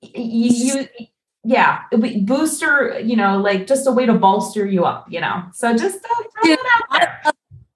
you, 0.00 0.86
you 0.94 1.08
yeah 1.44 1.82
booster 2.24 2.98
you 3.00 3.16
know 3.16 3.38
like 3.38 3.66
just 3.66 3.86
a 3.86 3.92
way 3.92 4.06
to 4.06 4.14
bolster 4.14 4.64
you 4.64 4.86
up 4.86 5.04
you 5.12 5.20
know. 5.20 5.44
So 5.52 5.76
just 5.76 5.96
uh, 5.96 6.22
throw 6.42 6.50
yeah, 6.50 6.56
out 6.72 6.98
there. 6.98 7.20
I, 7.24 7.32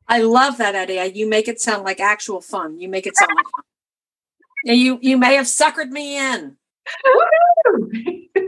I 0.08 0.22
love 0.22 0.56
that 0.56 0.74
idea. 0.74 1.04
You 1.04 1.28
make 1.28 1.48
it 1.48 1.61
sound 1.61 1.84
like 1.84 2.00
actual 2.00 2.40
fun. 2.40 2.80
You 2.80 2.88
make 2.88 3.06
it 3.06 3.14
sound 3.14 3.32
like 3.37 3.44
fun. 3.44 3.64
Yeah 4.64 4.72
you 4.72 4.98
you 5.02 5.18
may 5.18 5.34
have 5.34 5.44
suckered 5.44 5.90
me 5.90 6.16
in. 6.16 6.56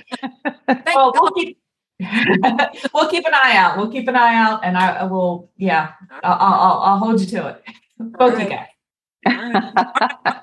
Well, 0.93 1.13
we'll 1.15 1.31
keep, 1.31 1.59
we'll 2.93 3.09
keep 3.09 3.25
an 3.25 3.33
eye 3.33 3.55
out. 3.55 3.77
We'll 3.77 3.91
keep 3.91 4.07
an 4.07 4.15
eye 4.15 4.35
out, 4.35 4.63
and 4.63 4.77
I, 4.77 4.97
I 4.97 5.03
will. 5.05 5.49
Yeah, 5.57 5.93
I'll, 6.23 6.37
I'll, 6.39 6.79
I'll, 6.79 6.97
hold 6.99 7.19
you 7.19 7.27
to 7.27 7.47
it. 7.49 7.63
Both 7.99 8.35
right. 8.35 8.43
you 8.43 8.55
guys. 8.55 8.67
All 9.25 9.51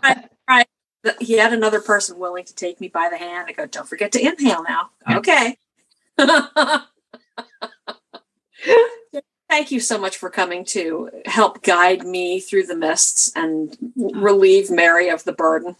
right. 0.03 0.17
All 0.49 0.57
right. 0.57 0.67
He 1.21 1.35
had 1.35 1.53
another 1.53 1.83
person 1.83 2.19
willing 2.19 2.47
to 2.47 2.55
take 2.55 2.81
me 2.81 2.89
by 2.89 3.11
the 3.11 3.18
hand. 3.18 3.45
I 3.47 3.53
go, 3.53 3.66
don't 3.66 3.87
forget 3.87 4.11
to 4.12 4.26
inhale 4.26 4.64
now. 4.66 4.89
Okay. 5.18 5.59
Thank 9.51 9.70
you 9.70 9.81
so 9.81 9.99
much 9.99 10.16
for 10.16 10.31
coming 10.31 10.64
to 10.66 11.11
help 11.26 11.62
guide 11.62 12.07
me 12.07 12.41
through 12.41 12.64
the 12.64 12.74
mists 12.74 13.31
and 13.37 13.76
relieve 13.95 14.70
Merry 14.70 15.11
of 15.11 15.24
the 15.24 15.35
burden. 15.35 15.76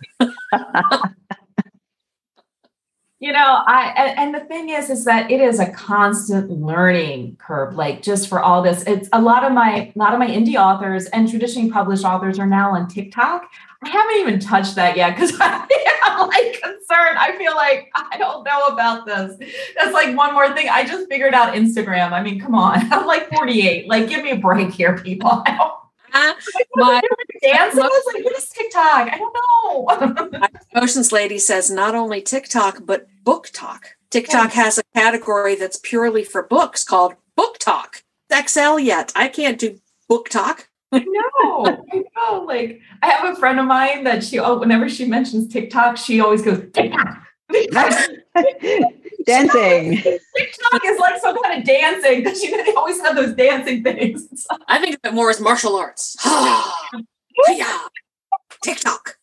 You 3.25 3.33
know 3.33 3.63
i 3.67 4.15
and, 4.19 4.35
the 4.35 4.41
thing 4.41 4.69
is 4.69 4.91
is 4.91 5.05
that 5.07 5.31
it 5.31 5.41
is 5.41 5.59
a 5.59 5.71
constant 5.71 6.51
learning 6.51 7.35
curve 7.41 7.75
like 7.75 8.03
just 8.03 8.29
for 8.29 8.41
all 8.41 8.63
this. 8.63 8.83
It's 8.87 9.09
a 9.13 9.21
lot 9.21 9.45
of 9.45 9.53
my 9.53 9.93
a 9.95 9.99
lot 9.99 10.13
of 10.13 10.19
my 10.19 10.27
indie 10.27 10.57
authors 10.57 11.07
and 11.07 11.29
traditionally 11.29 11.71
published 11.71 12.05
authors 12.05 12.39
are 12.39 12.47
now 12.47 12.75
on 12.75 12.87
tiktok. 12.87 13.49
I 13.83 13.89
haven't 13.89 14.17
even 14.17 14.41
touched 14.41 14.75
that 14.77 14.97
yet 14.97 15.15
because 15.15 15.33
i'm 15.41 16.29
like 16.29 16.61
concerned. 16.61 17.17
I 17.19 17.35
feel 17.39 17.55
like 17.55 17.91
i 17.95 18.19
don't 18.19 18.45
know 18.45 18.67
about 18.67 19.07
this. 19.07 19.39
That's 19.77 19.93
like 19.93 20.15
one 20.17 20.35
more 20.35 20.53
thing. 20.55 20.69
I 20.69 20.85
just 20.85 21.09
figured 21.09 21.33
out 21.33 21.55
instagram. 21.55 22.13
I 22.13 22.23
mean 22.23 22.39
come 22.39 22.55
on. 22.55 22.79
I'm 22.93 23.07
like 23.07 23.29
48 23.35 23.89
like 23.89 24.09
give 24.09 24.23
me 24.23 24.33
a 24.33 24.37
break 24.37 24.71
here 24.71 24.99
people. 24.99 25.43
I 25.47 25.57
don't, 25.57 25.73
ah, 26.13 26.37
my 26.75 27.01
dancing? 27.43 27.81
Was 27.81 28.15
like, 28.15 28.25
what 28.25 28.37
is 28.37 28.49
TikTok? 28.51 29.09
I 29.13 29.19
don't 29.19 30.33
know. 30.33 30.49
Emotions 30.75 31.13
lady 31.13 31.39
says 31.39 31.71
not 31.71 31.95
only 31.95 32.21
TikTok, 32.21 32.81
but 32.85 33.09
BookTok. 33.25 33.81
TikTok 34.11 34.55
yes. 34.55 34.55
has 34.55 34.79
a 34.79 34.83
category 34.95 35.55
that's 35.57 35.81
purely 35.83 36.25
for 36.25 36.43
books 36.43 36.85
called 36.85 37.15
BookTok. 37.39 38.03
Excel 38.31 38.79
yet. 38.79 39.13
I 39.17 39.29
can't 39.29 39.59
do 39.59 39.81
BookTok. 40.11 40.67
no, 40.93 41.03
I 41.93 42.05
know. 42.17 42.45
Like 42.47 42.81
I 43.03 43.11
have 43.11 43.35
a 43.35 43.39
friend 43.39 43.59
of 43.59 43.67
mine 43.67 44.05
that 44.05 44.23
she 44.23 44.39
oh, 44.39 44.59
whenever 44.59 44.89
she 44.89 45.07
mentions 45.07 45.53
TikTok, 45.53 45.97
she 45.97 46.21
always 46.21 46.43
goes 46.43 46.63
TikTok. 46.73 47.19
dancing. 49.27 49.97
TikTok 49.97 50.85
is 50.85 50.99
like 50.99 51.21
some 51.21 51.41
kind 51.43 51.61
of 51.61 51.67
dancing 51.67 52.19
because 52.23 52.43
you 52.43 52.57
know 52.57 52.65
they 52.65 52.75
always 52.75 53.01
have 53.01 53.17
those 53.17 53.35
dancing 53.35 53.83
things. 53.83 54.47
I 54.69 54.79
think 54.79 54.97
of 54.97 55.01
it 55.05 55.15
more 55.15 55.31
as 55.31 55.41
martial 55.41 55.77
arts. 55.77 56.17
yeah, 57.49 57.79
TikTok. 58.63 59.19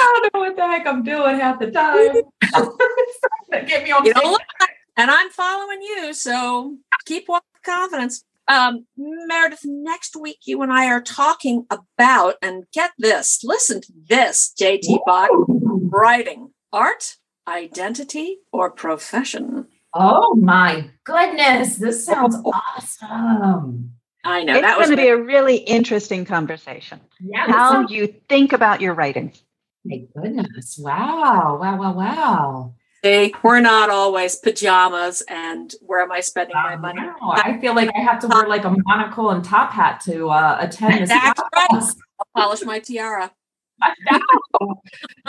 I 0.00 0.20
don't 0.22 0.34
know 0.34 0.40
what 0.40 0.56
the 0.56 0.66
heck 0.66 0.86
I'm 0.86 1.02
doing 1.02 1.40
half 1.40 1.58
the 1.58 1.70
time. 1.70 2.22
Get 3.66 3.84
me 3.84 3.92
on. 3.92 4.04
You 4.04 4.14
know, 4.14 4.38
and 4.96 5.10
I'm 5.10 5.30
following 5.30 5.82
you, 5.82 6.12
so 6.14 6.76
keep 7.06 7.28
walking 7.28 7.48
with 7.54 7.62
confidence. 7.62 8.24
Um, 8.48 8.86
Meredith, 8.96 9.60
next 9.64 10.16
week 10.16 10.38
you 10.44 10.60
and 10.62 10.72
I 10.72 10.86
are 10.86 11.00
talking 11.00 11.66
about, 11.70 12.34
and 12.42 12.64
get 12.72 12.90
this, 12.98 13.40
listen 13.44 13.80
to 13.80 13.92
this, 14.08 14.52
JT 14.60 15.04
Bock, 15.06 15.30
writing, 15.48 16.50
art, 16.72 17.16
identity, 17.46 18.38
or 18.52 18.70
profession. 18.70 19.66
Oh 19.94 20.34
my 20.34 20.90
goodness, 21.04 21.76
this 21.76 22.04
sounds 22.04 22.36
awesome. 22.44 23.92
I 24.24 24.44
know 24.44 24.54
it's 24.54 24.62
that 24.62 24.76
going 24.76 24.90
to 24.90 24.96
be 24.96 25.08
a 25.08 25.16
really 25.16 25.56
interesting 25.56 26.24
conversation. 26.24 27.00
Yeah, 27.20 27.46
how 27.46 27.72
sounds- 27.72 27.90
you 27.90 28.14
think 28.28 28.52
about 28.52 28.80
your 28.80 28.94
writing. 28.94 29.32
My 29.84 30.02
goodness! 30.14 30.78
Wow! 30.78 31.58
Wow! 31.60 31.78
Wow! 31.78 31.92
Wow! 31.94 32.74
See, 33.02 33.34
we're 33.42 33.60
not 33.60 33.88
always 33.88 34.36
pajamas, 34.36 35.22
and 35.26 35.72
where 35.80 36.00
am 36.00 36.12
I 36.12 36.20
spending 36.20 36.54
my 36.54 36.76
money? 36.76 37.00
I 37.22 37.56
feel 37.58 37.74
like 37.74 37.88
I 37.96 38.00
have 38.00 38.18
to 38.20 38.28
wear 38.28 38.46
like 38.46 38.64
a 38.64 38.74
monocle 38.84 39.30
and 39.30 39.42
top 39.42 39.72
hat 39.72 40.02
to 40.04 40.28
uh, 40.28 40.58
attend 40.60 41.02
this. 41.02 41.08
That's 41.08 41.40
right. 41.54 41.66
I'll 41.70 42.26
polish 42.36 42.62
my 42.62 42.78
tiara. 42.78 43.32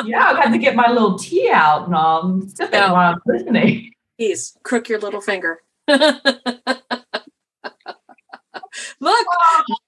yeah, 0.04 0.26
I've 0.26 0.36
got 0.36 0.50
to 0.50 0.58
get 0.58 0.76
my 0.76 0.92
little 0.92 1.18
tea 1.18 1.50
out 1.50 1.86
and 1.86 1.96
um, 1.96 2.50
sip 2.50 2.74
while 2.74 2.96
I'm 2.96 3.18
listening. 3.26 3.92
Please 4.18 4.58
crook 4.64 4.90
your 4.90 5.00
little 5.00 5.22
finger. 5.22 5.60
Look, 5.88 6.22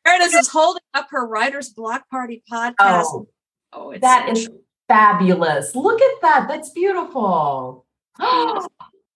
Meredith 0.05 0.35
is 0.35 0.47
holding 0.47 0.81
up 0.93 1.07
her 1.11 1.27
Writer's 1.27 1.69
Block 1.69 2.09
Party 2.09 2.41
podcast. 2.51 2.73
Oh, 2.79 3.27
oh 3.75 3.93
that 4.01 4.29
is 4.29 4.49
fabulous. 4.87 5.75
Look 5.75 6.01
at 6.01 6.21
that. 6.21 6.47
That's 6.47 6.69
beautiful. 6.69 7.85
oh, 8.19 8.67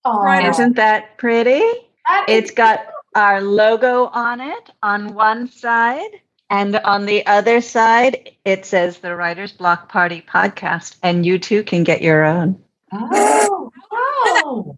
Isn't 0.05 0.75
that 0.75 1.17
pretty? 1.17 1.61
That 2.07 2.25
it's 2.27 2.51
got 2.51 2.87
our 3.15 3.41
logo 3.41 4.05
on 4.07 4.41
it 4.41 4.69
on 4.81 5.13
one 5.13 5.49
side. 5.49 6.21
And 6.49 6.77
on 6.77 7.05
the 7.05 7.25
other 7.27 7.59
side, 7.59 8.31
it 8.45 8.65
says 8.65 8.99
the 8.99 9.15
Writer's 9.17 9.51
Block 9.51 9.89
Party 9.89 10.23
podcast, 10.25 10.95
and 11.03 11.25
you 11.25 11.39
too 11.39 11.61
can 11.61 11.83
get 11.83 12.01
your 12.01 12.23
own. 12.23 12.57
Oh, 12.93 13.71
oh. 13.91 14.77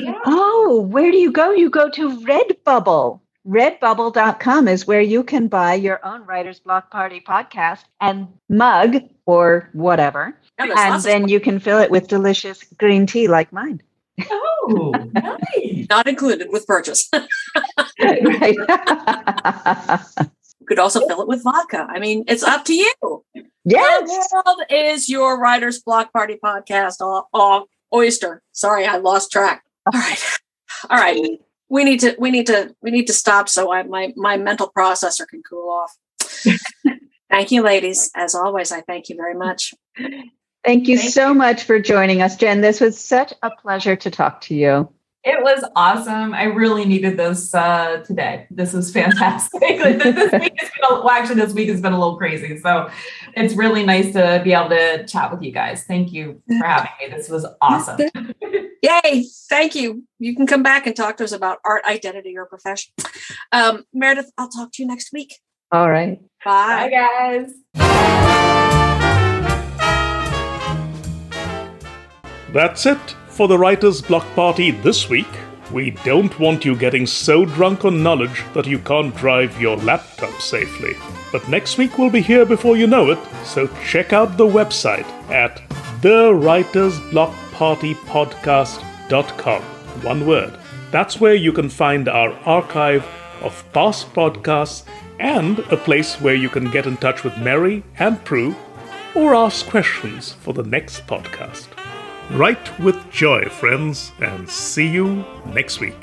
Yeah. 0.00 0.18
Oh, 0.24 0.80
where 0.80 1.12
do 1.12 1.18
you 1.18 1.30
go? 1.30 1.52
You 1.52 1.68
go 1.68 1.90
to 1.90 2.20
Redbubble 2.20 3.20
redbubble.com 3.46 4.68
is 4.68 4.86
where 4.86 5.00
you 5.00 5.22
can 5.22 5.48
buy 5.48 5.74
your 5.74 6.04
own 6.04 6.24
Writer's 6.24 6.60
Block 6.60 6.90
Party 6.90 7.20
podcast 7.20 7.84
and 8.00 8.28
mug 8.48 8.96
or 9.26 9.68
whatever. 9.72 10.38
and 10.58 11.02
then 11.02 11.28
you 11.28 11.40
can 11.40 11.58
fill 11.58 11.78
it 11.78 11.90
with 11.90 12.08
delicious 12.08 12.62
green 12.78 13.06
tea 13.06 13.28
like 13.28 13.52
mine. 13.52 13.82
Oh, 14.30 14.94
nice. 15.12 15.86
Not 15.90 16.06
included 16.06 16.48
with 16.50 16.66
purchase. 16.66 17.10
right. 17.12 18.54
you 20.60 20.66
could 20.66 20.78
also 20.78 21.06
fill 21.06 21.22
it 21.22 21.28
with 21.28 21.42
vodka. 21.42 21.86
I 21.88 21.98
mean, 21.98 22.24
it's 22.26 22.42
up 22.42 22.64
to 22.66 22.74
you. 22.74 23.24
Yes. 23.64 24.08
The 24.08 24.42
world 24.46 24.62
is 24.70 25.08
your 25.08 25.38
Writer's 25.40 25.80
Block 25.82 26.12
Party 26.12 26.38
podcast. 26.42 26.96
Oh, 27.00 27.26
oh, 27.34 27.66
oyster. 27.92 28.42
Sorry, 28.52 28.86
I 28.86 28.98
lost 28.98 29.32
track. 29.32 29.64
All 29.92 30.00
right. 30.00 30.38
All 30.88 30.98
right 30.98 31.40
we 31.68 31.84
need 31.84 32.00
to 32.00 32.14
we 32.18 32.30
need 32.30 32.46
to 32.46 32.74
we 32.82 32.90
need 32.90 33.06
to 33.06 33.12
stop 33.12 33.48
so 33.48 33.72
I, 33.72 33.82
my 33.82 34.12
my 34.16 34.36
mental 34.36 34.70
processor 34.76 35.26
can 35.28 35.42
cool 35.48 35.70
off. 35.70 35.96
thank 37.30 37.50
you, 37.50 37.62
ladies. 37.62 38.10
As 38.14 38.34
always, 38.34 38.72
I 38.72 38.80
thank 38.82 39.08
you 39.08 39.16
very 39.16 39.34
much. 39.34 39.74
Thank 40.64 40.88
you 40.88 40.98
thank 40.98 41.12
so 41.12 41.28
you. 41.28 41.34
much 41.34 41.64
for 41.64 41.78
joining 41.78 42.22
us, 42.22 42.36
Jen. 42.36 42.60
This 42.60 42.80
was 42.80 42.98
such 42.98 43.34
a 43.42 43.50
pleasure 43.50 43.96
to 43.96 44.10
talk 44.10 44.40
to 44.42 44.54
you. 44.54 44.88
It 45.24 45.42
was 45.42 45.64
awesome. 45.74 46.34
I 46.34 46.44
really 46.44 46.84
needed 46.84 47.16
this 47.16 47.54
uh, 47.54 48.02
today. 48.06 48.46
This 48.50 48.74
was 48.74 48.92
fantastic. 48.92 49.60
this 49.60 50.32
week 50.32 50.52
has 50.58 50.70
been 50.70 50.84
a, 50.90 50.94
well, 50.94 51.10
actually, 51.10 51.36
this 51.36 51.54
week 51.54 51.70
has 51.70 51.80
been 51.80 51.94
a 51.94 51.98
little 51.98 52.18
crazy. 52.18 52.58
So 52.58 52.90
it's 53.34 53.54
really 53.54 53.86
nice 53.86 54.12
to 54.12 54.42
be 54.44 54.52
able 54.52 54.68
to 54.68 55.06
chat 55.06 55.32
with 55.32 55.42
you 55.42 55.50
guys. 55.50 55.84
Thank 55.84 56.12
you 56.12 56.42
for 56.46 56.54
having 56.66 56.90
me. 57.00 57.16
This 57.16 57.30
was 57.30 57.46
awesome. 57.62 58.00
Yay. 58.84 59.24
Thank 59.48 59.74
you. 59.74 60.04
You 60.18 60.36
can 60.36 60.46
come 60.46 60.62
back 60.62 60.86
and 60.86 60.94
talk 60.94 61.16
to 61.16 61.24
us 61.24 61.32
about 61.32 61.58
art, 61.64 61.82
identity, 61.86 62.36
or 62.36 62.44
profession. 62.44 62.92
Um, 63.50 63.84
Meredith, 63.94 64.30
I'll 64.36 64.50
talk 64.50 64.72
to 64.72 64.82
you 64.82 64.86
next 64.86 65.10
week. 65.10 65.40
All 65.72 65.90
right. 65.90 66.20
Bye. 66.44 66.90
Bye, 66.90 66.90
guys. 66.90 67.54
That's 72.52 72.84
it 72.84 73.16
for 73.28 73.48
the 73.48 73.56
Writer's 73.56 74.02
Block 74.02 74.26
Party 74.34 74.70
this 74.70 75.08
week. 75.08 75.32
We 75.72 75.92
don't 76.04 76.38
want 76.38 76.66
you 76.66 76.76
getting 76.76 77.06
so 77.06 77.46
drunk 77.46 77.86
on 77.86 78.02
knowledge 78.02 78.44
that 78.52 78.66
you 78.66 78.78
can't 78.80 79.16
drive 79.16 79.58
your 79.58 79.78
laptop 79.78 80.42
safely. 80.42 80.94
But 81.32 81.48
next 81.48 81.78
week 81.78 81.96
we'll 81.96 82.10
be 82.10 82.20
here 82.20 82.44
before 82.44 82.76
you 82.76 82.86
know 82.86 83.10
it, 83.10 83.18
so 83.44 83.66
check 83.82 84.12
out 84.12 84.36
the 84.36 84.46
website 84.46 85.06
at 85.30 85.62
thewritersblockpartypodcast.com. 87.54 89.62
One 90.02 90.26
word. 90.26 90.58
That's 90.90 91.20
where 91.20 91.34
you 91.34 91.52
can 91.52 91.68
find 91.68 92.08
our 92.08 92.32
archive 92.44 93.06
of 93.42 93.64
past 93.72 94.12
podcasts 94.12 94.84
and 95.18 95.58
a 95.58 95.76
place 95.76 96.20
where 96.20 96.34
you 96.34 96.48
can 96.48 96.70
get 96.70 96.86
in 96.86 96.96
touch 96.96 97.24
with 97.24 97.36
Merry 97.38 97.82
and 97.98 98.16
Pru 98.24 98.54
or 99.14 99.34
ask 99.34 99.66
questions 99.66 100.32
for 100.32 100.54
the 100.54 100.62
next 100.62 101.06
podcast. 101.06 101.68
Write 102.30 102.78
with 102.80 103.10
joy, 103.10 103.48
friends, 103.48 104.12
and 104.20 104.48
see 104.48 104.88
you 104.88 105.24
next 105.46 105.80
week. 105.80 105.96